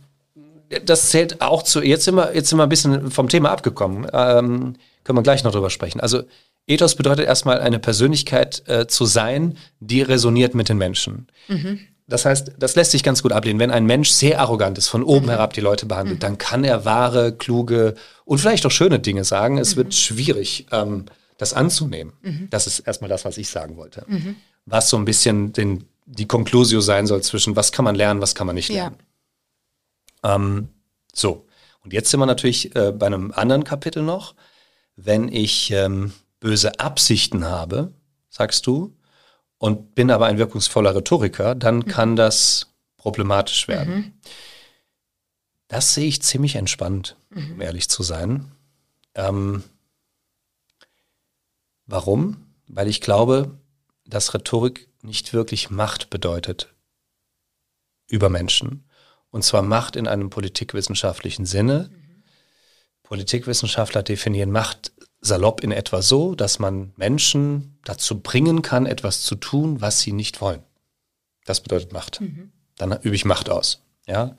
das 0.86 1.10
zählt 1.10 1.42
auch 1.42 1.64
zu, 1.64 1.82
jetzt 1.82 2.06
sind 2.06 2.16
wir, 2.16 2.36
jetzt 2.36 2.50
sind 2.50 2.58
wir 2.58 2.64
ein 2.64 2.70
bisschen 2.70 3.12
vom 3.12 3.30
Thema 3.30 3.52
abgekommen, 3.52 4.08
ähm, 4.14 4.76
können 5.04 5.18
wir 5.18 5.24
gleich 5.24 5.44
noch 5.44 5.52
drüber 5.52 5.70
sprechen. 5.70 6.00
Also 6.00 6.24
Ethos 6.66 6.96
bedeutet 6.96 7.26
erstmal 7.26 7.60
eine 7.60 7.80
Persönlichkeit 7.80 8.64
äh, 8.68 8.88
zu 8.88 9.06
sein, 9.06 9.58
die 9.80 10.02
resoniert 10.02 10.56
mit 10.56 10.70
den 10.70 10.78
Menschen. 10.78 11.28
Mhm. 11.48 11.80
Das 12.08 12.26
heißt, 12.26 12.54
das 12.60 12.76
lässt 12.76 12.92
sich 12.92 13.04
ganz 13.04 13.24
gut 13.24 13.32
ablehnen. 13.32 13.60
Wenn 13.60 13.72
ein 13.72 13.86
Mensch 13.86 14.10
sehr 14.10 14.42
arrogant 14.42 14.78
ist, 14.78 14.90
von 14.90 15.04
oben 15.04 15.28
mhm. 15.28 15.32
herab 15.32 15.54
die 15.54 15.62
Leute 15.62 15.86
behandelt, 15.86 16.18
mhm. 16.18 16.22
dann 16.22 16.38
kann 16.38 16.64
er 16.64 16.86
wahre, 16.86 17.36
kluge 17.36 17.96
und 18.26 18.40
vielleicht 18.40 18.66
auch 18.66 18.72
schöne 18.72 19.00
Dinge 19.00 19.24
sagen. 19.24 19.58
Es 19.58 19.76
wird 19.76 19.88
mhm. 19.88 19.92
schwierig, 19.92 20.68
ähm, 20.72 21.06
das 21.38 21.54
anzunehmen. 21.54 22.14
Mhm. 22.22 22.48
Das 22.50 22.68
ist 22.68 22.80
erstmal 22.80 23.10
das, 23.10 23.26
was 23.26 23.38
ich 23.38 23.50
sagen 23.50 23.78
wollte. 23.78 24.04
Mhm. 24.08 24.36
Was 24.66 24.90
so 24.90 24.98
ein 24.98 25.06
bisschen 25.06 25.54
den, 25.54 25.86
die 26.06 26.28
Conclusio 26.28 26.82
sein 26.82 27.08
soll 27.08 27.22
zwischen, 27.22 27.56
was 27.56 27.72
kann 27.72 27.86
man 27.86 27.96
lernen, 27.96 28.22
was 28.22 28.36
kann 28.36 28.48
man 28.48 28.56
nicht 28.56 28.70
lernen. 28.70 28.98
Ja. 30.24 30.36
Ähm, 30.36 30.70
so, 31.14 31.46
und 31.84 31.94
jetzt 31.94 32.10
sind 32.10 32.20
wir 32.20 32.26
natürlich 32.26 32.76
äh, 32.76 32.92
bei 32.92 33.08
einem 33.08 33.32
anderen 33.32 33.64
Kapitel 33.64 34.04
noch. 34.04 34.36
Wenn 34.96 35.28
ich 35.28 35.72
ähm, 35.72 36.14
böse 36.40 36.80
Absichten 36.80 37.46
habe, 37.46 37.94
sagst 38.30 38.68
du, 38.68 38.96
und 39.64 39.96
bin 39.96 40.12
aber 40.12 40.26
ein 40.26 40.38
wirkungsvoller 40.38 40.94
Rhetoriker, 40.94 41.56
dann 41.56 41.78
mhm. 41.78 41.86
kann 41.86 42.16
das 42.18 42.74
problematisch 42.98 43.70
werden. 43.70 43.96
Mhm. 43.96 44.14
Das 45.70 45.94
sehe 45.94 46.06
ich 46.06 46.22
ziemlich 46.22 46.56
entspannt, 46.56 47.16
um 47.34 47.62
ehrlich 47.62 47.88
zu 47.88 48.04
sein. 48.04 48.52
Ähm, 49.16 49.64
Warum? 51.86 52.46
Weil 52.68 52.90
ich 52.90 53.00
glaube, 53.00 53.58
dass 54.06 54.34
Rhetorik 54.34 54.90
nicht 55.02 55.32
wirklich 55.32 55.70
Macht 55.70 56.10
bedeutet 56.10 56.74
über 58.10 58.28
Menschen. 58.28 58.84
Und 59.32 59.46
zwar 59.46 59.62
Macht 59.62 59.96
in 59.96 60.10
einem 60.10 60.30
politikwissenschaftlichen 60.30 61.46
Sinne. 61.46 61.90
Mhm. 61.90 62.24
Politikwissenschaftler 63.04 64.04
definieren 64.04 64.52
Macht 64.52 64.92
salopp 65.24 65.62
in 65.62 65.72
etwa 65.72 66.02
so, 66.02 66.36
dass 66.36 66.60
man 66.60 66.94
Menschen 66.96 67.78
dazu 67.84 68.20
bringen 68.20 68.62
kann, 68.62 68.86
etwas 68.86 69.22
zu 69.22 69.36
tun, 69.36 69.82
was 69.82 70.00
sie 70.00 70.12
nicht 70.12 70.42
wollen. 70.42 70.62
Das 71.46 71.62
bedeutet 71.62 71.94
Macht. 71.94 72.22
Mhm. 72.22 72.52
Dann 72.78 72.92
übe 73.02 73.16
ich 73.16 73.26
Macht 73.26 73.50
aus. 73.50 73.82
Ja? 74.06 74.38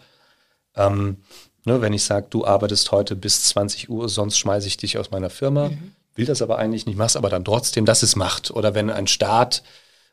Ähm, 0.76 1.18
ne, 1.64 1.80
wenn 1.80 1.92
ich 1.92 2.04
sage, 2.04 2.26
du 2.30 2.44
arbeitest 2.46 2.92
heute 2.92 3.16
bis 3.16 3.42
20 3.44 3.90
Uhr, 3.90 4.08
sonst 4.08 4.38
schmeiße 4.38 4.66
ich 4.66 4.76
dich 4.76 4.98
aus 4.98 5.10
meiner 5.10 5.30
Firma, 5.30 5.70
mhm 5.70 5.92
will 6.14 6.26
das 6.26 6.42
aber 6.42 6.58
eigentlich 6.58 6.86
nicht, 6.86 6.96
machst 6.96 7.16
aber 7.16 7.28
dann 7.28 7.44
trotzdem, 7.44 7.84
das 7.84 8.02
ist 8.02 8.16
Macht. 8.16 8.50
Oder 8.50 8.74
wenn 8.74 8.90
ein 8.90 9.06
Staat 9.06 9.62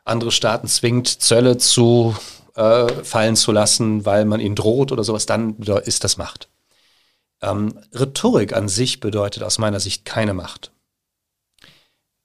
andere 0.04 0.32
Staaten 0.32 0.68
zwingt, 0.68 1.08
Zölle 1.08 1.58
zu 1.58 2.16
äh, 2.56 2.88
fallen 3.04 3.36
zu 3.36 3.52
lassen, 3.52 4.06
weil 4.06 4.26
man 4.26 4.40
ihnen 4.40 4.56
droht 4.56 4.92
oder 4.92 5.04
sowas, 5.04 5.26
dann 5.26 5.58
ist 5.86 6.04
das 6.04 6.18
Macht. 6.18 6.50
Ähm, 7.42 7.80
Rhetorik 7.94 8.54
an 8.54 8.68
sich 8.68 9.00
bedeutet 9.00 9.44
aus 9.44 9.58
meiner 9.58 9.80
Sicht 9.80 10.06
keine 10.06 10.34
Macht 10.34 10.72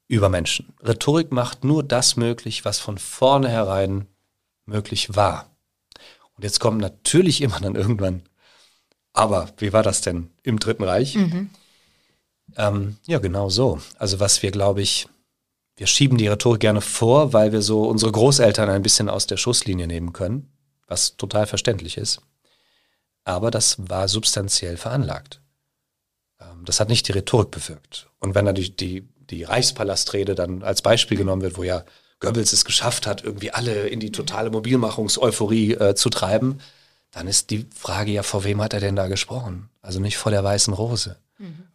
über 0.08 0.28
Menschen. 0.28 0.74
Rhetorik 0.82 1.32
macht 1.32 1.64
nur 1.64 1.82
das 1.82 2.16
möglich, 2.16 2.64
was 2.64 2.78
von 2.78 2.98
vornherein 2.98 4.06
möglich 4.64 5.16
war. 5.16 5.50
Und 6.36 6.44
jetzt 6.44 6.60
kommt 6.60 6.78
natürlich 6.78 7.40
immer 7.40 7.60
dann 7.60 7.74
irgendwann, 7.74 8.22
aber 9.12 9.48
wie 9.58 9.72
war 9.72 9.82
das 9.82 10.02
denn 10.02 10.30
im 10.42 10.58
Dritten 10.58 10.84
Reich? 10.84 11.14
Mhm. 11.14 11.50
Ähm, 12.56 12.96
ja, 13.06 13.18
genau 13.18 13.48
so. 13.48 13.80
Also 13.98 14.20
was 14.20 14.42
wir, 14.42 14.50
glaube 14.50 14.82
ich, 14.82 15.08
wir 15.76 15.86
schieben 15.86 16.18
die 16.18 16.28
Rhetorik 16.28 16.60
gerne 16.60 16.80
vor, 16.80 17.32
weil 17.32 17.52
wir 17.52 17.62
so 17.62 17.84
unsere 17.84 18.12
Großeltern 18.12 18.68
ein 18.68 18.82
bisschen 18.82 19.08
aus 19.08 19.26
der 19.26 19.36
Schusslinie 19.36 19.86
nehmen 19.86 20.12
können, 20.12 20.50
was 20.86 21.16
total 21.16 21.46
verständlich 21.46 21.96
ist. 21.96 22.20
Aber 23.26 23.50
das 23.50 23.76
war 23.78 24.06
substanziell 24.06 24.76
veranlagt. 24.76 25.40
Ähm, 26.40 26.64
das 26.64 26.78
hat 26.78 26.88
nicht 26.88 27.08
die 27.08 27.12
Rhetorik 27.12 27.50
bewirkt. 27.50 28.08
Und 28.20 28.36
wenn 28.36 28.46
dann 28.46 28.54
die, 28.54 28.74
die, 28.74 29.06
die 29.30 29.42
Reichspalastrede 29.42 30.36
dann 30.36 30.62
als 30.62 30.80
Beispiel 30.80 31.18
genommen 31.18 31.42
wird, 31.42 31.58
wo 31.58 31.64
ja 31.64 31.84
Goebbels 32.20 32.52
es 32.52 32.64
geschafft 32.64 33.06
hat, 33.06 33.24
irgendwie 33.24 33.50
alle 33.50 33.88
in 33.88 33.98
die 33.98 34.12
totale 34.12 34.50
Mobilmachungseuphorie 34.50 35.72
äh, 35.74 35.94
zu 35.96 36.08
treiben, 36.08 36.60
dann 37.10 37.26
ist 37.26 37.50
die 37.50 37.66
Frage 37.74 38.12
ja, 38.12 38.22
vor 38.22 38.44
wem 38.44 38.62
hat 38.62 38.74
er 38.74 38.80
denn 38.80 38.94
da 38.94 39.08
gesprochen? 39.08 39.70
Also 39.82 39.98
nicht 39.98 40.18
vor 40.18 40.30
der 40.30 40.44
weißen 40.44 40.72
Rose. 40.72 41.16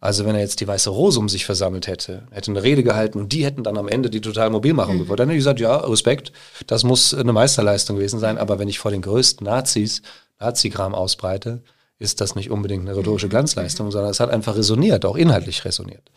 Also 0.00 0.24
wenn 0.24 0.34
er 0.34 0.40
jetzt 0.40 0.60
die 0.60 0.66
Weiße 0.66 0.90
Rose 0.90 1.18
um 1.20 1.28
sich 1.28 1.44
versammelt 1.44 1.86
hätte, 1.86 2.26
hätte 2.32 2.50
eine 2.50 2.62
Rede 2.62 2.82
gehalten 2.82 3.18
und 3.20 3.32
die 3.32 3.44
hätten 3.44 3.62
dann 3.62 3.78
am 3.78 3.86
Ende 3.86 4.10
die 4.10 4.20
totale 4.20 4.50
Mobilmachung 4.50 4.96
mhm. 4.96 5.00
gewollt, 5.00 5.20
dann 5.20 5.28
hätte 5.28 5.36
ich 5.36 5.40
gesagt, 5.40 5.60
ja, 5.60 5.76
Respekt, 5.76 6.32
das 6.66 6.82
muss 6.82 7.14
eine 7.14 7.32
Meisterleistung 7.32 7.96
gewesen 7.96 8.18
sein, 8.18 8.38
aber 8.38 8.58
wenn 8.58 8.68
ich 8.68 8.80
vor 8.80 8.90
den 8.90 9.02
größten 9.02 9.44
Nazis 9.44 10.02
Nazi-Kram 10.42 10.94
ausbreite, 10.94 11.62
ist 11.98 12.20
das 12.20 12.34
nicht 12.34 12.50
unbedingt 12.50 12.88
eine 12.88 12.96
rhetorische 12.96 13.26
mhm. 13.26 13.30
Glanzleistung, 13.30 13.90
sondern 13.90 14.10
es 14.10 14.20
hat 14.20 14.30
einfach 14.30 14.56
resoniert, 14.56 15.04
auch 15.04 15.16
inhaltlich 15.16 15.64
resoniert. 15.64 16.10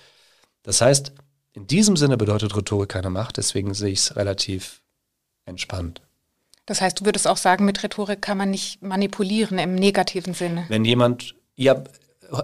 Das 0.64 0.82
heißt, 0.82 1.14
in 1.54 1.68
diesem 1.68 1.96
Sinne 1.96 2.18
bedeutet 2.18 2.56
Rhetorik 2.56 2.90
keine 2.90 3.10
Macht, 3.10 3.38
deswegen 3.38 3.74
sehe 3.74 3.92
ich 3.92 4.00
es 4.00 4.16
relativ 4.16 4.82
entspannt. 5.46 6.02
Das 6.66 6.82
heißt, 6.82 7.00
du 7.00 7.06
würdest 7.06 7.28
auch 7.28 7.38
sagen, 7.38 7.66
mit 7.66 7.84
Rhetorik 7.84 8.22
kann 8.22 8.38
man 8.38 8.50
nicht 8.50 8.82
manipulieren 8.82 9.60
im 9.60 9.76
negativen 9.76 10.34
Sinne. 10.34 10.66
Wenn 10.68 10.84
jemand, 10.84 11.36
ja, 11.56 11.84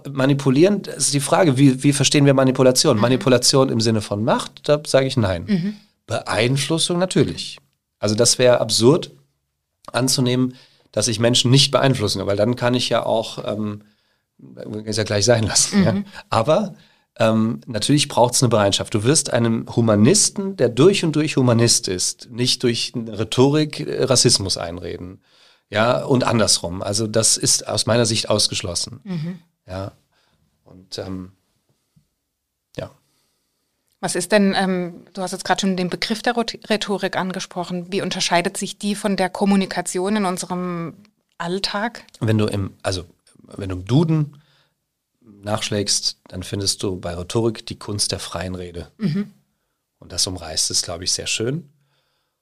manipulieren, 0.09 0.83
das 0.83 0.97
ist 0.97 1.13
die 1.15 1.19
Frage, 1.19 1.57
wie, 1.57 1.83
wie 1.83 1.93
verstehen 1.93 2.27
wir 2.27 2.35
Manipulation? 2.35 2.97
Mhm. 2.97 3.01
Manipulation 3.01 3.69
im 3.69 3.81
Sinne 3.81 4.01
von 4.01 4.23
Macht, 4.23 4.69
da 4.69 4.79
sage 4.85 5.07
ich 5.07 5.17
nein. 5.17 5.45
Mhm. 5.47 5.75
Beeinflussung 6.05 6.99
natürlich. 6.99 7.57
Also 7.97 8.15
das 8.15 8.37
wäre 8.37 8.61
absurd 8.61 9.11
anzunehmen, 9.91 10.55
dass 10.91 11.07
ich 11.07 11.19
Menschen 11.19 11.51
nicht 11.51 11.71
beeinflussen 11.71 12.19
kann, 12.19 12.27
weil 12.27 12.37
dann 12.37 12.55
kann 12.55 12.73
ich 12.73 12.89
ja 12.89 13.05
auch, 13.05 13.43
ähm, 13.45 13.83
ist 14.85 14.97
ja 14.97 15.03
gleich 15.03 15.25
sein 15.25 15.43
lassen. 15.43 15.79
Mhm. 15.79 15.85
Ja. 15.85 16.03
Aber 16.29 16.75
ähm, 17.17 17.61
natürlich 17.67 18.07
braucht 18.07 18.33
es 18.33 18.41
eine 18.41 18.49
Bereitschaft. 18.49 18.93
Du 18.93 19.03
wirst 19.03 19.31
einem 19.31 19.65
Humanisten, 19.75 20.55
der 20.55 20.69
durch 20.69 21.03
und 21.03 21.15
durch 21.15 21.35
Humanist 21.35 21.87
ist, 21.87 22.29
nicht 22.31 22.63
durch 22.63 22.93
Rhetorik 22.95 23.81
äh, 23.81 24.03
Rassismus 24.03 24.57
einreden. 24.57 25.21
Ja, 25.69 26.03
und 26.03 26.23
andersrum. 26.25 26.81
Also 26.81 27.07
das 27.07 27.37
ist 27.37 27.67
aus 27.67 27.85
meiner 27.85 28.05
Sicht 28.05 28.29
ausgeschlossen. 28.29 28.99
Mhm. 29.03 29.39
Ja. 29.67 29.93
Und 30.63 30.97
ähm. 30.97 31.33
Was 34.01 34.15
ist 34.15 34.31
denn, 34.31 34.55
ähm, 34.57 35.05
du 35.13 35.21
hast 35.21 35.31
jetzt 35.31 35.45
gerade 35.45 35.61
schon 35.61 35.77
den 35.77 35.89
Begriff 35.89 36.23
der 36.23 36.35
Rhetorik 36.35 37.15
angesprochen. 37.15 37.91
Wie 37.91 38.01
unterscheidet 38.01 38.57
sich 38.57 38.79
die 38.79 38.95
von 38.95 39.15
der 39.15 39.29
Kommunikation 39.29 40.15
in 40.15 40.25
unserem 40.25 40.95
Alltag? 41.37 42.03
Wenn 42.19 42.39
du 42.39 42.47
im, 42.47 42.73
also 42.81 43.05
wenn 43.43 43.69
du 43.69 43.75
im 43.75 43.85
Duden 43.85 44.41
nachschlägst, 45.21 46.17
dann 46.27 46.41
findest 46.41 46.81
du 46.81 46.99
bei 46.99 47.13
Rhetorik 47.13 47.65
die 47.67 47.77
Kunst 47.77 48.11
der 48.11 48.19
freien 48.19 48.55
Rede. 48.55 48.91
Mhm. 48.97 49.31
Und 49.99 50.11
das 50.11 50.25
umreißt 50.25 50.71
es, 50.71 50.81
glaube 50.81 51.03
ich, 51.03 51.11
sehr 51.11 51.27
schön. 51.27 51.69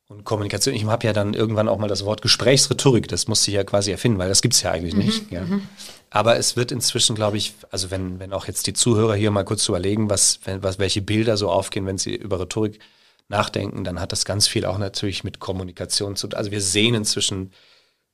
Und 0.10 0.24
Kommunikation, 0.24 0.74
ich 0.74 0.86
habe 0.86 1.06
ja 1.06 1.14
dann 1.14 1.36
irgendwann 1.36 1.70
auch 1.70 1.78
mal 1.78 1.88
das 1.88 2.04
Wort 2.04 2.24
Gesprächsrhetorik, 2.24 3.08
das 3.08 3.28
musste 3.28 3.52
ich 3.52 3.56
ja 3.56 3.64
quasi 3.64 3.92
erfinden, 3.92 4.18
weil 4.18 4.28
das 4.28 4.42
gibt 4.42 4.56
es 4.56 4.64
ja 4.64 4.72
eigentlich 4.72 4.96
mhm, 4.96 5.02
nicht. 5.02 5.32
Ja. 5.32 5.42
Mhm. 5.42 5.62
Aber 6.10 6.36
es 6.38 6.56
wird 6.56 6.72
inzwischen, 6.72 7.16
glaube 7.16 7.38
ich, 7.38 7.54
also 7.70 7.92
wenn, 7.92 8.20
wenn 8.20 8.34
auch 8.34 8.48
jetzt 8.48 8.66
die 8.66 8.74
Zuhörer 8.74 9.14
hier 9.14 9.30
mal 9.30 9.46
kurz 9.46 9.70
überlegen, 9.70 10.10
was, 10.10 10.40
was, 10.46 10.80
welche 10.80 11.04
Bilder 11.04 11.38
so 11.38 11.52
aufgehen, 11.52 11.86
wenn 11.86 12.00
sie 12.00 12.16
über 12.16 12.40
Rhetorik 12.40 12.80
nachdenken, 13.28 13.84
dann 13.84 14.00
hat 14.00 14.12
das 14.12 14.26
ganz 14.26 14.48
viel 14.48 14.66
auch 14.66 14.80
natürlich 14.80 15.24
mit 15.24 15.40
Kommunikation 15.40 16.16
zu 16.16 16.28
tun. 16.28 16.40
Also 16.40 16.50
wir 16.50 16.62
sehen 16.62 16.96
inzwischen 16.96 17.52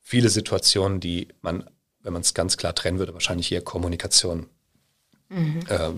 viele 0.02 0.28
Situationen, 0.28 1.00
die 1.00 1.28
man, 1.40 1.64
wenn 2.02 2.12
man 2.12 2.20
es 2.20 2.34
ganz 2.34 2.58
klar 2.58 2.74
trennen 2.74 2.98
würde, 2.98 3.14
wahrscheinlich 3.14 3.50
eher 3.50 3.62
Kommunikation 3.62 4.48
mhm. 5.30 5.60
äh, 5.70 5.88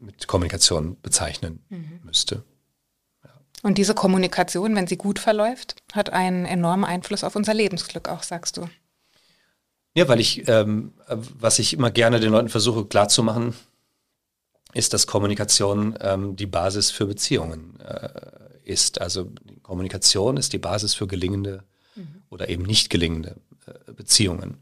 mit 0.00 0.26
Kommunikation 0.26 0.98
bezeichnen 1.00 1.64
mhm. 1.70 2.00
müsste. 2.04 2.42
Und 3.62 3.78
diese 3.78 3.94
Kommunikation, 3.94 4.76
wenn 4.76 4.86
sie 4.86 4.96
gut 4.96 5.18
verläuft, 5.18 5.76
hat 5.92 6.10
einen 6.10 6.44
enormen 6.44 6.84
Einfluss 6.84 7.24
auf 7.24 7.36
unser 7.36 7.54
Lebensglück 7.54 8.08
auch, 8.08 8.22
sagst 8.22 8.56
du. 8.56 8.68
Ja, 9.94 10.08
weil 10.08 10.20
ich, 10.20 10.46
ähm, 10.46 10.92
was 11.08 11.58
ich 11.58 11.72
immer 11.72 11.90
gerne 11.90 12.20
den 12.20 12.30
Leuten 12.30 12.50
versuche 12.50 12.84
klarzumachen, 12.84 13.54
ist, 14.74 14.92
dass 14.92 15.06
Kommunikation 15.06 15.96
ähm, 16.00 16.36
die 16.36 16.46
Basis 16.46 16.90
für 16.90 17.06
Beziehungen 17.06 17.80
äh, 17.80 18.10
ist. 18.64 19.00
Also 19.00 19.32
Kommunikation 19.62 20.36
ist 20.36 20.52
die 20.52 20.58
Basis 20.58 20.92
für 20.92 21.06
gelingende 21.06 21.64
mhm. 21.94 22.22
oder 22.28 22.50
eben 22.50 22.64
nicht 22.64 22.90
gelingende 22.90 23.36
äh, 23.66 23.92
Beziehungen. 23.92 24.58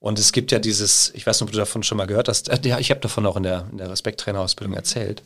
Und 0.00 0.18
es 0.18 0.32
gibt 0.32 0.50
ja 0.50 0.58
dieses, 0.58 1.12
ich 1.14 1.24
weiß 1.24 1.40
nicht, 1.40 1.48
ob 1.48 1.52
du 1.52 1.58
davon 1.58 1.84
schon 1.84 1.96
mal 1.96 2.06
gehört 2.06 2.28
hast, 2.28 2.48
äh, 2.48 2.58
ja, 2.64 2.80
ich 2.80 2.90
habe 2.90 3.00
davon 3.00 3.26
auch 3.26 3.36
in 3.36 3.44
der, 3.44 3.68
in 3.70 3.78
der 3.78 3.90
Respekttrainerausbildung 3.90 4.72
mhm. 4.72 4.78
erzählt. 4.78 5.22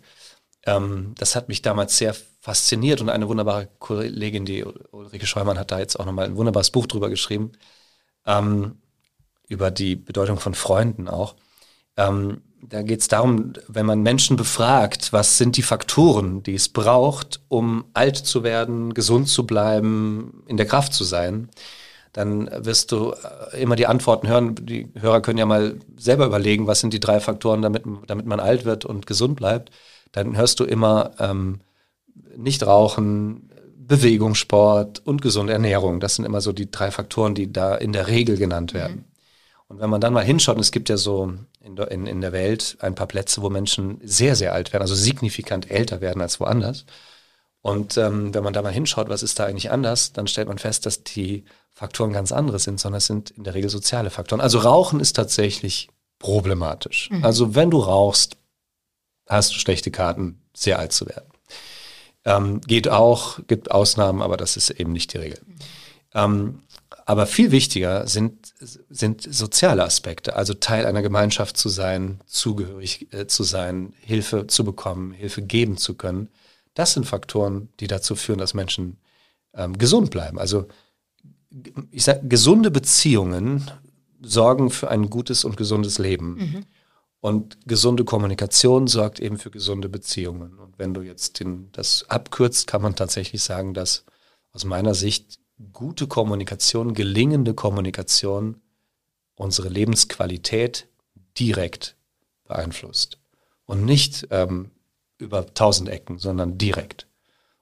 Ähm, 0.66 1.14
das 1.16 1.34
hat 1.34 1.48
mich 1.48 1.62
damals 1.62 1.96
sehr 1.96 2.14
fasziniert 2.48 3.02
und 3.02 3.10
eine 3.10 3.28
wunderbare 3.28 3.68
Kollegin, 3.78 4.46
die 4.46 4.64
Ulrike 4.64 5.26
Scheumann, 5.26 5.58
hat 5.58 5.70
da 5.70 5.80
jetzt 5.80 6.00
auch 6.00 6.06
nochmal 6.06 6.24
ein 6.24 6.36
wunderbares 6.36 6.70
Buch 6.70 6.86
drüber 6.86 7.10
geschrieben, 7.10 7.52
ähm, 8.24 8.78
über 9.48 9.70
die 9.70 9.96
Bedeutung 9.96 10.38
von 10.38 10.54
Freunden 10.54 11.08
auch. 11.08 11.34
Ähm, 11.98 12.40
da 12.62 12.80
geht 12.80 13.02
es 13.02 13.08
darum, 13.08 13.52
wenn 13.68 13.84
man 13.84 14.02
Menschen 14.02 14.38
befragt, 14.38 15.12
was 15.12 15.36
sind 15.36 15.58
die 15.58 15.62
Faktoren, 15.62 16.42
die 16.42 16.54
es 16.54 16.70
braucht, 16.70 17.42
um 17.48 17.84
alt 17.92 18.16
zu 18.16 18.42
werden, 18.42 18.94
gesund 18.94 19.28
zu 19.28 19.44
bleiben, 19.44 20.42
in 20.46 20.56
der 20.56 20.66
Kraft 20.66 20.94
zu 20.94 21.04
sein, 21.04 21.50
dann 22.14 22.48
wirst 22.64 22.92
du 22.92 23.12
äh, 23.52 23.60
immer 23.60 23.76
die 23.76 23.86
Antworten 23.86 24.26
hören. 24.26 24.54
Die 24.54 24.90
Hörer 24.98 25.20
können 25.20 25.38
ja 25.38 25.44
mal 25.44 25.76
selber 25.98 26.24
überlegen, 26.24 26.66
was 26.66 26.80
sind 26.80 26.94
die 26.94 27.00
drei 27.00 27.20
Faktoren, 27.20 27.60
damit, 27.60 27.82
damit 28.06 28.24
man 28.24 28.40
alt 28.40 28.64
wird 28.64 28.86
und 28.86 29.06
gesund 29.06 29.36
bleibt. 29.36 29.70
Dann 30.12 30.34
hörst 30.34 30.60
du 30.60 30.64
immer 30.64 31.10
ähm, 31.18 31.60
nicht 32.36 32.66
rauchen, 32.66 33.50
Bewegung, 33.76 34.34
Sport 34.34 35.00
und 35.06 35.22
gesunde 35.22 35.52
Ernährung. 35.52 35.98
Das 36.00 36.16
sind 36.16 36.24
immer 36.24 36.40
so 36.40 36.52
die 36.52 36.70
drei 36.70 36.90
Faktoren, 36.90 37.34
die 37.34 37.52
da 37.52 37.74
in 37.74 37.92
der 37.92 38.06
Regel 38.06 38.36
genannt 38.36 38.74
werden. 38.74 38.96
Mhm. 38.96 39.04
Und 39.68 39.80
wenn 39.80 39.90
man 39.90 40.00
dann 40.00 40.12
mal 40.12 40.24
hinschaut, 40.24 40.56
und 40.56 40.62
es 40.62 40.72
gibt 40.72 40.88
ja 40.88 40.96
so 40.96 41.34
in, 41.60 41.76
in, 41.76 42.06
in 42.06 42.20
der 42.20 42.32
Welt 42.32 42.76
ein 42.80 42.94
paar 42.94 43.06
Plätze, 43.06 43.42
wo 43.42 43.50
Menschen 43.50 44.00
sehr, 44.02 44.34
sehr 44.34 44.52
alt 44.52 44.72
werden, 44.72 44.82
also 44.82 44.94
signifikant 44.94 45.70
älter 45.70 46.00
werden 46.00 46.22
als 46.22 46.40
woanders. 46.40 46.86
Und 47.60 47.98
ähm, 47.98 48.32
wenn 48.32 48.44
man 48.44 48.52
da 48.52 48.62
mal 48.62 48.72
hinschaut, 48.72 49.08
was 49.08 49.22
ist 49.22 49.38
da 49.38 49.44
eigentlich 49.44 49.70
anders, 49.70 50.12
dann 50.12 50.26
stellt 50.26 50.48
man 50.48 50.58
fest, 50.58 50.86
dass 50.86 51.02
die 51.02 51.44
Faktoren 51.70 52.12
ganz 52.12 52.32
andere 52.32 52.58
sind, 52.58 52.80
sondern 52.80 52.98
es 52.98 53.06
sind 53.06 53.30
in 53.30 53.44
der 53.44 53.54
Regel 53.54 53.68
soziale 53.68 54.10
Faktoren. 54.10 54.40
Also 54.40 54.58
Rauchen 54.58 55.00
ist 55.00 55.16
tatsächlich 55.16 55.88
problematisch. 56.18 57.10
Mhm. 57.10 57.24
Also 57.24 57.54
wenn 57.54 57.70
du 57.70 57.78
rauchst, 57.78 58.36
hast 59.26 59.54
du 59.54 59.58
schlechte 59.58 59.90
Karten, 59.90 60.40
sehr 60.54 60.78
alt 60.78 60.92
zu 60.92 61.06
werden. 61.06 61.28
Ähm, 62.28 62.60
geht 62.60 62.88
auch, 62.88 63.40
gibt 63.46 63.70
Ausnahmen, 63.70 64.20
aber 64.20 64.36
das 64.36 64.58
ist 64.58 64.68
eben 64.68 64.92
nicht 64.92 65.14
die 65.14 65.18
Regel. 65.18 65.38
Ähm, 66.12 66.60
aber 67.06 67.26
viel 67.26 67.52
wichtiger 67.52 68.06
sind, 68.06 68.52
sind 68.90 69.22
soziale 69.22 69.82
Aspekte, 69.82 70.36
also 70.36 70.52
Teil 70.52 70.84
einer 70.84 71.00
Gemeinschaft 71.00 71.56
zu 71.56 71.70
sein, 71.70 72.20
zugehörig 72.26 73.08
äh, 73.14 73.26
zu 73.26 73.44
sein, 73.44 73.94
Hilfe 74.00 74.46
zu 74.46 74.62
bekommen, 74.62 75.12
Hilfe 75.12 75.40
geben 75.40 75.78
zu 75.78 75.94
können. 75.94 76.28
Das 76.74 76.92
sind 76.92 77.06
Faktoren, 77.06 77.70
die 77.80 77.86
dazu 77.86 78.14
führen, 78.14 78.38
dass 78.38 78.52
Menschen 78.52 78.98
ähm, 79.54 79.78
gesund 79.78 80.10
bleiben. 80.10 80.38
Also 80.38 80.66
ich 81.90 82.04
sage, 82.04 82.28
gesunde 82.28 82.70
Beziehungen 82.70 83.70
sorgen 84.20 84.68
für 84.70 84.90
ein 84.90 85.08
gutes 85.08 85.44
und 85.44 85.56
gesundes 85.56 85.98
Leben. 85.98 86.34
Mhm. 86.34 86.64
Und 87.20 87.66
gesunde 87.66 88.04
Kommunikation 88.04 88.86
sorgt 88.86 89.18
eben 89.18 89.38
für 89.38 89.50
gesunde 89.50 89.88
Beziehungen. 89.88 90.58
Und 90.58 90.78
wenn 90.78 90.94
du 90.94 91.02
jetzt 91.02 91.40
den, 91.40 91.70
das 91.72 92.08
abkürzt, 92.08 92.66
kann 92.68 92.82
man 92.82 92.94
tatsächlich 92.94 93.42
sagen, 93.42 93.74
dass 93.74 94.04
aus 94.52 94.64
meiner 94.64 94.94
Sicht 94.94 95.40
gute 95.72 96.06
Kommunikation, 96.06 96.94
gelingende 96.94 97.54
Kommunikation 97.54 98.60
unsere 99.34 99.68
Lebensqualität 99.68 100.86
direkt 101.38 101.96
beeinflusst. 102.44 103.18
Und 103.66 103.84
nicht 103.84 104.28
ähm, 104.30 104.70
über 105.18 105.52
tausend 105.54 105.88
Ecken, 105.88 106.18
sondern 106.18 106.56
direkt. 106.56 107.06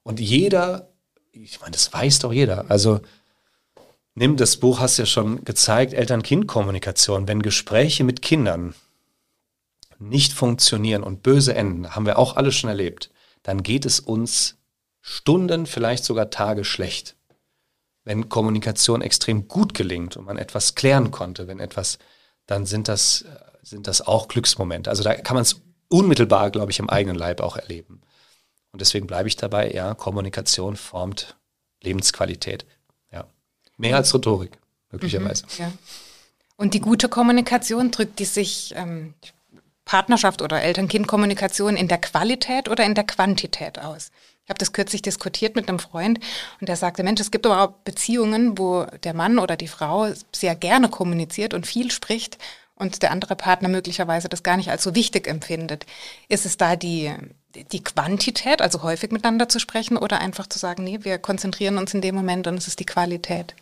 Und 0.03 0.21
jeder, 0.21 0.93
ich 1.33 1.61
meine, 1.61 1.73
das 1.73 1.93
weiß 1.93 2.21
doch 2.21 2.33
jeder. 2.33 2.71
Also 2.71 3.01
nimm 4.15 4.37
das 4.37 4.59
Buch, 4.59 4.81
hast 4.81 4.99
ja 4.99 5.07
schon 5.07 5.45
gezeigt, 5.45 5.95
Eltern-Kind-Kommunikation. 5.95 7.27
Wenn 7.27 7.43
Gespräche 7.43 8.05
mit 8.05 8.23
Kindern 8.23 8.75
nicht 9.99 10.33
funktionieren 10.33 11.03
und 11.03 11.23
böse 11.23 11.55
enden, 11.55 11.95
haben 11.95 12.07
wir 12.07 12.19
auch 12.19 12.37
alle 12.37 12.53
schon 12.53 12.71
erlebt, 12.71 13.11
dann 13.43 13.63
geht 13.63 13.87
es 13.87 14.01
uns 14.01 14.59
Stunden, 15.01 15.67
vielleicht 15.67 16.05
sogar 16.05 16.31
Tage 16.31 16.65
schlecht 16.65 17.17
wenn 18.07 18.29
Kommunikation 18.29 19.03
extrem 19.03 19.49
gut 19.49 19.75
gelingt 19.75 20.17
und 20.17 20.25
man 20.25 20.39
etwas 20.39 20.77
klären 20.77 21.11
konnte, 21.11 21.49
wenn 21.49 21.59
etwas, 21.59 21.99
dann 22.47 22.65
sind 22.65 22.87
das, 22.87 23.25
sind 23.63 23.89
das 23.89 24.01
auch 24.01 24.29
Glücksmomente. 24.29 24.89
Also 24.89 25.03
da 25.03 25.15
kann 25.15 25.35
man 25.35 25.43
es 25.43 25.61
unmittelbar, 25.89 26.53
glaube 26.53 26.71
ich, 26.71 26.79
im 26.79 26.89
eigenen 26.89 27.17
Leib 27.17 27.41
auch 27.41 27.57
erleben. 27.57 28.01
Und 28.71 28.81
deswegen 28.81 29.09
bleibe 29.09 29.29
ich 29.29 29.35
dabei, 29.35 29.73
ja, 29.73 29.95
Kommunikation 29.95 30.77
formt 30.77 31.37
Lebensqualität. 31.83 32.65
Ja. 33.11 33.27
Mehr 33.77 33.97
als 33.97 34.15
Rhetorik, 34.15 34.57
möglicherweise. 34.93 35.45
Mhm, 35.47 35.51
ja. 35.59 35.73
Und 36.57 36.75
die 36.75 36.81
gute 36.81 37.09
Kommunikation 37.09 37.91
drückt 37.91 38.21
die 38.21 38.25
sich 38.25 38.73
ähm, 38.77 39.15
Partnerschaft 39.87 40.43
oder 40.43 40.61
Eltern-Kind-Kommunikation 40.61 41.77
in 41.77 41.89
der 41.89 41.99
Qualität 41.99 42.69
oder 42.69 42.85
in 42.85 42.95
der 42.95 43.05
Quantität 43.05 43.79
aus? 43.79 44.11
Ich 44.45 44.51
habe 44.51 44.59
das 44.59 44.73
kürzlich 44.73 45.03
diskutiert 45.03 45.57
mit 45.57 45.69
einem 45.69 45.79
Freund 45.79 46.21
und 46.61 46.69
der 46.69 46.77
sagte, 46.77 47.03
Mensch, 47.03 47.21
es 47.21 47.31
gibt 47.31 47.47
aber 47.47 47.63
auch 47.63 47.73
Beziehungen, 47.85 48.59
wo 48.59 48.85
der 49.03 49.15
Mann 49.15 49.39
oder 49.39 49.57
die 49.57 49.67
Frau 49.67 50.13
sehr 50.33 50.55
gerne 50.55 50.89
kommuniziert 50.89 51.55
und 51.55 51.67
viel 51.67 51.91
spricht 51.91 52.39
und 52.77 53.03
der 53.03 53.11
andere 53.11 53.35
Partner 53.35 53.69
möglicherweise 53.69 54.29
das 54.29 54.43
gar 54.43 54.57
nicht 54.57 54.71
als 54.71 54.83
so 54.85 54.95
wichtig 54.95 55.27
empfindet. 55.27 55.87
Ist 56.29 56.47
es 56.47 56.57
da 56.59 56.77
die, 56.77 57.13
die 57.73 57.83
Quantität, 57.83 58.61
also 58.63 58.83
häufig 58.83 59.11
miteinander 59.11 59.49
zu 59.49 59.59
sprechen 59.59 59.97
oder 59.97 60.21
einfach 60.21 60.47
zu 60.47 60.59
sagen, 60.59 60.85
nee, 60.85 60.99
wir 61.03 61.19
konzentrieren 61.19 61.79
uns 61.79 61.95
in 61.95 62.03
dem 62.03 62.15
Moment 62.15 62.47
und 62.47 62.57
es 62.57 62.69
ist 62.69 62.79
die 62.79 62.87
Qualität? 62.87 63.55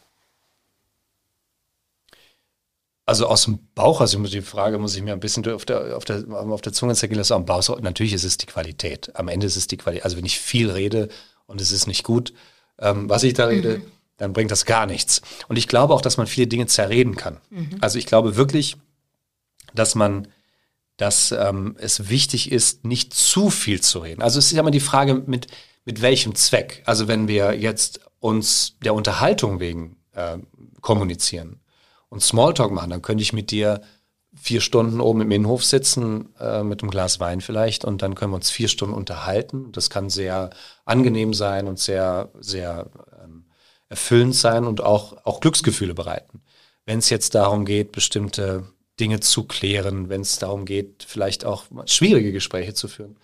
Also 3.06 3.26
aus 3.26 3.44
dem 3.44 3.58
Bauch, 3.74 4.00
also 4.00 4.18
die 4.18 4.40
Frage 4.40 4.78
muss 4.78 4.96
ich 4.96 5.02
mir 5.02 5.12
ein 5.12 5.20
bisschen 5.20 5.46
auf 5.52 5.66
der, 5.66 5.96
auf 5.96 6.06
der, 6.06 6.24
auf 6.30 6.62
der 6.62 6.72
Zunge 6.72 6.94
zergehen 6.94 7.18
lassen. 7.18 7.34
Am 7.34 7.44
Bauch, 7.44 7.80
natürlich 7.80 8.14
ist 8.14 8.24
es 8.24 8.38
die 8.38 8.46
Qualität. 8.46 9.14
Am 9.14 9.28
Ende 9.28 9.46
ist 9.46 9.56
es 9.56 9.66
die 9.66 9.76
Qualität. 9.76 10.04
Also 10.04 10.16
wenn 10.16 10.24
ich 10.24 10.38
viel 10.38 10.70
rede 10.70 11.08
und 11.46 11.60
es 11.60 11.70
ist 11.70 11.86
nicht 11.86 12.02
gut, 12.02 12.32
ähm, 12.78 13.08
was 13.10 13.22
ich 13.22 13.34
da 13.34 13.46
rede, 13.46 13.78
mhm. 13.78 13.82
dann 14.16 14.32
bringt 14.32 14.50
das 14.50 14.64
gar 14.64 14.86
nichts. 14.86 15.20
Und 15.48 15.56
ich 15.56 15.68
glaube 15.68 15.92
auch, 15.92 16.00
dass 16.00 16.16
man 16.16 16.26
viele 16.26 16.46
Dinge 16.46 16.66
zerreden 16.66 17.14
kann. 17.14 17.40
Mhm. 17.50 17.76
Also 17.80 17.98
ich 17.98 18.06
glaube 18.06 18.36
wirklich, 18.36 18.78
dass 19.74 19.94
man, 19.94 20.28
dass 20.96 21.30
ähm, 21.32 21.76
es 21.78 22.08
wichtig 22.08 22.50
ist, 22.52 22.86
nicht 22.86 23.12
zu 23.12 23.50
viel 23.50 23.82
zu 23.82 23.98
reden. 23.98 24.22
Also 24.22 24.38
es 24.38 24.46
ist 24.46 24.52
ja 24.52 24.60
immer 24.60 24.70
die 24.70 24.80
Frage, 24.80 25.14
mit, 25.14 25.48
mit 25.84 26.00
welchem 26.00 26.34
Zweck. 26.34 26.82
Also 26.86 27.06
wenn 27.06 27.28
wir 27.28 27.52
jetzt 27.52 28.00
uns 28.20 28.76
der 28.82 28.94
Unterhaltung 28.94 29.60
wegen 29.60 29.96
äh, 30.12 30.38
kommunizieren, 30.80 31.60
und 32.08 32.22
Smalltalk 32.22 32.72
machen, 32.72 32.90
dann 32.90 33.02
könnte 33.02 33.22
ich 33.22 33.32
mit 33.32 33.50
dir 33.50 33.80
vier 34.34 34.60
Stunden 34.60 35.00
oben 35.00 35.20
im 35.22 35.30
Innenhof 35.30 35.64
sitzen, 35.64 36.34
äh, 36.40 36.62
mit 36.62 36.82
einem 36.82 36.90
Glas 36.90 37.20
Wein 37.20 37.40
vielleicht, 37.40 37.84
und 37.84 38.02
dann 38.02 38.14
können 38.14 38.32
wir 38.32 38.36
uns 38.36 38.50
vier 38.50 38.68
Stunden 38.68 38.94
unterhalten. 38.94 39.70
Das 39.72 39.90
kann 39.90 40.10
sehr 40.10 40.50
angenehm 40.84 41.34
sein 41.34 41.68
und 41.68 41.78
sehr, 41.78 42.30
sehr 42.40 42.90
ähm, 43.22 43.44
erfüllend 43.88 44.34
sein 44.34 44.64
und 44.64 44.80
auch, 44.80 45.24
auch 45.24 45.40
Glücksgefühle 45.40 45.94
bereiten. 45.94 46.42
Wenn 46.84 46.98
es 46.98 47.10
jetzt 47.10 47.34
darum 47.34 47.64
geht, 47.64 47.92
bestimmte 47.92 48.64
Dinge 49.00 49.20
zu 49.20 49.44
klären, 49.44 50.08
wenn 50.08 50.20
es 50.20 50.38
darum 50.38 50.64
geht, 50.64 51.04
vielleicht 51.06 51.44
auch 51.44 51.64
schwierige 51.86 52.32
Gespräche 52.32 52.74
zu 52.74 52.88
führen, 52.88 53.16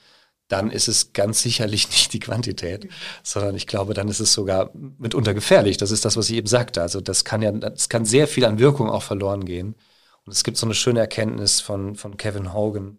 dann 0.51 0.71
ist 0.71 0.89
es 0.89 1.13
ganz 1.13 1.41
sicherlich 1.41 1.89
nicht 1.91 2.13
die 2.13 2.21
Quantität, 2.21 2.89
sondern 3.23 3.55
ich 3.55 3.67
glaube, 3.67 3.95
dann 3.95 4.09
ist 4.09 4.21
es 4.21 4.33
sogar 4.33 4.71
mitunter 4.75 5.33
gefährlich. 5.33 5.77
Das 5.77 5.91
ist 5.91 6.05
das, 6.05 6.17
was 6.17 6.29
ich 6.29 6.37
eben 6.37 6.47
sagte. 6.47 6.83
Also 6.83 7.01
das 7.01 7.25
kann 7.25 7.43
ja, 7.43 7.53
das 7.53 7.89
kann 7.89 8.05
sehr 8.05 8.29
viel 8.29 8.45
an 8.45 8.59
Wirkung 8.59 8.91
auch 8.91 9.03
verloren 9.03 9.45
gehen. 9.45 9.75
Und 10.27 10.33
es 10.33 10.45
gibt 10.45 10.57
so 10.57 10.67
eine 10.67 10.75
schöne 10.75 11.01
Erkenntnis 11.01 11.61
von, 11.61 11.97
von 11.97 12.17
Kevin 12.17 12.53
Hogan, 12.53 12.99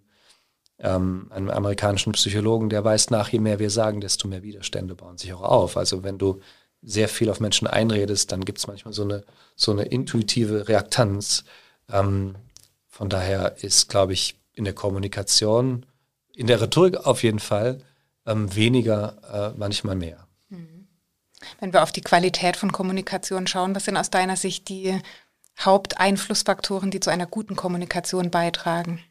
ähm, 0.79 1.27
einem 1.29 1.49
amerikanischen 1.49 2.13
Psychologen, 2.13 2.69
der 2.69 2.83
weiß 2.83 3.11
nach, 3.11 3.29
je 3.29 3.39
mehr 3.39 3.59
wir 3.59 3.69
sagen, 3.69 4.01
desto 4.01 4.27
mehr 4.27 4.43
Widerstände 4.43 4.95
bauen 4.95 5.17
sich 5.17 5.33
auch 5.33 5.43
auf. 5.43 5.77
Also 5.77 6.03
wenn 6.03 6.17
du 6.17 6.39
sehr 6.81 7.07
viel 7.07 7.29
auf 7.29 7.39
Menschen 7.39 7.67
einredest, 7.67 8.31
dann 8.31 8.43
gibt 8.43 8.57
es 8.57 8.67
manchmal 8.67 8.93
so 8.93 9.03
eine, 9.03 9.23
so 9.55 9.71
eine 9.71 9.83
intuitive 9.83 10.67
Reaktanz. 10.67 11.43
Ähm, 11.89 12.35
von 12.87 13.09
daher 13.09 13.57
ist, 13.61 13.89
glaube 13.89 14.13
ich, 14.13 14.39
in 14.53 14.63
der 14.63 14.73
Kommunikation 14.73 15.85
in 16.35 16.47
der 16.47 16.61
Rhetorik 16.61 16.97
auf 16.97 17.23
jeden 17.23 17.39
Fall, 17.39 17.81
ähm, 18.25 18.55
weniger, 18.55 19.53
äh, 19.53 19.57
manchmal 19.57 19.95
mehr. 19.95 20.27
Mhm. 20.49 20.87
Wenn 21.59 21.73
wir 21.73 21.83
auf 21.83 21.91
die 21.91 22.01
Qualität 22.01 22.55
von 22.55 22.71
Kommunikation 22.71 23.47
schauen, 23.47 23.75
was 23.75 23.85
sind 23.85 23.97
aus 23.97 24.09
deiner 24.09 24.37
Sicht 24.37 24.69
die 24.69 24.99
Haupteinflussfaktoren, 25.59 26.91
die 26.91 26.99
zu 26.99 27.09
einer 27.09 27.25
guten 27.25 27.55
Kommunikation 27.55 28.31
beitragen? 28.31 29.01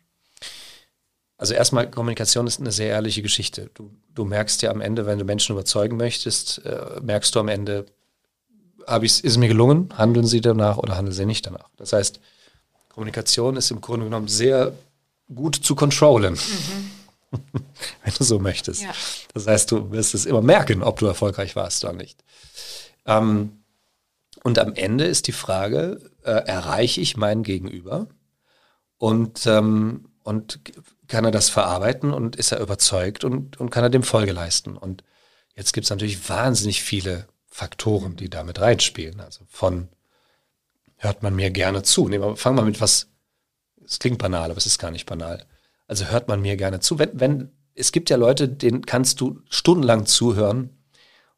Also 1.37 1.55
erstmal, 1.55 1.91
Kommunikation 1.91 2.47
ist 2.47 2.61
eine 2.61 2.71
sehr 2.71 2.89
ehrliche 2.89 3.23
Geschichte. 3.23 3.71
Du, 3.75 3.91
du 4.15 4.25
merkst 4.25 4.61
ja 4.63 4.71
am 4.71 4.81
Ende, 4.81 5.07
wenn 5.07 5.19
du 5.19 5.25
Menschen 5.25 5.53
überzeugen 5.53 5.97
möchtest, 5.97 6.65
äh, 6.65 7.01
merkst 7.01 7.35
du 7.35 7.41
am 7.41 7.49
Ende, 7.49 7.87
hab 8.87 9.03
ist 9.03 9.25
es 9.25 9.39
mir 9.39 9.49
gelungen, 9.49 9.89
handeln 9.97 10.27
sie 10.27 10.41
danach 10.41 10.77
oder 10.77 10.97
handeln 10.97 11.15
sie 11.15 11.27
nicht 11.27 11.47
danach. 11.47 11.71
Das 11.77 11.93
heißt, 11.93 12.21
Kommunikation 12.91 13.57
ist 13.57 13.71
im 13.71 13.81
Grunde 13.81 14.05
genommen 14.05 14.29
sehr 14.29 14.73
gut 15.35 15.57
zu 15.57 15.75
controllen. 15.75 16.35
Mhm. 16.35 16.91
wenn 18.03 18.15
du 18.17 18.25
so 18.25 18.39
möchtest. 18.39 18.83
Ja. 18.83 18.93
Das 19.35 19.47
heißt, 19.47 19.71
du 19.71 19.91
wirst 19.93 20.15
es 20.15 20.27
immer 20.27 20.43
merken, 20.43 20.83
ob 20.83 20.99
du 20.99 21.07
erfolgreich 21.07 21.57
warst 21.57 21.85
oder 21.85 21.93
nicht. 21.93 22.25
Ähm, 23.07 23.63
und 24.43 24.59
am 24.59 24.75
Ende 24.75 25.05
ist 25.05 25.27
die 25.27 25.33
Frage, 25.33 26.01
äh, 26.25 26.31
erreiche 26.31 27.01
ich 27.01 27.17
meinen 27.17 27.43
Gegenüber 27.43 28.09
und, 28.97 29.47
ähm, 29.47 30.09
und 30.23 30.61
kann 31.09 31.25
er 31.25 31.31
das 31.31 31.51
verarbeiten 31.51 32.13
und 32.13 32.37
ist 32.37 32.53
er 32.53 32.61
überzeugt 32.61 33.25
und, 33.25 33.59
und 33.59 33.71
kann 33.71 33.85
er 33.85 33.91
dem 33.91 34.03
Folge 34.03 34.33
leisten? 34.33 34.77
Und 34.77 35.05
jetzt 35.55 35.73
gibt 35.73 35.85
es 35.85 35.91
natürlich 35.91 36.29
wahnsinnig 36.29 36.83
viele 36.83 37.27
Faktoren, 37.47 38.17
die 38.17 38.31
damit 38.31 38.61
reinspielen. 38.61 39.21
Also 39.21 39.45
von 39.49 39.89
hört 40.97 41.23
man 41.23 41.35
mir 41.35 41.51
gerne 41.51 41.83
zu. 41.83 42.09
Nee, 42.09 42.21
fangen 42.37 42.57
wir 42.57 42.65
mit 42.65 42.81
was, 42.81 43.09
es 43.85 43.99
klingt 43.99 44.19
banal, 44.19 44.51
aber 44.51 44.59
es 44.59 44.67
ist 44.67 44.79
gar 44.79 44.91
nicht 44.91 45.07
banal 45.07 45.47
Also 45.91 46.05
hört 46.05 46.29
man 46.29 46.41
mir 46.41 46.57
gerne 46.57 46.79
zu. 46.79 47.01
Wenn, 47.01 47.19
wenn, 47.19 47.51
es 47.75 47.91
gibt 47.91 48.11
ja 48.11 48.17
Leute, 48.17 48.49
denen 48.49 48.87
kannst 48.87 49.21
du 49.21 49.41
stundenlang 49.51 50.07
zuhören 50.07 50.71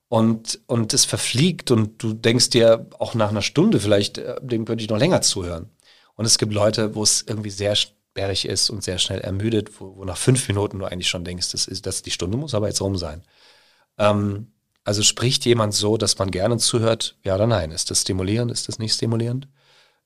und, 0.09 0.61
und 0.67 0.93
es 0.93 1.07
verfliegt 1.07 1.71
und 1.71 2.03
du 2.03 2.13
denkst 2.13 2.51
dir 2.51 2.87
auch 2.99 3.15
nach 3.15 3.31
einer 3.31 3.41
Stunde 3.41 3.81
vielleicht, 3.81 4.19
äh, 4.19 4.39
dem 4.43 4.67
könnte 4.67 4.85
ich 4.85 4.91
noch 4.91 4.99
länger 4.99 5.23
zuhören. 5.23 5.71
Und 6.17 6.27
es 6.27 6.37
gibt 6.37 6.53
Leute, 6.53 6.95
wo 6.95 7.03
es 7.03 7.23
irgendwie 7.27 7.49
sehr 7.49 7.75
sperrig 7.75 8.47
ist 8.47 8.69
und 8.69 8.85
sehr 8.85 8.99
schnell 8.99 9.23
ermüdet, 9.23 9.81
wo, 9.81 9.97
wo 9.97 10.05
nach 10.05 10.19
fünf 10.19 10.47
Minuten 10.49 10.81
du 10.81 10.85
eigentlich 10.85 11.09
schon 11.09 11.25
denkst, 11.25 11.53
das 11.53 11.67
ist, 11.67 11.87
das 11.87 12.03
die 12.03 12.11
Stunde 12.11 12.37
muss 12.37 12.55
aber 12.55 12.69
jetzt 12.69 12.83
rum 12.83 12.99
sein. 12.99 13.23
Ähm, 13.97 14.49
also 14.85 15.03
spricht 15.03 15.47
jemand 15.47 15.73
so, 15.73 15.97
dass 15.97 16.19
man 16.19 16.31
gerne 16.31 16.59
zuhört, 16.59 17.17
ja 17.25 17.37
oder 17.37 17.47
nein? 17.47 17.71
Ist 17.71 17.91
das 17.91 18.03
stimulierend, 18.03 18.53
ist 18.53 18.69
das 18.69 18.79
nicht 18.79 18.93
stimulierend? 18.93 19.49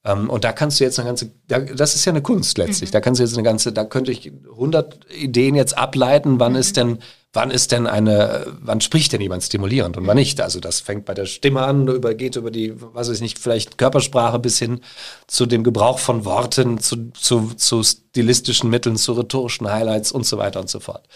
Ähm, 0.07 0.31
und 0.31 0.45
da 0.45 0.53
kannst 0.53 0.79
du 0.79 0.85
jetzt 0.85 1.01
eine 1.01 1.09
ganze, 1.09 1.33
das 1.49 1.97
ist 1.97 2.05
ja 2.05 2.12
eine 2.12 2.23
Kunst 2.23 2.59
letztlich. 2.59 2.90
Mhm. 2.90 2.92
Da 2.92 3.01
kannst 3.01 3.19
du 3.19 3.25
jetzt 3.25 3.35
eine 3.35 3.42
ganze, 3.42 3.73
da 3.73 3.85
könnte 3.85 4.12
ich 4.12 4.33
100 4.53 5.12
Ideen 5.12 5.57
jetzt 5.57 5.77
ableiten, 5.77 6.38
wann 6.38 6.53
mhm. 6.53 6.59
ist 6.59 6.77
denn, 6.77 6.99
wann 7.33 7.51
ist 7.51 7.73
denn 7.73 7.88
eine, 7.88 8.47
wann 8.61 8.81
spricht 8.81 9.12
denn 9.12 9.21
jemand 9.21 9.42
stimulierend 9.42 9.97
und 9.97 10.07
wann 10.07 10.16
nicht? 10.16 10.40
Also 10.40 10.61
das 10.61 10.79
fängt 10.79 11.07
bei 11.07 11.14
der 11.14 11.27
Stimme 11.27 11.62
an, 11.62 11.88
übergeht 11.88 12.37
über 12.37 12.53
die, 12.53 12.81
was 12.95 13.09
weiß 13.09 13.16
ich 13.16 13.21
nicht, 13.21 13.38
vielleicht 13.40 13.79
Körpersprache 13.79 14.38
bis 14.38 14.61
hin 14.61 14.81
zu 15.27 15.45
dem 15.45 15.64
Gebrauch 15.64 15.99
von 15.99 16.25
Worten, 16.25 16.79
zu, 16.79 17.11
zu, 17.11 17.53
zu 17.57 17.83
stilistischen 17.83 18.71
Mitteln, 18.71 18.97
zu 18.97 19.12
rhetorischen 19.14 19.69
Highlights 19.69 20.12
und 20.12 20.25
so 20.25 20.38
weiter 20.38 20.61
und 20.61 20.71
so 20.71 20.79
fort. 20.79 21.09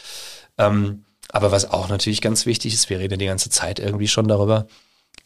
Ähm, 0.58 1.04
aber 1.28 1.52
was 1.52 1.70
auch 1.70 1.88
natürlich 1.88 2.20
ganz 2.20 2.44
wichtig 2.44 2.74
ist, 2.74 2.90
wir 2.90 2.98
reden 2.98 3.20
die 3.20 3.26
ganze 3.26 3.50
Zeit 3.50 3.78
irgendwie 3.78 4.08
schon 4.08 4.26
darüber, 4.26 4.66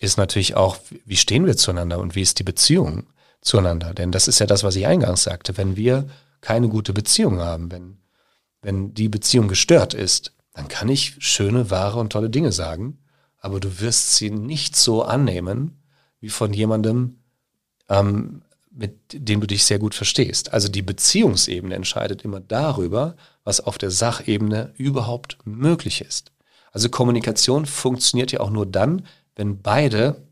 ist 0.00 0.18
natürlich 0.18 0.54
auch, 0.54 0.76
wie 1.06 1.16
stehen 1.16 1.46
wir 1.46 1.56
zueinander 1.56 1.98
und 1.98 2.14
wie 2.14 2.20
ist 2.20 2.38
die 2.38 2.44
Beziehung 2.44 3.04
zueinander? 3.44 3.94
Denn 3.94 4.10
das 4.10 4.26
ist 4.26 4.40
ja 4.40 4.46
das, 4.46 4.64
was 4.64 4.74
ich 4.74 4.86
eingangs 4.86 5.22
sagte. 5.22 5.56
Wenn 5.56 5.76
wir 5.76 6.08
keine 6.40 6.68
gute 6.68 6.92
Beziehung 6.92 7.38
haben, 7.38 7.70
wenn, 7.70 7.98
wenn 8.62 8.94
die 8.94 9.08
Beziehung 9.08 9.48
gestört 9.48 9.94
ist, 9.94 10.32
dann 10.52 10.68
kann 10.68 10.88
ich 10.88 11.16
schöne, 11.18 11.70
wahre 11.70 12.00
und 12.00 12.10
tolle 12.10 12.30
Dinge 12.30 12.52
sagen, 12.52 12.98
aber 13.38 13.60
du 13.60 13.80
wirst 13.80 14.16
sie 14.16 14.30
nicht 14.30 14.76
so 14.76 15.02
annehmen 15.02 15.82
wie 16.20 16.30
von 16.30 16.52
jemandem, 16.52 17.18
ähm, 17.88 18.42
mit 18.70 18.98
dem 19.12 19.40
du 19.40 19.46
dich 19.46 19.64
sehr 19.64 19.78
gut 19.78 19.94
verstehst. 19.94 20.52
Also 20.52 20.68
die 20.68 20.82
Beziehungsebene 20.82 21.74
entscheidet 21.74 22.22
immer 22.22 22.40
darüber, 22.40 23.16
was 23.44 23.60
auf 23.60 23.78
der 23.78 23.90
Sachebene 23.90 24.72
überhaupt 24.76 25.38
möglich 25.44 26.00
ist. 26.00 26.32
Also 26.72 26.88
Kommunikation 26.88 27.66
funktioniert 27.66 28.32
ja 28.32 28.40
auch 28.40 28.50
nur 28.50 28.66
dann, 28.66 29.06
wenn 29.36 29.60
beide 29.62 30.26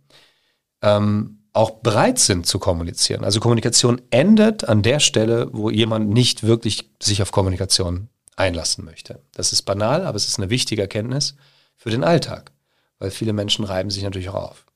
ähm, 0.80 1.41
auch 1.52 1.70
bereit 1.70 2.18
sind 2.18 2.46
zu 2.46 2.58
kommunizieren. 2.58 3.24
Also 3.24 3.40
Kommunikation 3.40 4.00
endet 4.10 4.68
an 4.68 4.82
der 4.82 5.00
Stelle, 5.00 5.48
wo 5.52 5.70
jemand 5.70 6.08
nicht 6.08 6.42
wirklich 6.44 6.90
sich 7.00 7.20
auf 7.20 7.32
Kommunikation 7.32 8.08
einlassen 8.36 8.84
möchte. 8.84 9.20
Das 9.32 9.52
ist 9.52 9.62
banal, 9.62 10.06
aber 10.06 10.16
es 10.16 10.26
ist 10.26 10.38
eine 10.38 10.50
wichtige 10.50 10.82
Erkenntnis 10.82 11.34
für 11.76 11.90
den 11.90 12.04
Alltag, 12.04 12.52
weil 12.98 13.10
viele 13.10 13.34
Menschen 13.34 13.64
reiben 13.64 13.90
sich 13.90 14.02
natürlich 14.02 14.30
auch 14.30 14.50
auf. 14.50 14.66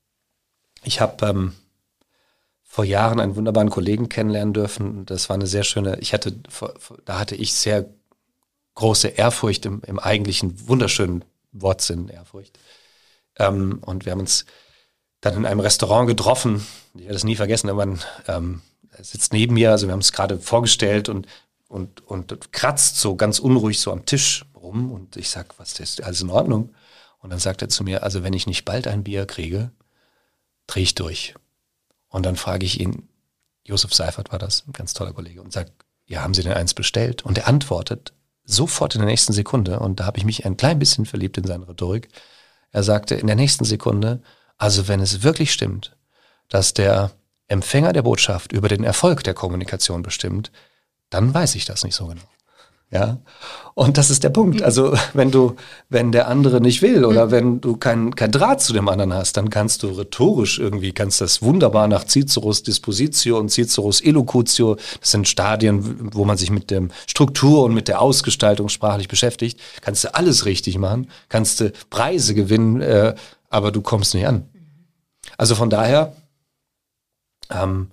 Ich 0.85 1.01
habe 1.01 1.27
ähm, 1.27 1.55
vor 2.63 2.85
Jahren 2.85 3.21
einen 3.21 3.37
wunderbaren 3.37 3.71
Kollegen 3.71 4.11
kennenlernen 4.11 4.53
dürfen. 4.53 5.07
Das 5.07 5.31
war 5.31 5.35
eine 5.35 5.47
sehr 5.47 5.65
schöne, 5.65 5.99
ich 6.01 6.13
hatte, 6.13 6.35
da 7.07 7.19
hatte 7.19 7.35
ich 7.35 7.55
sehr 7.55 7.89
große 8.75 9.09
Ehrfurcht 9.09 9.65
im, 9.65 9.81
im 9.87 9.99
eigentlichen 9.99 10.69
wunderschönen 10.69 11.25
Wortsinn 11.53 12.09
Ehrfurcht. 12.09 12.59
Ähm, 13.39 13.79
und 13.81 14.05
wir 14.05 14.13
haben 14.13 14.21
uns 14.21 14.45
dann 15.31 15.37
in 15.37 15.47
einem 15.47 15.61
Restaurant 15.61 16.09
getroffen. 16.09 16.67
Ich 16.95 17.03
werde 17.03 17.15
das 17.15 17.25
nie 17.25 17.37
vergessen. 17.37 17.75
Man 17.75 18.01
ähm, 18.29 18.63
sitzt 19.01 19.33
neben 19.33 19.55
mir, 19.55 19.71
also 19.71 19.87
wir 19.87 19.93
haben 19.93 20.01
es 20.01 20.13
gerade 20.13 20.39
vorgestellt 20.39 21.09
und, 21.09 21.27
und, 21.69 22.07
und 22.07 22.53
kratzt 22.53 22.97
so 22.99 23.17
ganz 23.17 23.39
unruhig 23.39 23.81
so 23.81 23.93
am 23.93 24.07
Tisch 24.07 24.45
rum. 24.55 24.93
Und 24.93 25.17
ich 25.17 25.31
sag, 25.31 25.59
was 25.59 25.79
ist 25.81 26.03
alles 26.03 26.23
in 26.23 26.31
Ordnung? 26.31 26.75
Und 27.19 27.31
dann 27.31 27.39
sagt 27.39 27.63
er 27.63 27.69
zu 27.69 27.83
mir, 27.83 28.03
also 28.03 28.23
wenn 28.23 28.33
ich 28.33 28.47
nicht 28.47 28.65
bald 28.65 28.87
ein 28.87 29.05
Bier 29.05 29.27
kriege, 29.27 29.71
drehe 30.67 30.85
ich 30.85 30.95
durch. 30.95 31.35
Und 32.09 32.25
dann 32.25 32.37
frage 32.37 32.65
ich 32.65 32.81
ihn, 32.81 33.09
Josef 33.65 33.93
Seifert 33.93 34.31
war 34.31 34.39
das, 34.39 34.65
ein 34.67 34.73
ganz 34.73 34.95
toller 34.95 35.13
Kollege, 35.13 35.43
und 35.43 35.53
sagt, 35.53 35.73
ja, 36.07 36.23
haben 36.23 36.35
Sie 36.35 36.43
denn 36.43 36.53
eins 36.53 36.73
bestellt? 36.73 37.25
Und 37.25 37.37
er 37.37 37.49
antwortet 37.49 38.13
sofort 38.45 38.95
in 38.95 39.01
der 39.01 39.11
nächsten 39.11 39.33
Sekunde, 39.33 39.81
und 39.81 39.99
da 39.99 40.07
habe 40.07 40.19
ich 40.19 40.25
mich 40.25 40.47
ein 40.47 40.57
klein 40.57 40.79
bisschen 40.79 41.05
verliebt 41.05 41.37
in 41.37 41.45
seine 41.45 41.69
Rhetorik. 41.69 42.09
Er 42.71 42.85
sagte 42.85 43.17
in 43.17 43.27
der 43.27 43.35
nächsten 43.35 43.65
Sekunde, 43.65 44.23
also 44.59 44.89
wenn 44.89 45.01
es 45.01 45.23
wirklich 45.23 45.53
stimmt, 45.53 45.97
dass 46.49 46.75
der 46.75 47.13
Empfänger 47.49 47.93
der 47.93 48.03
Botschaft 48.03 48.53
über 48.53 48.69
den 48.69 48.85
Erfolg 48.85 49.23
der 49.25 49.35
Kommunikation 49.35 50.03
bestimmt, 50.03 50.51
dann 51.11 51.33
weiß 51.33 51.55
ich 51.55 51.65
das 51.65 51.85
nicht 51.85 51.95
so 51.95 52.07
genau. 52.07 52.23
Ja. 52.91 53.19
Und 53.75 53.99
das 53.99 54.11
ist 54.11 54.23
der 54.23 54.31
Punkt. 54.31 54.63
Also, 54.63 54.97
wenn 55.13 55.33
du, 55.33 55.57
wenn 55.89 56.13
der 56.13 56.29
andere 56.29 56.61
nicht 56.61 56.83
will 56.83 57.05
oder 57.05 57.27
mhm. 57.27 57.31
wenn 57.31 57.61
du 57.61 57.77
kein, 57.77 58.15
kein 58.15 58.31
Draht 58.31 58.63
zu 58.63 58.73
dem 58.73 58.89
anderen 58.89 59.13
hast, 59.13 59.37
dann 59.37 59.51
kannst 59.51 59.83
du 59.83 59.89
rhetorisch 59.89 60.59
irgendwie, 60.61 60.93
kannst 60.93 61.21
das 61.21 61.43
wunderbar 61.43 61.89
nach 61.89 62.07
Ciceros 62.07 62.63
Dispositio 62.63 63.39
und 63.39 63.51
Ciceros 63.51 64.01
Elocutio, 64.01 64.77
das 65.01 65.11
sind 65.11 65.27
Stadien, 65.27 66.15
wo 66.15 66.25
man 66.25 66.37
sich 66.37 66.51
mit 66.51 66.71
der 66.71 66.89
Struktur 67.09 67.65
und 67.65 67.75
mit 67.75 67.89
der 67.89 68.01
Ausgestaltung 68.01 68.69
sprachlich 68.69 69.09
beschäftigt, 69.09 69.61
kannst 69.81 70.05
du 70.05 70.15
alles 70.15 70.47
richtig 70.47 70.79
machen, 70.79 71.11
kannst 71.29 71.61
du 71.61 71.73
Preise 71.91 72.35
gewinnen, 72.35 72.81
äh, 72.81 73.15
aber 73.51 73.73
du 73.73 73.81
kommst 73.81 74.15
nicht 74.15 74.27
an. 74.27 74.49
Also 75.39 75.55
von 75.55 75.71
daher, 75.71 76.15
ähm, 77.51 77.91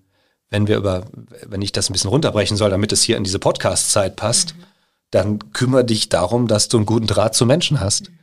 wenn 0.49 0.67
wir 0.67 0.77
über, 0.77 1.05
wenn 1.43 1.61
ich 1.61 1.71
das 1.71 1.89
ein 1.89 1.93
bisschen 1.93 2.09
runterbrechen 2.09 2.57
soll, 2.57 2.69
damit 2.69 2.91
es 2.91 3.01
hier 3.01 3.17
in 3.17 3.23
diese 3.23 3.39
Podcast-Zeit 3.39 4.15
passt, 4.15 4.55
mhm 4.55 4.63
dann 5.13 5.53
kümmere 5.53 5.85
dich 5.85 6.09
darum, 6.09 6.47
dass 6.47 6.69
du 6.69 6.77
einen 6.77 6.85
guten 6.85 7.07
Draht 7.07 7.35
zu 7.35 7.45
Menschen 7.45 7.79
hast. 7.79 8.09
Mhm. 8.09 8.19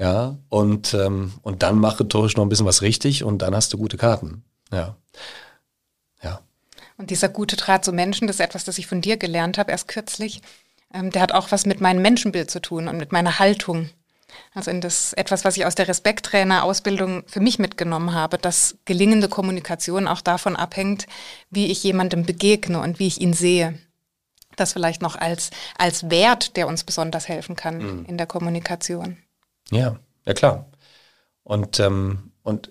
Ja, 0.00 0.36
und, 0.48 0.94
ähm, 0.94 1.32
und 1.42 1.64
dann 1.64 1.78
mach 1.78 1.98
rhetorisch 1.98 2.36
noch 2.36 2.44
ein 2.44 2.48
bisschen 2.48 2.66
was 2.66 2.82
richtig 2.82 3.24
und 3.24 3.38
dann 3.42 3.56
hast 3.56 3.72
du 3.72 3.78
gute 3.78 3.96
Karten. 3.96 4.44
Ja. 4.72 4.94
Ja. 6.22 6.40
Und 6.96 7.10
dieser 7.10 7.28
gute 7.28 7.56
Draht 7.56 7.84
zu 7.84 7.92
Menschen, 7.92 8.28
das 8.28 8.36
ist 8.36 8.40
etwas, 8.40 8.64
das 8.64 8.78
ich 8.78 8.86
von 8.86 9.00
dir 9.00 9.16
gelernt 9.16 9.58
habe, 9.58 9.72
erst 9.72 9.88
kürzlich. 9.88 10.40
Ähm, 10.94 11.10
der 11.10 11.22
hat 11.22 11.32
auch 11.32 11.50
was 11.50 11.66
mit 11.66 11.80
meinem 11.80 12.00
Menschenbild 12.00 12.48
zu 12.48 12.62
tun 12.62 12.86
und 12.86 12.96
mit 12.96 13.10
meiner 13.10 13.40
Haltung. 13.40 13.90
Also 14.54 14.70
in 14.70 14.80
das 14.80 15.12
etwas, 15.14 15.44
was 15.44 15.56
ich 15.56 15.64
aus 15.64 15.74
der 15.74 15.88
Respekttrainer-Ausbildung 15.88 17.24
für 17.26 17.40
mich 17.40 17.58
mitgenommen 17.58 18.12
habe, 18.12 18.38
dass 18.38 18.76
gelingende 18.84 19.28
Kommunikation 19.28 20.06
auch 20.06 20.20
davon 20.20 20.56
abhängt, 20.56 21.06
wie 21.50 21.66
ich 21.66 21.82
jemandem 21.82 22.24
begegne 22.24 22.80
und 22.80 22.98
wie 22.98 23.06
ich 23.06 23.20
ihn 23.20 23.32
sehe 23.32 23.78
das 24.58 24.72
vielleicht 24.72 25.02
noch 25.02 25.16
als, 25.16 25.50
als 25.76 26.10
Wert, 26.10 26.56
der 26.56 26.68
uns 26.68 26.84
besonders 26.84 27.28
helfen 27.28 27.56
kann 27.56 27.78
mhm. 27.78 28.04
in 28.06 28.18
der 28.18 28.26
Kommunikation. 28.26 29.18
Ja, 29.70 29.98
ja 30.24 30.34
klar. 30.34 30.66
Und, 31.42 31.80
ähm, 31.80 32.32
und 32.42 32.70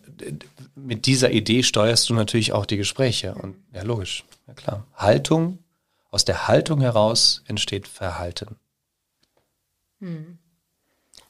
mit 0.76 1.06
dieser 1.06 1.32
Idee 1.32 1.63
steuerst 1.63 2.10
du 2.10 2.13
natürlich 2.13 2.54
auch 2.54 2.65
die 2.65 2.78
Gespräche. 2.78 3.36
Und 3.36 3.56
ja, 3.74 3.84
logisch, 3.84 4.26
ja 4.48 4.54
klar. 4.54 4.86
Haltung, 4.96 5.60
aus 6.12 6.26
der 6.26 6.48
Haltung 6.48 6.82
heraus 6.82 7.43
entsteht 7.48 7.88
Verhalten. 7.88 8.58
Mhm. 10.00 10.39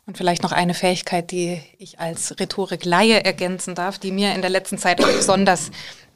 Und 0.08 0.17
vielleicht 0.17 0.41
noch 0.41 0.54
eine 0.54 0.74
Fähigkeit, 0.74 1.32
die 1.32 1.62
ich 1.78 2.00
als 2.00 2.39
Rhetorik-Laie 2.39 3.26
ergänzen 3.26 3.76
darf, 3.76 4.00
die 4.00 4.12
mir 4.12 4.34
in 4.34 4.41
der 4.41 4.50
letzten 4.50 4.78
Zeit 4.78 4.98
besonders 4.98 5.70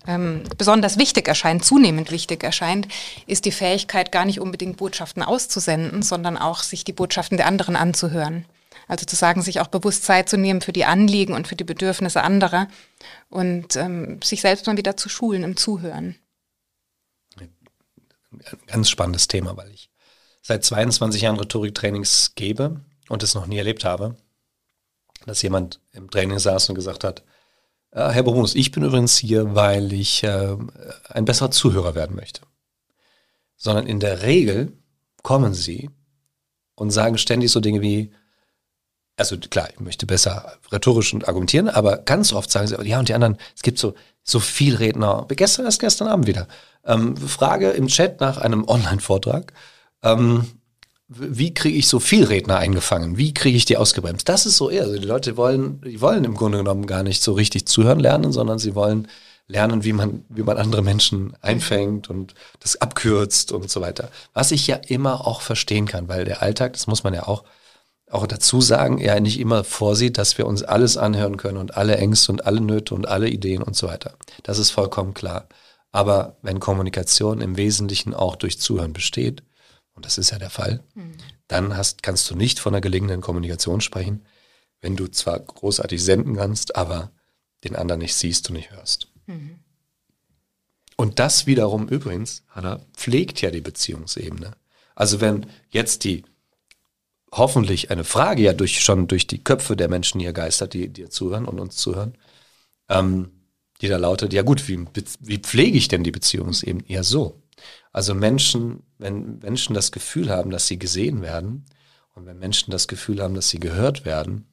ähm, 0.07 0.43
besonders 0.57 0.97
wichtig 0.97 1.27
erscheint, 1.27 1.63
zunehmend 1.63 2.09
wichtig 2.09 2.43
erscheint, 2.43 2.87
ist 3.27 3.45
die 3.45 3.51
Fähigkeit, 3.51 4.11
gar 4.11 4.25
nicht 4.25 4.39
unbedingt 4.39 4.77
Botschaften 4.77 5.21
auszusenden, 5.21 6.01
sondern 6.01 6.37
auch 6.37 6.63
sich 6.63 6.83
die 6.83 6.93
Botschaften 6.93 7.37
der 7.37 7.45
anderen 7.45 7.75
anzuhören. 7.75 8.45
Also 8.87 9.05
zu 9.05 9.15
sagen, 9.15 9.43
sich 9.43 9.59
auch 9.59 9.67
bewusst 9.67 10.03
Zeit 10.03 10.27
zu 10.27 10.37
nehmen 10.37 10.61
für 10.61 10.73
die 10.73 10.85
Anliegen 10.85 11.33
und 11.33 11.47
für 11.47 11.55
die 11.55 11.63
Bedürfnisse 11.63 12.23
anderer 12.23 12.67
und 13.29 13.75
ähm, 13.75 14.21
sich 14.23 14.41
selbst 14.41 14.65
mal 14.65 14.77
wieder 14.77 14.97
zu 14.97 15.07
schulen 15.07 15.43
im 15.43 15.55
Zuhören. 15.55 16.15
Ein 17.37 17.51
ganz 18.65 18.89
spannendes 18.89 19.27
Thema, 19.27 19.55
weil 19.55 19.69
ich 19.69 19.91
seit 20.41 20.63
22 20.63 21.21
Jahren 21.21 21.37
Rhetoriktrainings 21.37 22.33
gebe 22.33 22.81
und 23.11 23.23
es 23.23 23.35
noch 23.35 23.45
nie 23.45 23.57
erlebt 23.57 23.83
habe, 23.83 24.15
dass 25.25 25.41
jemand 25.41 25.81
im 25.91 26.09
Training 26.09 26.39
saß 26.39 26.69
und 26.69 26.75
gesagt 26.75 27.03
hat, 27.03 27.23
äh, 27.91 28.09
Herr 28.09 28.23
Bruns, 28.23 28.55
ich 28.55 28.71
bin 28.71 28.83
übrigens 28.83 29.17
hier, 29.17 29.53
weil 29.53 29.91
ich 29.91 30.23
äh, 30.23 30.55
ein 31.09 31.25
besserer 31.25 31.51
Zuhörer 31.51 31.93
werden 31.93 32.15
möchte. 32.15 32.41
Sondern 33.57 33.85
in 33.85 33.99
der 33.99 34.21
Regel 34.23 34.71
kommen 35.23 35.53
sie 35.53 35.89
und 36.75 36.91
sagen 36.91 37.17
ständig 37.17 37.51
so 37.51 37.59
Dinge 37.59 37.81
wie, 37.81 38.13
also 39.17 39.37
klar, 39.37 39.69
ich 39.71 39.81
möchte 39.81 40.05
besser 40.05 40.57
rhetorisch 40.71 41.13
und 41.13 41.27
argumentieren, 41.27 41.67
aber 41.67 41.97
ganz 41.97 42.31
oft 42.31 42.49
sagen 42.49 42.67
sie, 42.67 42.81
ja 42.83 42.97
und 42.97 43.09
die 43.09 43.13
anderen, 43.13 43.37
es 43.53 43.61
gibt 43.61 43.77
so, 43.77 43.93
so 44.23 44.39
viel 44.39 44.77
Redner, 44.77 45.27
gestern 45.27 45.65
erst 45.65 45.81
gestern 45.81 46.07
Abend 46.07 46.27
wieder, 46.27 46.47
ähm, 46.85 47.17
Frage 47.17 47.71
im 47.71 47.87
Chat 47.87 48.21
nach 48.21 48.37
einem 48.37 48.63
Online-Vortrag, 48.67 49.51
ähm, 50.01 50.60
wie 51.13 51.53
kriege 51.53 51.77
ich 51.77 51.87
so 51.87 51.99
viel 51.99 52.23
Redner 52.23 52.57
eingefangen? 52.57 53.17
Wie 53.17 53.33
kriege 53.33 53.57
ich 53.57 53.65
die 53.65 53.77
ausgebremst? 53.77 54.29
Das 54.29 54.45
ist 54.45 54.57
so 54.57 54.69
eher. 54.69 54.83
Also 54.83 54.97
die 54.97 55.05
Leute 55.05 55.35
wollen, 55.35 55.81
die 55.81 55.99
wollen 55.99 56.23
im 56.23 56.35
Grunde 56.35 56.59
genommen 56.59 56.87
gar 56.87 57.03
nicht 57.03 57.21
so 57.21 57.33
richtig 57.33 57.65
zuhören 57.65 57.99
lernen, 57.99 58.31
sondern 58.31 58.59
sie 58.59 58.75
wollen 58.75 59.07
lernen, 59.47 59.83
wie 59.83 59.91
man, 59.91 60.23
wie 60.29 60.43
man 60.43 60.57
andere 60.57 60.81
Menschen 60.81 61.33
einfängt 61.41 62.09
und 62.09 62.33
das 62.61 62.79
abkürzt 62.79 63.51
und 63.51 63.69
so 63.69 63.81
weiter. 63.81 64.09
Was 64.33 64.51
ich 64.51 64.67
ja 64.67 64.77
immer 64.77 65.27
auch 65.27 65.41
verstehen 65.41 65.85
kann, 65.85 66.07
weil 66.07 66.23
der 66.23 66.41
Alltag, 66.41 66.73
das 66.73 66.87
muss 66.87 67.03
man 67.03 67.13
ja 67.13 67.27
auch, 67.27 67.43
auch 68.09 68.25
dazu 68.25 68.61
sagen, 68.61 68.97
ja 68.97 69.19
nicht 69.19 69.39
immer 69.39 69.65
vorsieht, 69.65 70.17
dass 70.17 70.37
wir 70.37 70.47
uns 70.47 70.63
alles 70.63 70.95
anhören 70.95 71.35
können 71.35 71.57
und 71.57 71.75
alle 71.75 71.97
Ängste 71.97 72.31
und 72.31 72.45
alle 72.45 72.61
Nöte 72.61 72.95
und 72.95 73.07
alle 73.07 73.29
Ideen 73.29 73.63
und 73.63 73.75
so 73.75 73.87
weiter. 73.87 74.13
Das 74.43 74.59
ist 74.59 74.69
vollkommen 74.69 75.13
klar. 75.13 75.47
Aber 75.91 76.37
wenn 76.41 76.61
Kommunikation 76.61 77.41
im 77.41 77.57
Wesentlichen 77.57 78.13
auch 78.13 78.37
durch 78.37 78.59
Zuhören 78.59 78.93
besteht, 78.93 79.43
und 80.01 80.05
das 80.07 80.17
ist 80.17 80.31
ja 80.31 80.39
der 80.39 80.49
Fall, 80.49 80.83
mhm. 80.95 81.13
dann 81.47 81.77
hast, 81.77 82.01
kannst 82.01 82.27
du 82.31 82.35
nicht 82.35 82.59
von 82.59 82.73
einer 82.73 82.81
gelingenden 82.81 83.21
Kommunikation 83.21 83.81
sprechen, 83.81 84.25
wenn 84.81 84.95
du 84.95 85.07
zwar 85.07 85.39
großartig 85.39 86.03
senden 86.03 86.37
kannst, 86.37 86.75
aber 86.75 87.11
den 87.63 87.75
anderen 87.75 87.99
nicht 87.99 88.15
siehst 88.15 88.49
und 88.49 88.55
nicht 88.55 88.71
hörst. 88.71 89.09
Mhm. 89.27 89.59
Und 90.97 91.19
das 91.19 91.45
wiederum 91.45 91.87
übrigens, 91.87 92.41
Hanna, 92.49 92.81
pflegt 92.95 93.41
ja 93.41 93.51
die 93.51 93.61
Beziehungsebene. 93.61 94.53
Also 94.95 95.21
wenn 95.21 95.45
jetzt 95.69 96.03
die 96.03 96.23
hoffentlich 97.31 97.91
eine 97.91 98.05
Frage 98.05 98.41
ja 98.41 98.53
durch, 98.53 98.81
schon 98.81 99.07
durch 99.07 99.27
die 99.27 99.43
Köpfe 99.43 99.75
der 99.75 99.87
Menschen 99.87 100.19
hier 100.19 100.33
geistert, 100.33 100.73
die 100.73 100.89
dir 100.89 101.11
zuhören 101.11 101.45
und 101.45 101.59
uns 101.59 101.75
zuhören, 101.75 102.17
ähm, 102.89 103.29
die 103.81 103.87
da 103.87 103.97
lautet, 103.97 104.33
ja 104.33 104.41
gut, 104.41 104.67
wie, 104.67 104.83
wie 105.19 105.37
pflege 105.37 105.77
ich 105.77 105.89
denn 105.89 106.03
die 106.03 106.11
Beziehungsebene? 106.11 106.85
Ja 106.87 107.03
so. 107.03 107.40
Also 107.91 108.13
Menschen, 108.13 108.83
wenn 108.97 109.39
Menschen 109.39 109.73
das 109.73 109.91
Gefühl 109.91 110.29
haben, 110.29 110.49
dass 110.49 110.67
sie 110.67 110.79
gesehen 110.79 111.21
werden 111.21 111.65
und 112.15 112.25
wenn 112.25 112.39
Menschen 112.39 112.71
das 112.71 112.87
Gefühl 112.87 113.21
haben, 113.21 113.33
dass 113.35 113.49
sie 113.49 113.59
gehört 113.59 114.05
werden, 114.05 114.47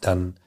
dann, 0.00 0.38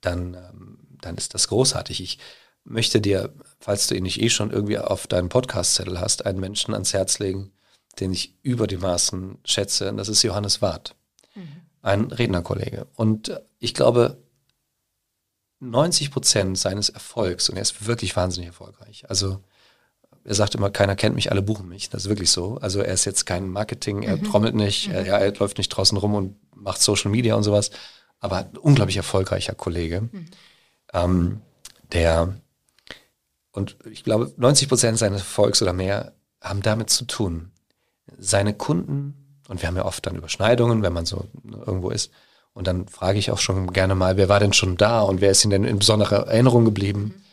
dann, 0.00 0.34
ähm, 0.34 0.78
dann 1.00 1.16
ist 1.16 1.34
das 1.34 1.48
großartig. 1.48 2.02
Ich 2.02 2.18
möchte 2.64 3.00
dir, 3.00 3.32
falls 3.60 3.86
du 3.86 3.94
ihn 3.94 4.02
nicht 4.02 4.20
eh 4.20 4.30
schon 4.30 4.50
irgendwie 4.50 4.78
auf 4.78 5.06
deinem 5.06 5.28
Podcast-Zettel 5.28 6.00
hast, 6.00 6.26
einen 6.26 6.40
Menschen 6.40 6.74
ans 6.74 6.92
Herz 6.92 7.18
legen, 7.18 7.52
den 8.00 8.12
ich 8.12 8.34
über 8.42 8.66
die 8.66 8.76
Maßen 8.76 9.38
schätze. 9.44 9.88
Und 9.88 9.96
das 9.96 10.08
ist 10.08 10.22
Johannes 10.22 10.62
Wart, 10.62 10.94
mhm. 11.34 11.62
ein 11.82 12.04
Rednerkollege. 12.06 12.86
Und 12.94 13.40
ich 13.58 13.74
glaube, 13.74 14.22
90 15.60 16.10
Prozent 16.10 16.58
seines 16.58 16.88
Erfolgs, 16.88 17.48
und 17.48 17.56
er 17.56 17.62
ist 17.62 17.86
wirklich 17.86 18.14
wahnsinnig 18.16 18.48
erfolgreich. 18.48 19.08
Also 19.08 19.42
er 20.28 20.34
sagt 20.34 20.54
immer, 20.54 20.68
keiner 20.68 20.94
kennt 20.94 21.14
mich, 21.14 21.30
alle 21.30 21.40
buchen 21.40 21.70
mich. 21.70 21.88
Das 21.88 22.04
ist 22.04 22.10
wirklich 22.10 22.30
so. 22.30 22.58
Also 22.58 22.80
er 22.80 22.92
ist 22.92 23.06
jetzt 23.06 23.24
kein 23.24 23.48
Marketing, 23.48 24.02
er 24.02 24.18
mhm. 24.18 24.24
trommelt 24.24 24.54
nicht, 24.54 24.88
mhm. 24.88 24.94
er, 24.94 25.06
er 25.06 25.34
läuft 25.34 25.56
nicht 25.56 25.70
draußen 25.70 25.96
rum 25.96 26.14
und 26.14 26.36
macht 26.54 26.82
Social 26.82 27.10
Media 27.10 27.34
und 27.34 27.44
sowas, 27.44 27.70
aber 28.20 28.36
ein 28.36 28.58
unglaublich 28.58 28.98
erfolgreicher 28.98 29.54
Kollege, 29.54 30.02
mhm. 30.02 30.26
ähm, 30.92 31.40
der 31.92 32.34
und 33.52 33.76
ich 33.90 34.04
glaube, 34.04 34.30
90 34.36 34.68
Prozent 34.68 34.98
seines 34.98 35.22
Erfolgs 35.22 35.62
oder 35.62 35.72
mehr 35.72 36.12
haben 36.42 36.60
damit 36.60 36.90
zu 36.90 37.06
tun. 37.06 37.50
Seine 38.18 38.52
Kunden, 38.52 39.40
und 39.48 39.62
wir 39.62 39.66
haben 39.66 39.76
ja 39.76 39.86
oft 39.86 40.04
dann 40.04 40.14
Überschneidungen, 40.14 40.82
wenn 40.82 40.92
man 40.92 41.06
so 41.06 41.24
irgendwo 41.66 41.88
ist, 41.88 42.12
und 42.52 42.66
dann 42.66 42.86
frage 42.86 43.18
ich 43.18 43.30
auch 43.30 43.38
schon 43.38 43.72
gerne 43.72 43.94
mal, 43.94 44.18
wer 44.18 44.28
war 44.28 44.40
denn 44.40 44.52
schon 44.52 44.76
da 44.76 45.00
und 45.00 45.22
wer 45.22 45.30
ist 45.30 45.42
Ihnen 45.44 45.52
denn 45.52 45.64
in 45.64 45.78
besonderer 45.78 46.26
Erinnerung 46.26 46.66
geblieben? 46.66 47.24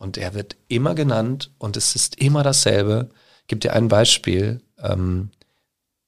Und 0.00 0.16
er 0.16 0.32
wird 0.32 0.56
immer 0.66 0.94
genannt 0.94 1.50
und 1.58 1.76
es 1.76 1.94
ist 1.94 2.16
immer 2.16 2.42
dasselbe. 2.42 3.10
Ich 3.42 3.48
gebe 3.48 3.60
dir 3.60 3.74
ein 3.74 3.88
Beispiel. 3.88 4.62
Ähm, 4.82 5.28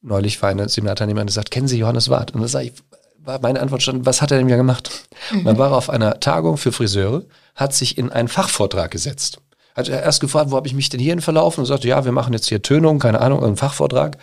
neulich 0.00 0.40
war 0.40 0.48
eine 0.48 0.66
Seminarteilnehmerin, 0.66 1.26
die 1.26 1.32
sagt, 1.34 1.50
kennen 1.50 1.68
Sie 1.68 1.78
Johannes 1.78 2.08
Wart? 2.08 2.34
Und 2.34 2.40
da 2.40 2.48
sage 2.48 2.68
ich, 2.68 2.72
war 3.18 3.38
meine 3.42 3.60
Antwort 3.60 3.82
schon, 3.82 4.06
was 4.06 4.22
hat 4.22 4.30
er 4.30 4.38
denn 4.38 4.48
ja 4.48 4.56
gemacht? 4.56 5.06
Und 5.30 5.44
dann 5.44 5.58
war 5.58 5.72
er 5.72 5.76
auf 5.76 5.90
einer 5.90 6.20
Tagung 6.20 6.56
für 6.56 6.72
Friseure, 6.72 7.24
hat 7.54 7.74
sich 7.74 7.98
in 7.98 8.10
einen 8.10 8.28
Fachvortrag 8.28 8.90
gesetzt. 8.90 9.42
Hat 9.74 9.90
er 9.90 10.02
erst 10.02 10.22
gefragt, 10.22 10.50
wo 10.50 10.56
habe 10.56 10.66
ich 10.66 10.74
mich 10.74 10.88
denn 10.88 10.98
hierhin 10.98 11.20
verlaufen? 11.20 11.60
Und 11.60 11.66
sagte, 11.66 11.86
ja, 11.86 12.06
wir 12.06 12.12
machen 12.12 12.32
jetzt 12.32 12.48
hier 12.48 12.62
Tönung, 12.62 12.98
keine 12.98 13.20
Ahnung, 13.20 13.44
einen 13.44 13.58
Fachvortrag. 13.58 14.16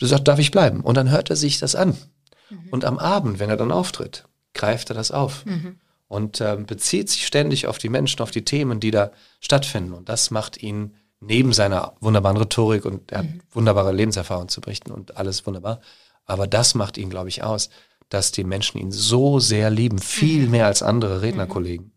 Du 0.00 0.06
sagst, 0.06 0.26
darf 0.26 0.40
ich 0.40 0.50
bleiben? 0.50 0.80
Und 0.80 0.96
dann 0.96 1.10
hört 1.10 1.30
er 1.30 1.36
sich 1.36 1.60
das 1.60 1.76
an. 1.76 1.96
Mhm. 2.50 2.68
Und 2.72 2.84
am 2.84 2.98
Abend, 2.98 3.38
wenn 3.38 3.50
er 3.50 3.56
dann 3.56 3.70
auftritt, 3.70 4.24
greift 4.52 4.90
er 4.90 4.94
das 4.94 5.12
auf 5.12 5.46
mhm. 5.46 5.76
Und 6.12 6.42
äh, 6.42 6.58
bezieht 6.58 7.08
sich 7.08 7.26
ständig 7.26 7.66
auf 7.66 7.78
die 7.78 7.88
Menschen, 7.88 8.20
auf 8.20 8.30
die 8.30 8.44
Themen, 8.44 8.80
die 8.80 8.90
da 8.90 9.12
stattfinden. 9.40 9.94
Und 9.94 10.10
das 10.10 10.30
macht 10.30 10.62
ihn 10.62 10.94
neben 11.20 11.54
seiner 11.54 11.94
wunderbaren 12.00 12.36
Rhetorik 12.36 12.84
und 12.84 13.10
er 13.10 13.20
hat 13.20 13.26
mhm. 13.26 13.40
wunderbare 13.50 13.92
Lebenserfahrung 13.92 14.48
zu 14.48 14.60
berichten 14.60 14.90
und 14.92 15.16
alles 15.16 15.46
wunderbar. 15.46 15.80
Aber 16.26 16.46
das 16.46 16.74
macht 16.74 16.98
ihn, 16.98 17.08
glaube 17.08 17.30
ich, 17.30 17.42
aus, 17.42 17.70
dass 18.10 18.30
die 18.30 18.44
Menschen 18.44 18.76
ihn 18.76 18.92
so 18.92 19.40
sehr 19.40 19.70
lieben, 19.70 19.98
viel 19.98 20.44
mhm. 20.44 20.50
mehr 20.50 20.66
als 20.66 20.82
andere 20.82 21.22
Rednerkollegen, 21.22 21.92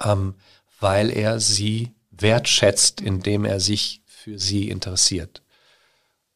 ähm, 0.00 0.34
weil 0.78 1.10
er 1.10 1.40
sie 1.40 1.96
wertschätzt, 2.12 3.00
indem 3.00 3.44
er 3.44 3.58
sich 3.58 4.00
für 4.06 4.38
sie 4.38 4.68
interessiert 4.68 5.42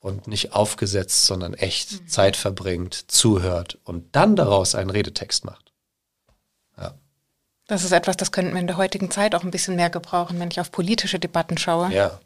und 0.01 0.27
nicht 0.27 0.53
aufgesetzt, 0.53 1.27
sondern 1.27 1.55
echt 1.55 1.93
mhm. 1.93 2.09
Zeit 2.09 2.35
verbringt, 2.35 3.05
zuhört 3.07 3.79
und 3.85 4.17
dann 4.17 4.35
daraus 4.35 4.75
einen 4.75 4.91
Redetext 4.91 5.45
macht. 5.45 5.72
Das 7.67 7.85
ist 7.85 7.93
etwas, 7.93 8.17
das 8.17 8.33
könnten 8.33 8.53
wir 8.53 8.61
in 8.61 8.67
der 8.67 8.77
heutigen 8.77 9.11
Zeit 9.11 9.35
auch 9.35 9.45
ein 9.45 9.51
bisschen 9.51 9.77
mehr 9.77 9.91
gebrauchen, 9.91 10.39
wenn 10.41 10.51
ich 10.51 10.61
auf 10.61 10.73
politische 10.73 11.19
Debatten 11.19 11.59
schaue. 11.59 11.93
Ja. 11.93 12.21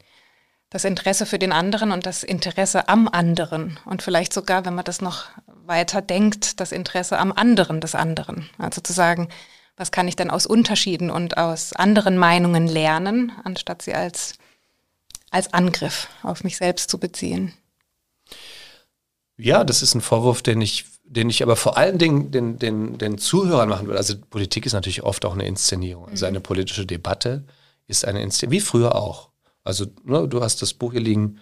Das 0.69 0.83
Interesse 0.83 1.25
für 1.25 1.39
den 1.39 1.53
anderen 1.53 1.91
und 1.91 2.05
das 2.05 2.23
Interesse 2.23 2.89
am 2.89 3.07
anderen 3.07 3.79
und 3.85 4.01
vielleicht 4.01 4.33
sogar, 4.33 4.65
wenn 4.65 4.75
man 4.75 4.83
das 4.83 4.99
noch 4.99 5.25
weiter 5.45 6.01
denkt, 6.01 6.59
das 6.59 6.71
Interesse 6.71 7.17
am 7.19 7.31
anderen 7.31 7.79
des 7.79 7.95
anderen. 7.95 8.49
Also 8.57 8.81
zu 8.81 8.91
sagen, 8.91 9.29
was 9.77 9.91
kann 9.91 10.07
ich 10.07 10.15
denn 10.15 10.31
aus 10.31 10.45
Unterschieden 10.45 11.09
und 11.09 11.37
aus 11.37 11.71
anderen 11.73 12.17
Meinungen 12.17 12.67
lernen, 12.67 13.31
anstatt 13.43 13.83
sie 13.83 13.93
als, 13.93 14.33
als 15.29 15.53
Angriff 15.53 16.09
auf 16.23 16.43
mich 16.43 16.57
selbst 16.57 16.89
zu 16.89 16.97
beziehen. 16.97 17.53
Ja, 19.37 19.63
das 19.63 19.83
ist 19.83 19.93
ein 19.93 20.01
Vorwurf, 20.01 20.41
den 20.41 20.61
ich, 20.61 20.85
den 21.09 21.29
ich 21.29 21.41
aber 21.41 21.55
vor 21.55 21.77
allen 21.77 21.97
Dingen 21.97 22.31
den, 22.31 22.59
den, 22.59 22.97
den 22.97 23.17
Zuhörern 23.17 23.69
machen 23.69 23.87
will. 23.87 23.97
Also 23.97 24.15
Politik 24.29 24.65
ist 24.65 24.73
natürlich 24.73 25.03
oft 25.03 25.25
auch 25.25 25.33
eine 25.33 25.47
Inszenierung. 25.47 26.09
Also 26.09 26.25
mhm. 26.25 26.29
eine 26.29 26.39
politische 26.41 26.85
Debatte 26.85 27.45
ist 27.87 28.05
eine 28.05 28.21
Inszenierung, 28.21 28.51
wie 28.57 28.65
früher 28.65 28.95
auch. 28.95 29.29
Also 29.63 29.85
ne, 30.03 30.27
du 30.27 30.41
hast 30.41 30.61
das 30.61 30.73
Buch 30.73 30.91
hier 30.91 31.01
liegen, 31.01 31.39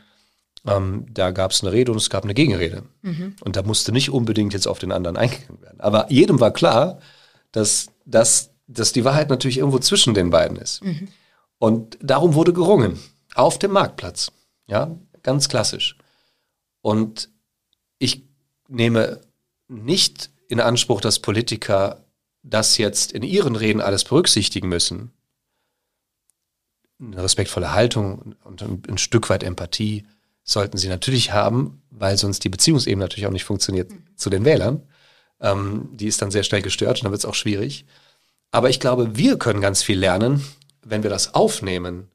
ähm, 0.66 1.06
da 1.12 1.32
gab 1.32 1.52
es 1.52 1.64
eine 1.64 1.72
Rede 1.72 1.92
und 1.92 1.98
es 1.98 2.10
gab 2.10 2.24
eine 2.24 2.34
Gegenrede. 2.34 2.84
Mhm. 3.02 3.36
Und 3.42 3.56
da 3.56 3.64
musste 3.64 3.92
nicht 3.92 4.10
unbedingt 4.10 4.54
jetzt 4.54 4.68
auf 4.68 4.80
den 4.80 4.92
anderen 4.92 5.18
eingegangen 5.18 5.62
werden. 5.62 5.82
Aber 5.82 6.12
jedem 6.12 6.40
war 6.40 6.52
klar, 6.52 7.00
dass, 7.52 7.88
dass, 8.06 8.52
dass 8.68 8.94
die 8.94 9.06
Wahrheit 9.06 9.30
natürlich 9.30 9.58
irgendwo 9.58 9.80
zwischen 9.80 10.14
den 10.14 10.30
beiden 10.30 10.58
ist. 10.58 10.84
Mhm. 10.84 11.08
Und 11.58 11.98
darum 12.02 12.34
wurde 12.34 12.54
gerungen. 12.54 13.00
Auf 13.34 13.60
dem 13.60 13.72
Marktplatz. 13.72 14.32
Ja, 14.68 14.96
ganz 15.24 15.50
klassisch. 15.50 15.98
Und 16.82 17.30
ich 18.00 18.24
nehme 18.68 19.22
nicht 19.68 20.30
in 20.48 20.60
Anspruch, 20.60 21.02
dass 21.02 21.20
Politiker 21.20 22.06
das 22.44 22.78
jetzt 22.78 23.12
in 23.12 23.24
ihren 23.24 23.56
Reden 23.56 23.82
alles 23.82 24.04
berücksichtigen 24.04 24.70
müssen. 24.70 25.12
Eine 27.00 27.24
respektvolle 27.24 27.74
Haltung 27.74 28.36
und 28.44 28.62
ein 28.62 28.98
Stück 28.98 29.30
weit 29.30 29.44
Empathie 29.44 30.06
sollten 30.44 30.78
sie 30.78 30.88
natürlich 30.88 31.34
haben, 31.34 31.82
weil 31.90 32.18
sonst 32.18 32.44
die 32.44 32.50
Beziehungsebene 32.50 33.04
natürlich 33.04 33.28
auch 33.28 33.32
nicht 33.32 33.44
funktioniert 33.44 33.92
mhm. 33.92 34.04
zu 34.16 34.30
den 34.30 34.46
Wählern. 34.46 34.84
Ähm, 35.42 35.90
die 35.94 36.08
ist 36.08 36.22
dann 36.22 36.32
sehr 36.32 36.44
schnell 36.44 36.62
gestört 36.62 37.00
und 37.00 37.06
dann 37.06 37.12
wird 37.12 37.20
es 37.20 37.26
auch 37.26 37.36
schwierig. 37.36 37.86
Aber 38.52 38.70
ich 38.70 38.80
glaube, 38.80 39.18
wir 39.18 39.38
können 39.38 39.60
ganz 39.60 39.84
viel 39.84 40.00
lernen, 40.00 40.46
wenn 40.84 41.04
wir 41.04 41.10
das 41.10 41.34
aufnehmen, 41.34 42.10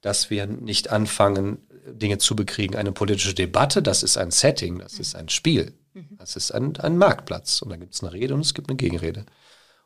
dass 0.00 0.30
wir 0.30 0.46
nicht 0.46 0.90
anfangen, 0.90 1.58
Dinge 1.86 2.18
zu 2.18 2.36
bekriegen. 2.36 2.76
Eine 2.76 2.92
politische 2.92 3.34
Debatte, 3.34 3.82
das 3.82 4.02
ist 4.02 4.16
ein 4.16 4.30
Setting, 4.30 4.78
das 4.78 4.94
ist 4.94 5.16
ein 5.16 5.28
Spiel, 5.28 5.74
mhm. 5.94 6.16
das 6.18 6.36
ist 6.36 6.52
ein, 6.52 6.76
ein 6.76 6.98
Marktplatz. 6.98 7.62
Und 7.62 7.70
da 7.70 7.76
gibt 7.76 7.94
es 7.94 8.02
eine 8.02 8.12
Rede 8.12 8.34
und 8.34 8.40
es 8.40 8.54
gibt 8.54 8.68
eine 8.68 8.76
Gegenrede. 8.76 9.24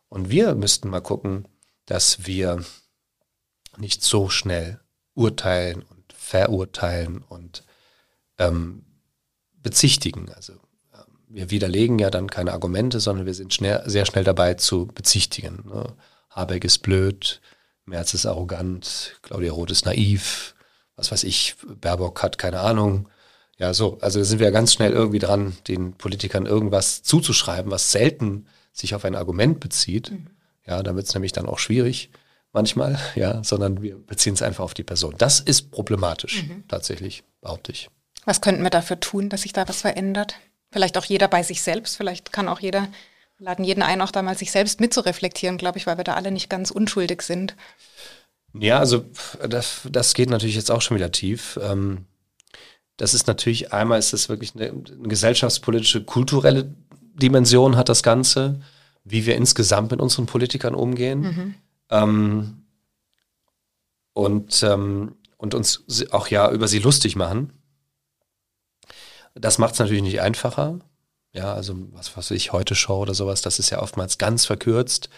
Und 0.08 0.30
wir 0.30 0.54
müssten 0.54 0.88
mal 0.88 1.00
gucken, 1.00 1.46
dass 1.86 2.26
wir 2.26 2.64
nicht 3.76 4.02
so 4.02 4.28
schnell 4.28 4.80
urteilen 5.14 5.82
und 5.82 6.12
verurteilen 6.12 7.22
und 7.22 7.64
ähm, 8.38 8.84
bezichtigen. 9.54 10.30
Also 10.32 10.54
ähm, 10.94 11.18
wir 11.28 11.50
widerlegen 11.50 11.98
ja 11.98 12.10
dann 12.10 12.28
keine 12.28 12.52
Argumente, 12.52 13.00
sondern 13.00 13.26
wir 13.26 13.34
sind 13.34 13.54
schnell, 13.54 13.82
sehr 13.86 14.06
schnell 14.06 14.24
dabei 14.24 14.54
zu 14.54 14.86
bezichtigen. 14.86 15.64
Ne? 15.66 15.94
Habeck 16.30 16.64
ist 16.64 16.78
blöd, 16.78 17.40
Merz 17.84 18.14
ist 18.14 18.26
arrogant, 18.26 19.18
Claudia 19.22 19.52
Roth 19.52 19.70
ist 19.70 19.86
naiv, 19.86 20.54
was 20.96 21.10
weiß 21.10 21.24
ich, 21.24 21.56
Baerbock 21.80 22.22
hat 22.22 22.38
keine 22.38 22.60
Ahnung. 22.60 23.08
Ja, 23.58 23.74
so, 23.74 23.98
also 24.00 24.22
sind 24.22 24.38
wir 24.38 24.50
ganz 24.52 24.72
schnell 24.72 24.92
irgendwie 24.92 25.18
dran, 25.18 25.56
den 25.66 25.92
Politikern 25.94 26.46
irgendwas 26.46 27.02
zuzuschreiben, 27.02 27.70
was 27.70 27.90
selten 27.90 28.46
sich 28.72 28.94
auf 28.94 29.04
ein 29.04 29.16
Argument 29.16 29.58
bezieht. 29.58 30.12
Mhm. 30.12 30.28
Ja, 30.64 30.82
da 30.82 30.94
wird 30.94 31.06
es 31.06 31.14
nämlich 31.14 31.32
dann 31.32 31.46
auch 31.46 31.58
schwierig 31.58 32.10
manchmal, 32.52 32.98
ja, 33.16 33.42
sondern 33.42 33.82
wir 33.82 33.96
beziehen 33.98 34.34
es 34.34 34.42
einfach 34.42 34.64
auf 34.64 34.74
die 34.74 34.84
Person. 34.84 35.14
Das 35.18 35.40
ist 35.40 35.70
problematisch, 35.72 36.44
mhm. 36.44 36.64
tatsächlich, 36.68 37.24
behaupte 37.40 37.72
ich. 37.72 37.90
Was 38.24 38.40
könnten 38.40 38.62
wir 38.62 38.70
dafür 38.70 39.00
tun, 39.00 39.28
dass 39.28 39.42
sich 39.42 39.52
da 39.52 39.68
was 39.68 39.80
verändert? 39.80 40.36
Vielleicht 40.70 40.98
auch 40.98 41.04
jeder 41.04 41.28
bei 41.28 41.42
sich 41.42 41.62
selbst, 41.62 41.96
vielleicht 41.96 42.32
kann 42.32 42.48
auch 42.48 42.60
jeder, 42.60 42.88
wir 43.38 43.46
laden 43.46 43.64
jeden 43.64 43.82
ein, 43.82 44.02
auch 44.02 44.10
da 44.10 44.22
mal 44.22 44.36
sich 44.36 44.52
selbst 44.52 44.80
mitzureflektieren, 44.80 45.56
glaube 45.56 45.78
ich, 45.78 45.86
weil 45.86 45.96
wir 45.96 46.04
da 46.04 46.14
alle 46.14 46.30
nicht 46.30 46.50
ganz 46.50 46.70
unschuldig 46.70 47.22
sind. 47.22 47.56
Ja, 48.52 48.78
also 48.78 49.04
das, 49.48 49.80
das 49.90 50.14
geht 50.14 50.30
natürlich 50.30 50.56
jetzt 50.56 50.70
auch 50.70 50.82
schon 50.82 50.96
wieder 50.96 51.10
tief. 51.10 51.58
Ähm, 51.62 52.04
das 52.98 53.14
ist 53.14 53.26
natürlich, 53.26 53.72
einmal 53.72 53.98
ist 53.98 54.12
das 54.12 54.28
wirklich 54.28 54.54
eine, 54.54 54.68
eine 54.68 55.08
gesellschaftspolitische, 55.08 56.04
kulturelle 56.04 56.74
Dimension 57.14 57.76
hat 57.76 57.88
das 57.88 58.02
Ganze, 58.02 58.60
wie 59.04 59.24
wir 59.24 59.36
insgesamt 59.36 59.90
mit 59.90 60.00
unseren 60.00 60.26
Politikern 60.26 60.74
umgehen. 60.74 61.20
Mhm. 61.20 61.54
Ähm, 61.90 62.62
und, 64.12 64.62
ähm, 64.64 65.14
und 65.36 65.54
uns 65.54 65.84
auch 66.10 66.26
ja 66.26 66.50
über 66.50 66.66
sie 66.66 66.80
lustig 66.80 67.14
machen. 67.14 67.52
Das 69.34 69.58
macht 69.58 69.74
es 69.74 69.78
natürlich 69.78 70.02
nicht 70.02 70.20
einfacher. 70.20 70.80
Ja, 71.32 71.54
also 71.54 71.76
was 71.92 72.16
weiß 72.16 72.32
ich, 72.32 72.52
heute 72.52 72.74
Show 72.74 72.98
oder 72.98 73.14
sowas, 73.14 73.42
das 73.42 73.60
ist 73.60 73.70
ja 73.70 73.80
oftmals 73.80 74.18
ganz 74.18 74.44
verkürzt. 74.44 75.08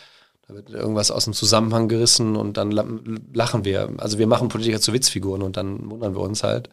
Da 0.47 0.55
wird 0.55 0.69
irgendwas 0.69 1.11
aus 1.11 1.25
dem 1.25 1.33
Zusammenhang 1.33 1.89
gerissen 1.89 2.37
und 2.37 2.59
dann 2.59 2.73
lachen 2.73 3.65
wir. 3.65 3.95
Also 3.97 4.19
wir 4.19 4.27
machen 4.27 4.49
Politiker 4.49 4.81
zu 4.81 4.93
Witzfiguren 4.93 5.41
und 5.43 5.57
dann 5.57 5.91
wundern 5.91 6.15
wir 6.15 6.21
uns 6.21 6.43
halt. 6.43 6.69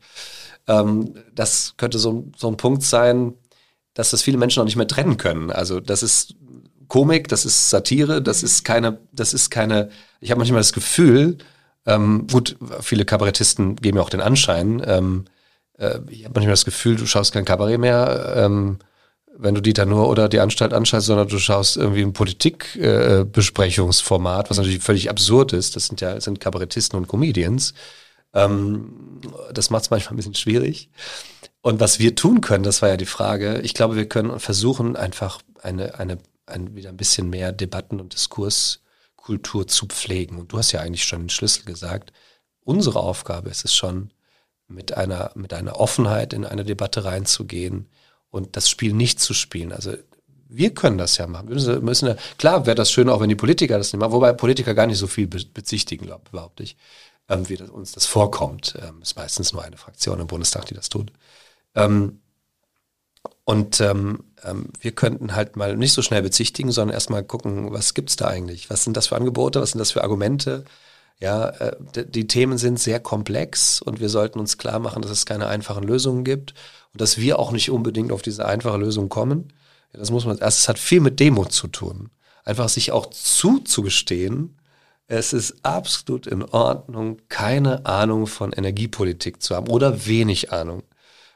Ähm, 0.68 1.14
das 1.34 1.74
könnte 1.78 2.00
so, 2.00 2.28
so 2.36 2.48
ein 2.48 2.58
Punkt 2.58 2.84
sein, 2.84 3.34
dass 3.94 4.12
das 4.12 4.22
viele 4.22 4.38
Menschen 4.38 4.62
auch 4.62 4.66
nicht 4.66 4.76
mehr 4.76 4.88
trennen 4.88 5.18
können. 5.18 5.52
Also 5.52 5.80
das 5.80 6.04
ist 6.04 6.36
Komik, 6.88 7.28
das 7.28 7.46
ist 7.46 7.70
Satire, 7.70 8.22
das 8.22 8.44
ist 8.44 8.64
keine, 8.64 9.00
das 9.12 9.34
ist 9.34 9.50
keine, 9.50 9.90
ich 10.22 10.32
habe 10.32 10.40
manchmal 10.40 10.60
das 10.60 10.74
Gefühl, 10.74 11.38
ähm, 11.86 12.28
gut, 12.32 12.58
viele 12.82 13.06
Kabarettisten 13.06 13.76
geben 13.78 13.98
ja 13.98 14.04
auch 14.04 14.10
den 14.10 14.22
Anschein, 14.22 14.82
ähm, 14.86 15.26
äh, 15.78 16.00
ich 16.10 16.26
habe 16.26 16.34
manchmal 16.36 16.54
das 16.54 16.66
Gefühl, 16.66 16.96
du 16.96 17.06
schaust 17.06 17.34
kein 17.34 17.46
Kabarett 17.46 17.80
mehr, 17.80 18.34
ähm, 18.36 18.80
wenn 19.40 19.56
du 19.56 19.62
Dieter 19.62 19.86
nur 19.86 20.10
oder 20.10 20.30
die 20.30 20.40
Anstalt 20.40 20.74
anschaust, 20.74 21.06
sondern 21.08 21.28
du 21.28 21.38
schaust 21.38 21.78
irgendwie 21.78 22.02
ein 22.02 22.14
Politikbesprechungsformat, 22.14 24.48
äh, 24.48 24.50
was 24.50 24.58
natürlich 24.58 24.82
völlig 24.82 25.12
absurd 25.12 25.54
ist. 25.54 25.76
Das 25.76 25.86
sind 25.88 26.02
ja 26.02 26.20
sind 26.20 26.40
Kabarettisten 26.40 26.98
und 26.98 27.08
Comedians. 27.08 27.76
Ähm, 28.38 29.22
das 29.52 29.70
macht 29.70 29.84
es 29.84 29.90
manchmal 29.90 30.14
ein 30.14 30.18
bisschen 30.18 30.36
schwierig. 30.36 30.90
Und 31.62 31.80
was 31.80 32.00
wir 32.00 32.16
tun 32.16 32.42
können, 32.42 32.64
das 32.64 32.82
war 32.82 32.90
ja 32.90 32.98
die 32.98 33.06
Frage. 33.06 33.60
Ich 33.62 33.74
glaube, 33.74 33.96
wir 33.96 34.08
können 34.08 34.40
versuchen, 34.40 34.96
einfach 34.96 35.42
eine, 35.62 36.00
eine, 36.00 36.20
ein, 36.46 36.76
wieder 36.76 36.90
ein 36.90 36.98
bisschen 36.98 37.30
mehr 37.30 37.52
Debatten- 37.52 38.00
und 38.00 38.14
Diskurskultur 38.14 39.68
zu 39.68 39.88
pflegen. 39.88 40.38
Und 40.38 40.54
du 40.54 40.58
hast 40.58 40.72
ja 40.72 40.82
eigentlich 40.82 41.04
schon 41.04 41.24
den 41.24 41.30
Schlüssel 41.30 41.66
gesagt. 41.66 42.14
Unsere 42.64 43.00
Aufgabe 43.00 43.50
ist 43.50 43.66
es 43.66 43.76
schon, 43.76 44.12
mit 44.68 44.96
einer, 44.96 45.32
mit 45.36 45.54
einer 45.54 45.80
Offenheit 45.80 46.34
in 46.34 46.46
eine 46.46 46.66
Debatte 46.66 47.06
reinzugehen 47.06 47.88
und 48.30 48.56
das 48.58 48.70
Spiel 48.70 48.94
nicht 48.94 49.20
zu 49.20 49.34
spielen. 49.34 49.72
Also 49.72 49.94
wir 50.50 50.74
können 50.74 50.98
das 50.98 51.18
ja 51.18 51.28
machen. 51.28 51.48
Wir 51.48 51.56
müssen, 51.56 51.84
müssen 51.84 52.16
klar 52.38 52.66
wäre 52.66 52.76
das 52.76 52.92
schön, 52.92 53.10
auch 53.10 53.22
wenn 53.22 53.30
die 53.30 53.36
Politiker 53.36 53.78
das 53.78 53.94
nicht 53.94 54.00
machen, 54.00 54.12
wobei 54.12 54.34
Politiker 54.34 54.74
gar 54.74 54.88
nicht 54.88 54.98
so 54.98 55.08
viel 55.08 55.28
bezichtigen, 55.28 56.06
glaube 56.06 56.24
ich, 56.26 56.30
überhaupt 56.34 56.60
nicht 56.60 56.78
ähm, 57.30 57.50
wie 57.50 57.58
das, 57.58 57.70
uns 57.70 57.92
das 57.92 58.06
vorkommt. 58.06 58.78
Ähm, 58.82 59.02
ist 59.02 59.16
meistens 59.16 59.54
nur 59.54 59.64
eine 59.64 59.78
Fraktion 59.78 60.20
im 60.20 60.28
Bundestag, 60.28 60.66
die 60.66 60.74
das 60.74 60.90
tut. 60.90 61.12
Ähm, 61.76 62.22
und 63.44 63.80
ähm, 63.82 64.24
ähm, 64.44 64.70
wir 64.80 64.92
könnten 64.92 65.36
halt 65.36 65.56
mal 65.56 65.78
nicht 65.78 65.94
so 65.94 66.02
schnell 66.02 66.22
bezichtigen, 66.22 66.72
sondern 66.72 66.94
erstmal 66.94 67.24
gucken, 67.24 67.72
was 67.72 67.94
gibt's 67.94 68.16
da 68.16 68.28
eigentlich? 68.28 68.70
Was 68.70 68.84
sind 68.84 68.98
das 68.98 69.08
für 69.08 69.16
Angebote? 69.16 69.62
Was 69.62 69.72
sind 69.72 69.80
das 69.80 69.92
für 69.92 70.04
Argumente? 70.04 70.66
Ja, 71.20 71.50
äh, 71.50 71.76
die 72.06 72.28
Themen 72.28 72.58
sind 72.58 72.80
sehr 72.80 73.00
komplex 73.00 73.82
und 73.82 74.00
wir 74.00 74.10
sollten 74.10 74.40
uns 74.40 74.58
klar 74.58 74.80
machen, 74.80 75.02
dass 75.02 75.12
es 75.12 75.26
keine 75.26 75.48
einfachen 75.48 75.84
Lösungen 75.84 76.24
gibt 76.24 76.54
und 76.94 77.02
dass 77.02 77.18
wir 77.18 77.40
auch 77.40 77.52
nicht 77.52 77.72
unbedingt 77.72 78.12
auf 78.12 78.22
diese 78.22 78.46
einfache 78.46 78.78
Lösung 78.78 79.10
kommen. 79.10 79.54
Ja, 79.94 80.00
das 80.00 80.12
muss 80.12 80.26
man, 80.26 80.38
erst, 80.38 80.60
es 80.60 80.70
hat 80.70 80.78
viel 80.78 81.00
mit 81.00 81.20
Demut 81.20 81.52
zu 81.52 81.68
tun. 81.68 82.10
Einfach 82.44 82.70
sich 82.70 82.92
auch 82.92 83.08
zuzugestehen, 83.08 84.58
es 85.08 85.32
ist 85.34 85.56
absolut 85.64 86.28
in 86.28 86.44
Ordnung, 86.44 87.22
keine 87.30 87.86
Ahnung 87.86 88.28
von 88.28 88.52
Energiepolitik 88.52 89.42
zu 89.42 89.56
haben 89.56 89.70
oder 89.70 90.06
wenig 90.06 90.52
Ahnung 90.52 90.84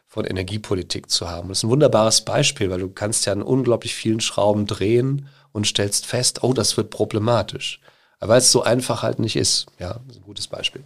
von 0.07 0.25
Energiepolitik 0.25 1.09
zu 1.09 1.29
haben. 1.29 1.47
Das 1.47 1.59
ist 1.59 1.63
ein 1.63 1.69
wunderbares 1.69 2.21
Beispiel, 2.21 2.69
weil 2.69 2.81
du 2.81 2.89
kannst 2.89 3.25
ja 3.25 3.31
an 3.31 3.41
unglaublich 3.41 3.95
vielen 3.95 4.19
Schrauben 4.19 4.67
drehen 4.67 5.29
und 5.53 5.67
stellst 5.67 6.05
fest, 6.05 6.43
oh, 6.43 6.53
das 6.53 6.75
wird 6.75 6.89
problematisch. 6.89 7.79
Weil 8.19 8.39
es 8.39 8.51
so 8.51 8.61
einfach 8.61 9.03
halt 9.03 9.19
nicht 9.19 9.37
ist. 9.37 9.67
Ja, 9.79 9.93
das 10.05 10.17
ist 10.17 10.21
ein 10.21 10.25
gutes 10.25 10.47
Beispiel. 10.47 10.83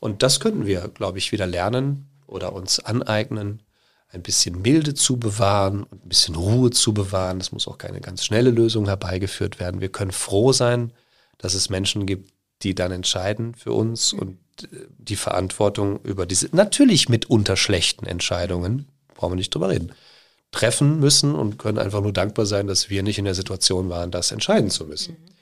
Und 0.00 0.22
das 0.22 0.40
könnten 0.40 0.66
wir, 0.66 0.88
glaube 0.88 1.18
ich, 1.18 1.32
wieder 1.32 1.46
lernen 1.46 2.08
oder 2.26 2.54
uns 2.54 2.80
aneignen, 2.80 3.60
ein 4.08 4.22
bisschen 4.22 4.60
Milde 4.62 4.94
zu 4.94 5.18
bewahren 5.18 5.84
und 5.84 6.04
ein 6.04 6.08
bisschen 6.08 6.34
Ruhe 6.34 6.70
zu 6.70 6.92
bewahren. 6.94 7.38
Das 7.38 7.52
muss 7.52 7.68
auch 7.68 7.78
keine 7.78 8.00
ganz 8.00 8.24
schnelle 8.24 8.50
Lösung 8.50 8.86
herbeigeführt 8.86 9.60
werden. 9.60 9.80
Wir 9.80 9.90
können 9.90 10.12
froh 10.12 10.52
sein, 10.52 10.92
dass 11.42 11.52
es 11.52 11.68
Menschen 11.68 12.06
gibt, 12.06 12.32
die 12.62 12.74
dann 12.74 12.92
entscheiden 12.92 13.54
für 13.54 13.72
uns 13.72 14.14
und 14.14 14.38
äh, 14.62 14.86
die 14.96 15.16
Verantwortung 15.16 16.00
über 16.04 16.24
diese, 16.24 16.48
natürlich 16.52 17.10
mitunter 17.10 17.56
schlechten 17.56 18.06
Entscheidungen, 18.06 18.88
brauchen 19.14 19.32
wir 19.32 19.36
nicht 19.36 19.54
drüber 19.54 19.68
reden, 19.68 19.92
treffen 20.52 21.00
müssen 21.00 21.34
und 21.34 21.58
können 21.58 21.78
einfach 21.78 22.00
nur 22.00 22.12
dankbar 22.12 22.46
sein, 22.46 22.66
dass 22.66 22.88
wir 22.88 23.02
nicht 23.02 23.18
in 23.18 23.24
der 23.24 23.34
Situation 23.34 23.90
waren, 23.90 24.10
das 24.10 24.32
entscheiden 24.32 24.70
zu 24.70 24.86
müssen. 24.86 25.12
Mhm. 25.12 25.32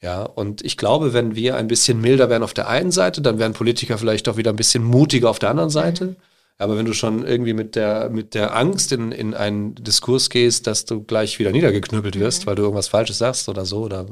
Ja, 0.00 0.22
und 0.22 0.62
ich 0.62 0.76
glaube, 0.76 1.12
wenn 1.12 1.34
wir 1.34 1.56
ein 1.56 1.66
bisschen 1.66 2.00
milder 2.00 2.28
wären 2.28 2.42
auf 2.42 2.52
der 2.52 2.68
einen 2.68 2.90
Seite, 2.90 3.22
dann 3.22 3.38
wären 3.38 3.54
Politiker 3.54 3.96
vielleicht 3.96 4.28
auch 4.28 4.36
wieder 4.36 4.50
ein 4.50 4.56
bisschen 4.56 4.84
mutiger 4.84 5.30
auf 5.30 5.38
der 5.38 5.50
anderen 5.50 5.70
Seite. 5.70 6.06
Mhm. 6.06 6.16
Aber 6.58 6.76
wenn 6.76 6.84
du 6.86 6.92
schon 6.92 7.26
irgendwie 7.26 7.54
mit 7.54 7.74
der, 7.74 8.10
mit 8.10 8.34
der 8.34 8.54
Angst 8.54 8.92
in, 8.92 9.12
in 9.12 9.34
einen 9.34 9.74
Diskurs 9.76 10.30
gehst, 10.30 10.66
dass 10.66 10.84
du 10.84 11.02
gleich 11.02 11.38
wieder 11.38 11.50
niedergeknüppelt 11.50 12.18
wirst, 12.18 12.42
mhm. 12.42 12.46
weil 12.46 12.56
du 12.56 12.62
irgendwas 12.62 12.88
Falsches 12.88 13.18
sagst 13.18 13.48
oder 13.48 13.64
so, 13.64 13.82
oder 13.82 14.06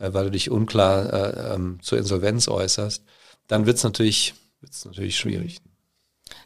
äh, 0.00 0.12
weil 0.12 0.24
du 0.24 0.30
dich 0.32 0.50
unklar 0.50 1.12
äh, 1.12 1.54
ähm, 1.54 1.78
zur 1.82 1.98
Insolvenz 1.98 2.48
äußerst, 2.48 3.04
dann 3.46 3.66
wird 3.66 3.76
es 3.76 3.84
natürlich, 3.84 4.34
wird's 4.60 4.84
natürlich 4.84 5.16
schwierig. 5.16 5.60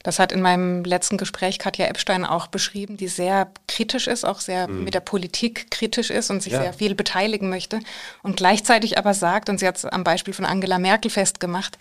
Das 0.03 0.19
hat 0.19 0.33
in 0.33 0.43
meinem 0.43 0.85
letzten 0.85 1.17
Gespräch 1.17 1.59
Katja 1.59 1.87
Epstein 1.87 2.25
auch 2.25 2.47
beschrieben, 2.47 2.97
die 2.97 3.09
sehr 3.09 3.51
kritisch 3.69 4.07
ist, 4.07 4.25
auch 4.25 4.41
sehr 4.41 4.69
mhm. 4.69 4.85
mit 4.85 4.95
der 4.95 5.01
Politik 5.01 5.71
kritisch 5.71 6.11
ist 6.11 6.31
und 6.31 6.43
sich 6.43 6.53
ja. 6.53 6.63
sehr 6.63 6.73
viel 6.73 6.95
beteiligen 6.95 7.49
möchte 7.49 7.81
und 8.23 8.37
gleichzeitig 8.37 8.99
aber 8.99 9.15
sagt, 9.15 9.49
und 9.49 9.59
sie 9.59 9.67
hat 9.67 9.77
es 9.77 9.85
am 9.85 10.05
Beispiel 10.05 10.35
von 10.35 10.45
Angela 10.45 10.79
Merkel 10.79 11.11
festgemacht, 11.11 11.79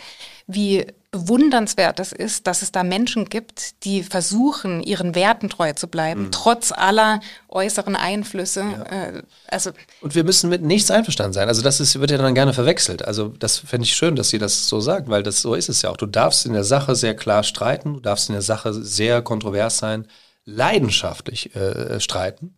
wie 0.47 0.85
bewundernswert 1.13 1.99
es 1.99 2.11
ist, 2.11 2.47
dass 2.47 2.63
es 2.63 2.71
da 2.71 2.83
Menschen 2.83 3.25
gibt, 3.25 3.83
die 3.85 4.01
versuchen, 4.01 4.81
ihren 4.81 5.13
Werten 5.13 5.47
treu 5.47 5.71
zu 5.73 5.87
bleiben, 5.87 6.23
mhm. 6.23 6.31
trotz 6.31 6.71
aller 6.71 7.21
äußeren 7.49 7.95
Einflüsse. 7.95 8.61
Ja. 8.61 8.83
Äh, 8.83 9.23
also 9.47 9.71
und 10.01 10.15
wir 10.15 10.23
müssen 10.23 10.49
mit 10.49 10.63
nichts 10.63 10.89
einverstanden 10.89 11.33
sein. 11.33 11.47
Also 11.47 11.61
das 11.61 11.79
ist, 11.79 11.99
wird 11.99 12.09
ja 12.09 12.17
dann 12.17 12.33
gerne 12.33 12.53
verwechselt. 12.53 13.05
Also 13.05 13.27
das 13.27 13.59
fände 13.59 13.85
ich 13.85 13.93
schön, 13.93 14.15
dass 14.15 14.29
sie 14.29 14.39
das 14.39 14.67
so 14.67 14.81
sagt, 14.81 15.07
weil 15.07 15.21
das 15.21 15.41
so 15.41 15.53
ist 15.53 15.69
es 15.69 15.83
ja 15.83 15.91
auch. 15.91 15.97
Du 15.97 16.07
darfst 16.07 16.47
in 16.47 16.53
der 16.53 16.63
Sache 16.63 16.95
sehr 16.95 17.15
klar 17.15 17.43
streiten, 17.43 17.93
du 17.93 17.99
darfst 17.99 18.29
in 18.29 18.33
der 18.33 18.41
Sache 18.41 18.73
sehr 18.73 19.21
kontrovers 19.21 19.77
sein, 19.77 20.07
leidenschaftlich 20.45 21.55
äh, 21.55 21.99
streiten. 21.99 22.55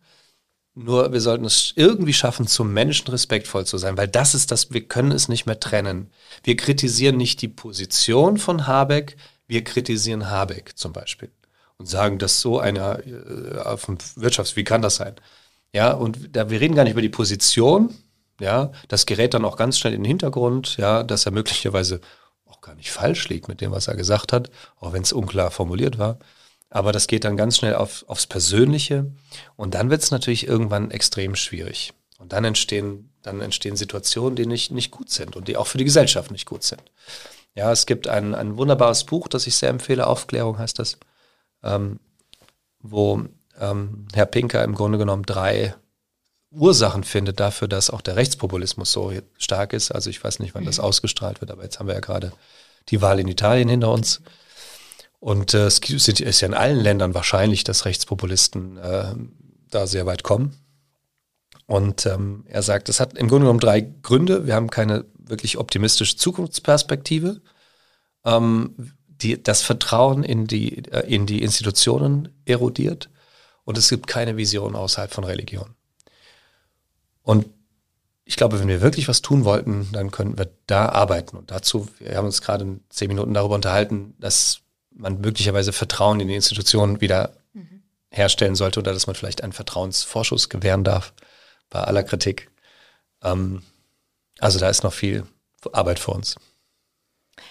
Nur 0.78 1.10
wir 1.10 1.22
sollten 1.22 1.46
es 1.46 1.72
irgendwie 1.74 2.12
schaffen, 2.12 2.46
zum 2.46 2.70
Menschen 2.74 3.08
respektvoll 3.08 3.64
zu 3.64 3.78
sein, 3.78 3.96
weil 3.96 4.08
das 4.08 4.34
ist 4.34 4.52
das, 4.52 4.72
wir 4.72 4.86
können 4.86 5.10
es 5.10 5.26
nicht 5.26 5.46
mehr 5.46 5.58
trennen. 5.58 6.10
Wir 6.44 6.54
kritisieren 6.54 7.16
nicht 7.16 7.40
die 7.40 7.48
Position 7.48 8.36
von 8.36 8.66
Habeck, 8.66 9.16
wir 9.48 9.64
kritisieren 9.64 10.28
Habeck 10.28 10.76
zum 10.76 10.92
Beispiel 10.92 11.30
und 11.78 11.86
sagen, 11.86 12.18
dass 12.18 12.42
so 12.42 12.58
einer 12.58 12.98
äh, 13.06 13.76
dem 13.86 13.96
Wirtschafts, 14.16 14.56
wie 14.56 14.64
kann 14.64 14.82
das 14.82 14.96
sein? 14.96 15.14
Ja, 15.72 15.92
und 15.92 16.36
da, 16.36 16.50
wir 16.50 16.60
reden 16.60 16.74
gar 16.74 16.84
nicht 16.84 16.92
über 16.92 17.00
die 17.00 17.08
Position, 17.08 17.94
ja, 18.38 18.70
das 18.88 19.06
gerät 19.06 19.32
dann 19.32 19.46
auch 19.46 19.56
ganz 19.56 19.78
schnell 19.78 19.94
in 19.94 20.02
den 20.02 20.08
Hintergrund, 20.08 20.76
ja, 20.76 21.02
dass 21.04 21.24
er 21.24 21.32
möglicherweise 21.32 22.02
auch 22.44 22.60
gar 22.60 22.74
nicht 22.74 22.90
falsch 22.90 23.30
liegt 23.30 23.48
mit 23.48 23.62
dem, 23.62 23.70
was 23.70 23.88
er 23.88 23.96
gesagt 23.96 24.34
hat, 24.34 24.50
auch 24.78 24.92
wenn 24.92 25.02
es 25.02 25.14
unklar 25.14 25.50
formuliert 25.50 25.96
war. 25.96 26.18
Aber 26.70 26.92
das 26.92 27.06
geht 27.06 27.24
dann 27.24 27.36
ganz 27.36 27.56
schnell 27.56 27.74
auf, 27.74 28.04
aufs 28.08 28.26
Persönliche 28.26 29.10
und 29.56 29.74
dann 29.74 29.90
wird 29.90 30.02
es 30.02 30.10
natürlich 30.10 30.46
irgendwann 30.46 30.90
extrem 30.90 31.36
schwierig. 31.36 31.92
Und 32.18 32.32
dann 32.32 32.44
entstehen, 32.44 33.12
dann 33.22 33.40
entstehen 33.40 33.76
Situationen, 33.76 34.36
die 34.36 34.46
nicht, 34.46 34.70
nicht 34.70 34.90
gut 34.90 35.10
sind 35.10 35.36
und 35.36 35.48
die 35.48 35.56
auch 35.56 35.66
für 35.66 35.78
die 35.78 35.84
Gesellschaft 35.84 36.30
nicht 36.30 36.46
gut 36.46 36.62
sind. 36.62 36.82
Ja, 37.54 37.72
es 37.72 37.86
gibt 37.86 38.08
ein, 38.08 38.34
ein 38.34 38.56
wunderbares 38.56 39.04
Buch, 39.04 39.28
das 39.28 39.46
ich 39.46 39.56
sehr 39.56 39.70
empfehle, 39.70 40.06
Aufklärung 40.06 40.58
heißt 40.58 40.78
das, 40.78 40.98
ähm, 41.62 42.00
wo 42.80 43.24
ähm, 43.58 44.08
Herr 44.12 44.26
Pinker 44.26 44.64
im 44.64 44.74
Grunde 44.74 44.98
genommen 44.98 45.24
drei 45.24 45.74
Ursachen 46.50 47.04
findet 47.04 47.40
dafür, 47.40 47.68
dass 47.68 47.90
auch 47.90 48.00
der 48.00 48.16
Rechtspopulismus 48.16 48.92
so 48.92 49.12
stark 49.36 49.72
ist. 49.72 49.90
Also 49.90 50.10
ich 50.10 50.22
weiß 50.22 50.38
nicht, 50.38 50.54
wann 50.54 50.64
das 50.64 50.78
mhm. 50.78 50.84
ausgestrahlt 50.84 51.40
wird, 51.40 51.50
aber 51.50 51.64
jetzt 51.64 51.78
haben 51.78 51.86
wir 51.86 51.94
ja 51.94 52.00
gerade 52.00 52.32
die 52.88 53.02
Wahl 53.02 53.20
in 53.20 53.28
Italien 53.28 53.68
hinter 53.68 53.90
uns. 53.90 54.22
Und 55.26 55.54
äh, 55.54 55.66
es 55.66 55.80
ist 55.80 56.40
ja 56.40 56.46
in 56.46 56.54
allen 56.54 56.78
Ländern 56.78 57.12
wahrscheinlich, 57.12 57.64
dass 57.64 57.84
Rechtspopulisten 57.84 58.76
äh, 58.76 59.12
da 59.68 59.88
sehr 59.88 60.06
weit 60.06 60.22
kommen. 60.22 60.56
Und 61.66 62.06
ähm, 62.06 62.44
er 62.46 62.62
sagt, 62.62 62.88
es 62.88 63.00
hat 63.00 63.18
im 63.18 63.26
Grunde 63.26 63.46
genommen 63.46 63.58
drei 63.58 63.80
Gründe. 63.80 64.46
Wir 64.46 64.54
haben 64.54 64.70
keine 64.70 65.04
wirklich 65.18 65.58
optimistische 65.58 66.16
Zukunftsperspektive. 66.16 67.40
Ähm, 68.24 68.92
die, 69.08 69.42
das 69.42 69.62
Vertrauen 69.62 70.22
in 70.22 70.46
die, 70.46 70.84
äh, 70.92 71.12
in 71.12 71.26
die 71.26 71.42
Institutionen 71.42 72.28
erodiert 72.44 73.10
und 73.64 73.76
es 73.78 73.88
gibt 73.88 74.06
keine 74.06 74.36
Vision 74.36 74.76
außerhalb 74.76 75.12
von 75.12 75.24
Religion. 75.24 75.74
Und 77.22 77.46
ich 78.24 78.36
glaube, 78.36 78.60
wenn 78.60 78.68
wir 78.68 78.80
wirklich 78.80 79.08
was 79.08 79.22
tun 79.22 79.44
wollten, 79.44 79.88
dann 79.90 80.12
könnten 80.12 80.38
wir 80.38 80.52
da 80.68 80.88
arbeiten. 80.88 81.36
Und 81.36 81.50
dazu, 81.50 81.88
wir 81.98 82.16
haben 82.16 82.26
uns 82.26 82.42
gerade 82.42 82.62
in 82.62 82.84
zehn 82.90 83.08
Minuten 83.08 83.34
darüber 83.34 83.56
unterhalten, 83.56 84.14
dass 84.20 84.60
man 84.96 85.20
möglicherweise 85.20 85.72
Vertrauen 85.72 86.20
in 86.20 86.28
die 86.28 86.34
Institutionen 86.34 87.00
wieder 87.00 87.32
mhm. 87.52 87.82
herstellen 88.10 88.54
sollte 88.54 88.80
oder 88.80 88.92
dass 88.92 89.06
man 89.06 89.14
vielleicht 89.14 89.42
einen 89.42 89.52
Vertrauensvorschuss 89.52 90.48
gewähren 90.48 90.84
darf 90.84 91.12
bei 91.70 91.80
aller 91.80 92.02
Kritik. 92.02 92.50
Ähm, 93.22 93.62
also 94.38 94.58
da 94.58 94.68
ist 94.68 94.82
noch 94.82 94.92
viel 94.92 95.26
Arbeit 95.72 95.98
vor 95.98 96.14
uns. 96.14 96.36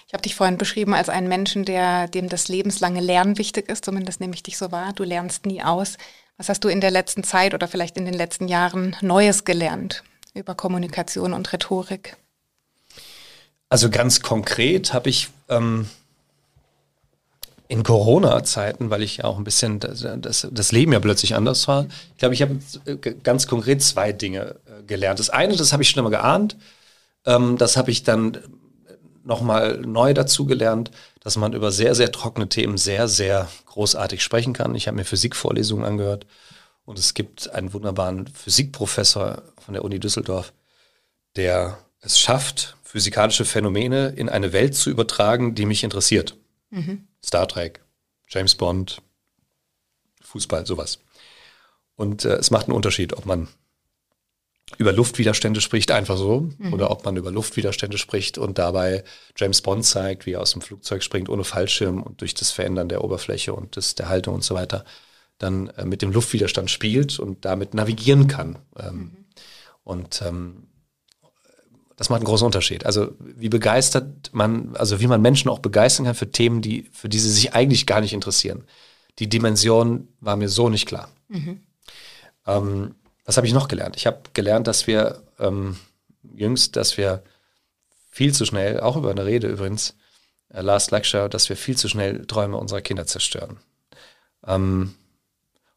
Ich 0.06 0.12
habe 0.12 0.22
dich 0.22 0.34
vorhin 0.34 0.58
beschrieben 0.58 0.94
als 0.94 1.08
einen 1.08 1.28
Menschen, 1.28 1.64
der, 1.64 2.08
dem 2.08 2.28
das 2.28 2.48
lebenslange 2.48 3.00
Lernen 3.00 3.38
wichtig 3.38 3.68
ist, 3.68 3.84
zumindest 3.84 4.20
nehme 4.20 4.34
ich 4.34 4.42
dich 4.42 4.58
so 4.58 4.72
wahr. 4.72 4.92
Du 4.92 5.04
lernst 5.04 5.46
nie 5.46 5.62
aus. 5.62 5.96
Was 6.36 6.48
hast 6.48 6.64
du 6.64 6.68
in 6.68 6.80
der 6.80 6.90
letzten 6.90 7.24
Zeit 7.24 7.54
oder 7.54 7.68
vielleicht 7.68 7.96
in 7.96 8.04
den 8.04 8.14
letzten 8.14 8.48
Jahren 8.48 8.96
Neues 9.00 9.44
gelernt 9.44 10.02
über 10.34 10.54
Kommunikation 10.54 11.32
und 11.32 11.52
Rhetorik? 11.52 12.16
Also 13.68 13.90
ganz 13.90 14.20
konkret 14.20 14.92
habe 14.92 15.08
ich 15.08 15.28
ähm, 15.48 15.88
in 17.68 17.82
Corona-Zeiten, 17.82 18.90
weil 18.90 19.02
ich 19.02 19.18
ja 19.18 19.24
auch 19.24 19.38
ein 19.38 19.44
bisschen 19.44 19.80
das, 19.80 20.06
das, 20.18 20.46
das, 20.50 20.72
Leben 20.72 20.92
ja 20.92 21.00
plötzlich 21.00 21.34
anders 21.34 21.66
war, 21.68 21.86
ich 22.12 22.18
glaube, 22.18 22.34
ich 22.34 22.42
habe 22.42 22.58
ganz 23.22 23.46
konkret 23.46 23.82
zwei 23.82 24.12
Dinge 24.12 24.56
äh, 24.66 24.82
gelernt. 24.86 25.18
Das 25.18 25.30
eine, 25.30 25.56
das 25.56 25.72
habe 25.72 25.82
ich 25.82 25.90
schon 25.90 26.00
immer 26.00 26.10
geahnt, 26.10 26.56
ähm, 27.24 27.58
das 27.58 27.76
habe 27.76 27.90
ich 27.90 28.02
dann 28.02 28.38
nochmal 29.24 29.78
neu 29.78 30.14
dazu 30.14 30.46
gelernt, 30.46 30.90
dass 31.20 31.36
man 31.36 31.52
über 31.52 31.72
sehr, 31.72 31.94
sehr 31.94 32.12
trockene 32.12 32.48
Themen 32.48 32.78
sehr, 32.78 33.08
sehr 33.08 33.48
großartig 33.66 34.22
sprechen 34.22 34.52
kann. 34.52 34.74
Ich 34.76 34.86
habe 34.86 34.96
mir 34.96 35.04
Physikvorlesungen 35.04 35.84
angehört 35.84 36.26
und 36.84 36.98
es 36.98 37.14
gibt 37.14 37.50
einen 37.52 37.72
wunderbaren 37.72 38.28
Physikprofessor 38.28 39.42
von 39.58 39.74
der 39.74 39.84
Uni 39.84 39.98
Düsseldorf, 39.98 40.52
der 41.34 41.78
es 42.00 42.20
schafft, 42.20 42.76
physikalische 42.84 43.44
Phänomene 43.44 44.10
in 44.16 44.28
eine 44.28 44.52
Welt 44.52 44.76
zu 44.76 44.88
übertragen, 44.88 45.56
die 45.56 45.66
mich 45.66 45.82
interessiert. 45.82 46.36
Mhm. 46.70 47.08
Star 47.26 47.48
Trek, 47.48 47.80
James 48.28 48.54
Bond, 48.54 49.02
Fußball, 50.22 50.66
sowas. 50.66 51.00
Und 51.96 52.24
äh, 52.24 52.36
es 52.36 52.50
macht 52.50 52.66
einen 52.66 52.76
Unterschied, 52.76 53.14
ob 53.14 53.26
man 53.26 53.48
über 54.78 54.92
Luftwiderstände 54.92 55.60
spricht, 55.60 55.90
einfach 55.92 56.16
so, 56.16 56.48
mhm. 56.58 56.72
oder 56.72 56.90
ob 56.90 57.04
man 57.04 57.16
über 57.16 57.30
Luftwiderstände 57.30 57.98
spricht 57.98 58.36
und 58.36 58.58
dabei 58.58 59.04
James 59.36 59.62
Bond 59.62 59.84
zeigt, 59.84 60.26
wie 60.26 60.32
er 60.32 60.40
aus 60.40 60.52
dem 60.52 60.60
Flugzeug 60.60 61.02
springt 61.02 61.28
ohne 61.28 61.44
Fallschirm 61.44 62.02
und 62.02 62.20
durch 62.20 62.34
das 62.34 62.50
Verändern 62.50 62.88
der 62.88 63.04
Oberfläche 63.04 63.54
und 63.54 63.76
des, 63.76 63.94
der 63.94 64.08
Haltung 64.08 64.34
und 64.34 64.44
so 64.44 64.54
weiter 64.54 64.84
dann 65.38 65.68
äh, 65.68 65.84
mit 65.84 66.02
dem 66.02 66.12
Luftwiderstand 66.12 66.70
spielt 66.70 67.18
und 67.18 67.44
damit 67.44 67.74
navigieren 67.74 68.26
kann. 68.26 68.58
Ähm, 68.78 68.96
mhm. 68.96 69.16
Und 69.84 70.22
ähm, 70.22 70.66
das 71.96 72.10
macht 72.10 72.18
einen 72.18 72.26
großen 72.26 72.44
Unterschied. 72.44 72.84
Also 72.84 73.14
wie 73.18 73.48
begeistert 73.48 74.30
man, 74.32 74.76
also 74.76 75.00
wie 75.00 75.06
man 75.06 75.22
Menschen 75.22 75.50
auch 75.50 75.58
begeistern 75.58 76.04
kann 76.06 76.14
für 76.14 76.30
Themen, 76.30 76.60
die, 76.60 76.90
für 76.92 77.08
die 77.08 77.18
sie 77.18 77.30
sich 77.30 77.54
eigentlich 77.54 77.86
gar 77.86 78.02
nicht 78.02 78.12
interessieren. 78.12 78.64
Die 79.18 79.28
Dimension 79.28 80.08
war 80.20 80.36
mir 80.36 80.50
so 80.50 80.68
nicht 80.68 80.86
klar. 80.86 81.10
Mhm. 81.28 81.62
Ähm, 82.46 82.94
was 83.24 83.38
habe 83.38 83.46
ich 83.46 83.54
noch 83.54 83.68
gelernt? 83.68 83.96
Ich 83.96 84.06
habe 84.06 84.20
gelernt, 84.34 84.66
dass 84.66 84.86
wir 84.86 85.22
ähm, 85.38 85.78
jüngst, 86.22 86.76
dass 86.76 86.98
wir 86.98 87.22
viel 88.10 88.32
zu 88.32 88.44
schnell, 88.44 88.80
auch 88.80 88.96
über 88.96 89.10
eine 89.10 89.24
Rede 89.24 89.48
übrigens, 89.48 89.96
äh, 90.50 90.60
Last 90.60 90.90
Lecture, 90.90 91.30
dass 91.30 91.48
wir 91.48 91.56
viel 91.56 91.76
zu 91.76 91.88
schnell 91.88 92.26
Träume 92.26 92.58
unserer 92.58 92.82
Kinder 92.82 93.06
zerstören. 93.06 93.58
Ähm, 94.46 94.94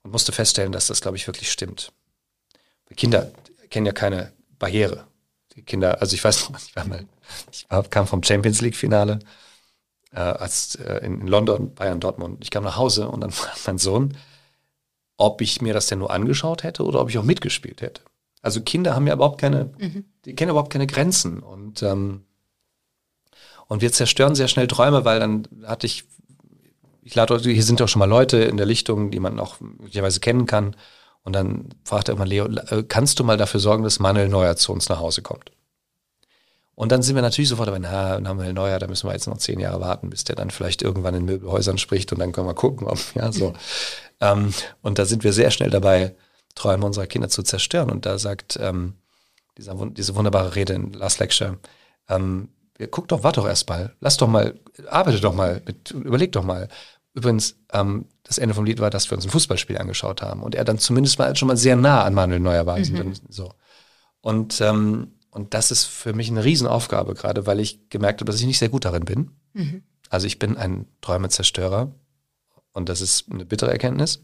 und 0.03 0.11
musste 0.11 0.32
feststellen, 0.32 0.72
dass 0.72 0.88
das, 0.88 1.01
glaube 1.01 1.17
ich, 1.17 1.28
wirklich 1.28 1.51
stimmt. 1.51 1.91
Kinder 2.95 3.32
kennen 3.70 3.86
ja 3.86 3.91
keine 3.93 4.34
Barriere. 4.57 5.09
Kinder, 5.62 6.01
also 6.01 6.14
ich 6.14 6.24
weiß 6.24 6.49
noch, 6.49 6.60
ich 6.60 6.76
war 6.76 6.86
mal, 6.86 7.05
ich 7.51 7.68
kam 7.89 8.07
vom 8.07 8.24
Champions 8.24 8.62
League 8.62 8.76
Finale 8.76 9.20
äh, 10.12 10.20
als 10.20 10.76
äh, 10.76 11.05
in 11.05 11.28
London, 11.28 11.74
Bayern, 11.74 11.99
Dortmund. 11.99 12.39
Ich 12.41 12.51
kam 12.51 12.64
nach 12.64 12.78
Hause 12.78 13.07
und 13.07 13.22
dann 13.22 13.32
fragt 13.32 13.66
mein 13.68 13.78
Sohn, 13.78 14.18
ob 15.18 15.41
ich 15.41 15.62
mir 15.62 15.74
das 15.74 15.88
denn 15.88 15.99
nur 15.99 16.12
angeschaut 16.12 16.64
hätte 16.64 16.84
oder 16.84 17.01
ob 17.01 17.10
ich 17.10 17.18
auch 17.18 17.24
mitgespielt 17.24 17.82
hätte. 17.82 18.01
Also 18.41 18.62
Kinder 18.62 18.95
haben 18.95 19.05
ja 19.05 19.14
überhaupt 19.14 19.41
keine, 19.41 19.72
mhm. 19.78 20.05
die 20.26 20.34
kennen 20.34 20.51
überhaupt 20.51 20.72
keine 20.72 20.88
Grenzen 20.88 21.39
und 21.39 21.84
ähm, 21.84 22.26
und 23.70 23.84
wir 23.84 23.91
zerstören 23.91 24.34
sehr 24.34 24.47
schnell 24.47 24.68
Träume, 24.68 25.05
weil 25.05 25.20
dann 25.20 25.47
hatte 25.64 25.86
ich, 25.86 26.05
ich 27.03 27.14
lade, 27.14 27.38
hier 27.38 27.64
sind 27.64 27.80
auch 27.84 27.88
schon 27.88 27.99
mal 27.99 28.10
Leute 28.10 28.38
in 28.38 28.57
der 28.57 28.66
Lichtung, 28.66 29.12
die 29.12 29.20
man 29.20 29.39
auch 29.39 29.60
möglicherweise 29.60 30.20
kennen 30.20 30.47
kann. 30.47 30.76
Und 31.24 31.34
dann 31.34 31.70
fragte 31.84 32.11
irgendwann 32.11 32.30
Leo, 32.30 32.45
äh, 32.45 32.84
kannst 32.84 33.20
du 33.20 33.24
mal 33.24 33.38
dafür 33.38 33.59
sorgen, 33.59 33.84
dass 33.84 33.99
Manuel 33.99 34.30
Neuer 34.30 34.55
zu 34.55 34.72
uns 34.72 34.89
nach 34.89 34.99
Hause 34.99 35.22
kommt? 35.22 35.51
Und 36.76 36.93
dann 36.93 37.01
sind 37.01 37.15
wir 37.15 37.22
natürlich 37.22 37.49
sofort 37.49 37.67
dabei, 37.67 37.80
na, 37.80 38.20
Manuel 38.22 38.53
Neuer, 38.53 38.80
da 38.80 38.88
müssen 38.88 39.07
wir 39.07 39.13
jetzt 39.13 39.28
noch 39.28 39.38
zehn 39.38 39.59
Jahre 39.59 39.82
warten, 39.82 40.09
bis 40.09 40.24
der 40.24 40.38
dann 40.38 40.49
vielleicht 40.49 40.82
irgendwann 40.82 41.13
in 41.13 41.26
Möbelhäusern 41.26 41.78
spricht 41.78 42.13
und 42.13 42.20
dann 42.20 42.32
können 42.32 42.47
wir 42.47 42.53
gucken, 42.53 42.88
ob, 42.88 42.99
ja, 43.15 43.32
so. 43.32 43.53
Ähm, 44.22 44.53
und 44.82 44.99
da 44.99 45.05
sind 45.05 45.24
wir 45.24 45.32
sehr 45.32 45.49
schnell 45.49 45.70
dabei, 45.70 46.13
Träume 46.53 46.86
unserer 46.86 47.07
Kinder 47.07 47.30
zu 47.30 47.41
zerstören. 47.41 47.89
Und 47.89 48.05
da 48.05 48.20
sagt 48.20 48.59
ähm, 48.61 48.95
dieser, 49.57 49.76
diese 49.91 50.13
wunderbare 50.15 50.55
Rede 50.55 50.74
in 50.74 50.91
Last 50.91 51.20
Lecture, 51.20 51.57
ähm, 52.09 52.49
guck 52.91 53.07
doch, 53.07 53.24
warte 53.24 53.41
doch 53.41 53.47
erst 53.47 53.70
mal, 53.70 53.95
lass 53.99 54.17
doch 54.17 54.28
mal, 54.28 54.59
arbeite 54.89 55.20
doch 55.20 55.34
mal, 55.34 55.61
mit, 55.65 55.91
überleg 55.91 56.32
doch 56.32 56.43
mal. 56.43 56.67
Übrigens, 57.20 57.57
ähm, 57.74 58.05
das 58.24 58.38
Ende 58.38 58.55
vom 58.55 58.63
Lied 58.63 58.80
war, 58.80 58.89
dass 58.89 59.11
wir 59.11 59.17
uns 59.17 59.26
ein 59.26 59.30
Fußballspiel 59.32 59.78
angeschaut 59.78 60.22
haben 60.22 60.41
und 60.41 60.55
er 60.55 60.63
dann 60.63 60.80
zumindest 60.80 61.20
mal 61.20 61.36
schon 61.36 61.49
mal 61.49 61.57
sehr 61.57 61.76
nah 61.76 62.05
an 62.05 62.13
Manuel 62.13 62.39
Neuer 62.39 62.65
war. 62.65 62.80
Mhm. 62.80 63.13
So. 63.28 63.53
Und, 64.22 64.61
ähm, 64.61 65.11
und 65.30 65.53
das 65.53 65.70
ist 65.70 65.84
für 65.84 66.13
mich 66.13 66.30
eine 66.30 66.45
Riesenaufgabe, 66.45 67.15
gerade 67.15 67.45
weil 67.45 67.59
ich 67.59 67.89
gemerkt 67.89 68.22
habe, 68.22 68.32
dass 68.32 68.39
ich 68.39 68.47
nicht 68.47 68.57
sehr 68.57 68.70
gut 68.70 68.86
darin 68.86 69.03
bin. 69.03 69.32
Mhm. 69.51 69.84
Also 70.09 70.28
ich 70.28 70.39
bin 70.39 70.55
ein 70.55 70.86
Träumezerstörer 71.01 71.91
und 72.72 72.88
das 72.88 73.01
ist 73.01 73.30
eine 73.30 73.43
bittere 73.43 73.72
Erkenntnis. 73.72 74.24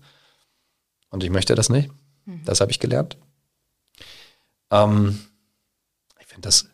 Und 1.10 1.22
ich 1.22 1.30
möchte 1.30 1.54
das 1.54 1.68
nicht. 1.68 1.91
Mhm. 2.24 2.46
Das 2.46 2.62
habe 2.62 2.72
ich 2.72 2.80
gelernt. 2.80 3.18
Ähm, 4.72 5.20
ich 6.22 6.28
finde, 6.28 6.48
das 6.48 6.70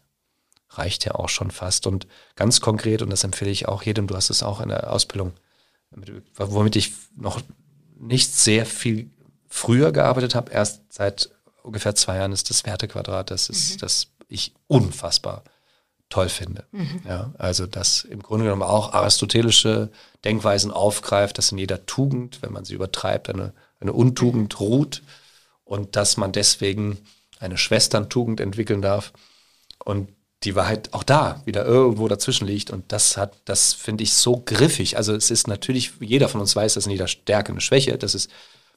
reicht 0.70 1.04
ja 1.04 1.16
auch 1.16 1.30
schon 1.30 1.50
fast. 1.50 1.88
Und 1.88 2.06
ganz 2.36 2.62
konkret, 2.62 3.02
und 3.02 3.10
das 3.10 3.24
empfehle 3.24 3.50
ich 3.50 3.68
auch 3.68 3.82
jedem, 3.82 4.06
du 4.06 4.16
hast 4.16 4.30
es 4.30 4.44
auch 4.44 4.62
in 4.62 4.70
der 4.70 4.94
Ausbildung, 4.94 5.34
womit 6.38 6.76
ich 6.76 6.94
noch 7.16 7.42
nicht 8.00 8.34
sehr 8.34 8.66
viel 8.66 9.10
früher 9.48 9.92
gearbeitet 9.92 10.36
habe, 10.36 10.52
erst 10.52 10.82
seit 10.90 11.30
ungefähr 11.64 11.96
zwei 11.96 12.18
Jahren 12.18 12.32
ist 12.32 12.50
das 12.50 12.66
Wertequadrat, 12.66 13.32
das 13.32 13.50
ist, 13.50 13.76
mhm. 13.76 13.78
das 13.80 14.08
ich 14.28 14.54
unfassbar 14.68 15.44
toll 16.10 16.30
finde. 16.30 16.66
Mhm. 16.72 17.02
Ja, 17.08 17.34
also 17.38 17.66
das 17.66 18.04
im 18.04 18.22
Grunde 18.22 18.46
genommen 18.46 18.64
auch 18.64 18.94
aristotelische 18.94 19.92
Denkweisen 20.24 20.72
aufgreift, 20.72 21.38
dass 21.38 21.52
in 21.52 21.58
jeder 21.58 21.86
Tugend, 21.86 22.42
wenn 22.42 22.54
man 22.54 22.66
sie 22.66 22.74
übertreibt, 22.74 23.30
eine, 23.30 23.54
eine 23.80 23.94
Untugend 23.94 24.54
mhm. 24.60 24.66
ruht 24.66 25.02
und 25.64 25.96
dass 25.96 26.18
man 26.18 26.32
deswegen 26.32 26.98
eine 27.40 27.58
Schwesterntugend 27.58 28.40
entwickeln 28.40 28.82
darf 28.82 29.14
und 29.84 30.10
die 30.44 30.56
Wahrheit 30.56 30.94
auch 30.94 31.04
da 31.04 31.42
wieder 31.46 31.66
irgendwo 31.66 32.08
dazwischen 32.08 32.48
liegt 32.48 32.72
und 32.72 32.92
das 32.92 33.18
hat, 33.18 33.34
das 33.46 33.74
finde 33.74 34.04
ich 34.04 34.14
so 34.14 34.42
griffig. 34.44 34.98
Also 34.98 35.14
es 35.14 35.30
ist 35.30 35.48
natürlich, 35.48 35.94
jeder 36.00 36.30
von 36.30 36.42
uns 36.42 36.56
weiß, 36.56 36.74
dass 36.74 36.86
in 36.86 36.92
jeder 36.92 37.08
Stärke 37.08 37.52
eine 37.52 37.62
Schwäche, 37.62 37.98
das 37.98 38.16
ist 38.16 38.32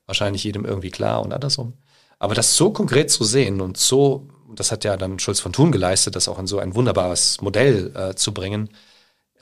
wahrscheinlich 0.07 0.45
jedem 0.45 0.65
irgendwie 0.65 0.91
klar 0.91 1.23
und 1.23 1.33
andersrum. 1.33 1.75
Aber 2.19 2.35
das 2.35 2.57
so 2.57 2.71
konkret 2.71 3.11
zu 3.11 3.25
sehen 3.25 3.61
und 3.61 3.77
so 3.79 4.29
das 4.55 4.73
hat 4.73 4.85
ja 4.85 4.97
dann 4.97 5.19
Schulz 5.19 5.41
von 5.41 5.53
Thun 5.53 5.73
geleistet, 5.73 6.17
das 6.17 6.29
auch 6.29 6.39
in 6.39 6.47
so 6.47 6.59
ein 6.59 6.75
wunderbares 6.75 7.41
Modell 7.41 7.95
äh, 7.95 8.15
zu 8.15 8.33
bringen, 8.33 8.71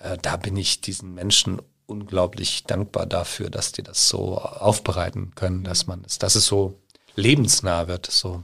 äh, 0.01 0.19
da 0.21 0.37
bin 0.37 0.57
ich 0.57 0.81
diesen 0.81 1.15
Menschen 1.15 1.61
unglaublich 1.87 2.65
dankbar 2.65 3.07
dafür, 3.07 3.51
dass 3.51 3.73
die 3.73 3.83
das 3.83 4.09
so 4.09 4.39
aufbereiten 4.39 5.35
können, 5.35 5.65
dass 5.65 5.87
man 5.87 6.05
es, 6.07 6.19
dass 6.19 6.35
es 6.35 6.47
so 6.47 6.81
lebensnah 7.17 7.89
wird, 7.89 8.07
so 8.07 8.43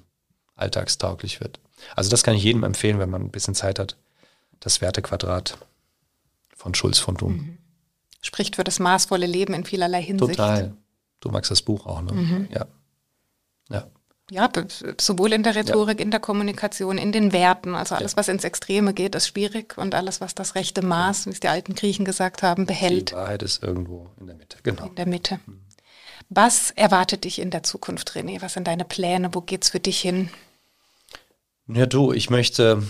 alltagstauglich 0.56 1.40
wird. 1.40 1.60
Also 1.96 2.10
das 2.10 2.22
kann 2.22 2.34
ich 2.34 2.42
jedem 2.42 2.64
empfehlen, 2.64 2.98
wenn 2.98 3.10
man 3.10 3.22
ein 3.22 3.30
bisschen 3.30 3.54
Zeit 3.54 3.78
hat. 3.78 3.96
Das 4.60 4.80
Wertequadrat 4.80 5.58
von 6.56 6.74
Schulz 6.74 6.98
von 6.98 7.16
Thun. 7.16 7.32
Mhm. 7.32 7.58
Spricht 8.20 8.56
für 8.56 8.64
das 8.64 8.80
maßvolle 8.80 9.26
Leben 9.26 9.54
in 9.54 9.64
vielerlei 9.64 10.02
Hinsicht. 10.02 10.30
Total. 10.30 10.74
Du 11.20 11.30
magst 11.30 11.50
das 11.50 11.62
Buch 11.62 11.86
auch, 11.86 12.02
ne? 12.02 12.12
Mhm. 12.12 12.48
Ja. 12.52 12.66
Ja. 13.70 13.86
Ja, 14.30 14.50
sowohl 15.00 15.32
in 15.32 15.42
der 15.42 15.54
Rhetorik, 15.54 16.00
ja. 16.00 16.04
in 16.04 16.10
der 16.10 16.20
Kommunikation, 16.20 16.98
in 16.98 17.12
den 17.12 17.32
Werten. 17.32 17.74
Also 17.74 17.94
alles, 17.94 18.14
was 18.16 18.28
ins 18.28 18.44
Extreme 18.44 18.92
geht, 18.92 19.14
ist 19.14 19.28
schwierig 19.28 19.78
und 19.78 19.94
alles, 19.94 20.20
was 20.20 20.34
das 20.34 20.54
rechte 20.54 20.82
Maß, 20.82 21.26
wie 21.26 21.30
es 21.30 21.40
die 21.40 21.48
alten 21.48 21.74
Griechen 21.74 22.04
gesagt 22.04 22.42
haben, 22.42 22.66
behält. 22.66 23.12
Die 23.12 23.14
Wahrheit 23.14 23.42
ist 23.42 23.62
irgendwo 23.62 24.10
in 24.20 24.26
der 24.26 24.36
Mitte, 24.36 24.58
genau. 24.62 24.84
In 24.84 24.94
der 24.96 25.06
Mitte. 25.06 25.40
Mhm. 25.46 25.62
Was 26.28 26.72
erwartet 26.72 27.24
dich 27.24 27.38
in 27.38 27.50
der 27.50 27.62
Zukunft, 27.62 28.10
René? 28.10 28.42
Was 28.42 28.52
sind 28.52 28.66
deine 28.66 28.84
Pläne? 28.84 29.34
Wo 29.34 29.40
geht's 29.40 29.70
für 29.70 29.80
dich 29.80 29.98
hin? 29.98 30.28
Ja, 31.68 31.86
du, 31.86 32.12
ich 32.12 32.30
möchte, 32.30 32.82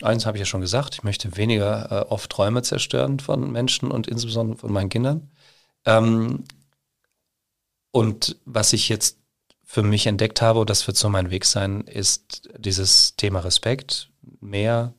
eins 0.00 0.24
habe 0.24 0.36
ich 0.36 0.40
ja 0.40 0.46
schon 0.46 0.60
gesagt, 0.60 0.94
ich 0.94 1.02
möchte 1.02 1.36
weniger 1.36 1.90
äh, 1.90 2.10
oft 2.10 2.30
Träume 2.30 2.62
zerstören 2.62 3.18
von 3.18 3.50
Menschen 3.50 3.90
und 3.90 4.06
insbesondere 4.06 4.58
von 4.58 4.72
meinen 4.72 4.88
Kindern. 4.88 5.30
Ähm, 5.84 6.44
und 7.90 8.36
was 8.44 8.72
ich 8.72 8.88
jetzt 8.88 9.18
für 9.64 9.82
mich 9.82 10.06
entdeckt 10.06 10.40
habe, 10.42 10.60
und 10.60 10.70
das 10.70 10.86
wird 10.86 10.96
so 10.96 11.08
mein 11.08 11.30
Weg 11.30 11.44
sein, 11.44 11.82
ist 11.82 12.48
dieses 12.56 13.16
Thema 13.16 13.40
Respekt 13.40 14.10
mehr 14.40 14.94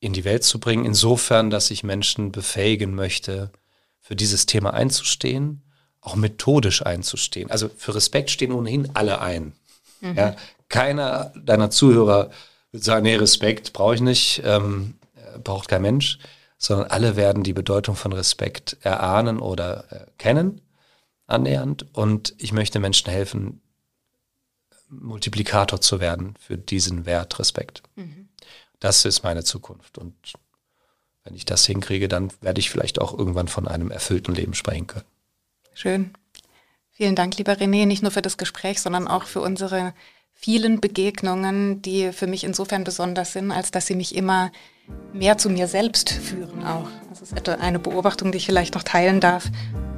in 0.00 0.12
die 0.12 0.24
Welt 0.24 0.42
zu 0.42 0.58
bringen, 0.58 0.84
insofern, 0.84 1.50
dass 1.50 1.70
ich 1.70 1.84
Menschen 1.84 2.32
befähigen 2.32 2.94
möchte, 2.94 3.52
für 4.00 4.16
dieses 4.16 4.46
Thema 4.46 4.74
einzustehen, 4.74 5.62
auch 6.00 6.16
methodisch 6.16 6.84
einzustehen. 6.84 7.50
Also 7.52 7.68
für 7.68 7.94
Respekt 7.94 8.30
stehen 8.30 8.50
ohnehin 8.50 8.90
alle 8.94 9.20
ein. 9.20 9.52
Mhm. 10.00 10.16
Ja, 10.16 10.36
keiner 10.72 11.32
deiner 11.36 11.70
Zuhörer 11.70 12.30
wird 12.72 12.82
sagen, 12.82 13.04
nee, 13.04 13.14
Respekt 13.14 13.72
brauche 13.72 13.94
ich 13.94 14.00
nicht, 14.00 14.42
ähm, 14.44 14.94
braucht 15.44 15.68
kein 15.68 15.82
Mensch, 15.82 16.18
sondern 16.58 16.88
alle 16.88 17.14
werden 17.14 17.42
die 17.44 17.52
Bedeutung 17.52 17.94
von 17.94 18.12
Respekt 18.12 18.78
erahnen 18.80 19.38
oder 19.38 19.92
äh, 19.92 20.06
kennen, 20.18 20.62
annähernd. 21.26 21.86
Und 21.92 22.34
ich 22.38 22.52
möchte 22.52 22.80
Menschen 22.80 23.10
helfen, 23.10 23.60
Multiplikator 24.88 25.80
zu 25.80 26.00
werden 26.00 26.34
für 26.40 26.58
diesen 26.58 27.06
Wert 27.06 27.38
Respekt. 27.38 27.82
Mhm. 27.94 28.28
Das 28.80 29.04
ist 29.04 29.22
meine 29.22 29.44
Zukunft. 29.44 29.98
Und 29.98 30.14
wenn 31.24 31.34
ich 31.34 31.44
das 31.44 31.66
hinkriege, 31.66 32.08
dann 32.08 32.32
werde 32.40 32.60
ich 32.60 32.70
vielleicht 32.70 33.00
auch 33.00 33.16
irgendwann 33.16 33.48
von 33.48 33.68
einem 33.68 33.90
erfüllten 33.90 34.34
Leben 34.34 34.54
sprechen 34.54 34.86
können. 34.86 35.06
Schön. 35.74 36.14
Vielen 36.90 37.14
Dank, 37.14 37.36
lieber 37.36 37.52
René, 37.52 37.86
nicht 37.86 38.02
nur 38.02 38.10
für 38.10 38.22
das 38.22 38.38
Gespräch, 38.38 38.80
sondern 38.80 39.08
auch 39.08 39.24
für 39.24 39.40
unsere 39.40 39.94
vielen 40.34 40.80
Begegnungen, 40.80 41.82
die 41.82 42.12
für 42.12 42.26
mich 42.26 42.44
insofern 42.44 42.84
besonders 42.84 43.32
sind, 43.32 43.52
als 43.52 43.70
dass 43.70 43.86
sie 43.86 43.94
mich 43.94 44.14
immer 44.16 44.50
mehr 45.12 45.38
zu 45.38 45.50
mir 45.50 45.68
selbst 45.68 46.10
führen 46.10 46.64
auch. 46.64 46.88
Das 47.10 47.22
ist 47.22 47.48
eine 47.48 47.78
Beobachtung, 47.78 48.32
die 48.32 48.38
ich 48.38 48.46
vielleicht 48.46 48.74
noch 48.74 48.82
teilen 48.82 49.20
darf. 49.20 49.50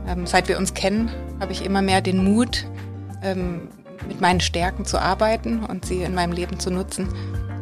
Ähm, 0.07 0.27
seit 0.27 0.49
wir 0.49 0.59
uns 0.59 0.75
kennen, 0.75 1.11
habe 1.41 1.53
ich 1.53 1.65
immer 1.65 1.81
mehr 1.81 2.01
den 2.01 2.23
Mut, 2.23 2.67
ähm, 3.23 3.69
mit 4.07 4.21
meinen 4.21 4.41
Stärken 4.41 4.85
zu 4.85 4.99
arbeiten 4.99 5.65
und 5.65 5.87
sie 5.87 6.03
in 6.03 6.15
meinem 6.15 6.33
Leben 6.33 6.61
zu 6.61 6.71
nutzen. 6.71 7.09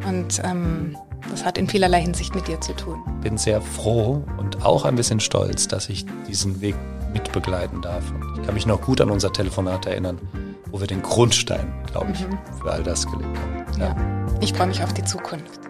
Und 0.07 0.41
ähm, 0.43 0.97
das 1.31 1.45
hat 1.45 1.57
in 1.57 1.69
vielerlei 1.69 2.01
Hinsicht 2.01 2.35
mit 2.35 2.47
dir 2.47 2.59
zu 2.59 2.73
tun. 2.73 3.01
Bin 3.21 3.37
sehr 3.37 3.61
froh 3.61 4.23
und 4.37 4.65
auch 4.65 4.83
ein 4.83 4.95
bisschen 4.95 5.19
stolz, 5.19 5.67
dass 5.67 5.87
ich 5.87 6.05
diesen 6.27 6.59
Weg 6.59 6.75
mitbegleiten 7.13 7.81
darf. 7.81 8.03
Und 8.11 8.39
ich 8.39 8.45
kann 8.45 8.55
mich 8.55 8.65
noch 8.65 8.81
gut 8.81 8.99
an 8.99 9.09
unser 9.09 9.31
Telefonat 9.31 9.85
erinnern, 9.85 10.19
wo 10.73 10.79
wir 10.79 10.87
den 10.87 11.03
Grundstein, 11.03 11.71
glaube 11.85 12.11
ich, 12.11 12.27
mhm. 12.27 12.39
für 12.59 12.71
all 12.71 12.83
das 12.83 13.05
gelegt 13.05 13.37
haben. 13.37 13.79
Ja. 13.79 13.87
ja. 13.89 14.25
Ich 14.41 14.53
freue 14.53 14.67
mich 14.67 14.83
auf 14.83 14.91
die 14.93 15.03
Zukunft. 15.03 15.61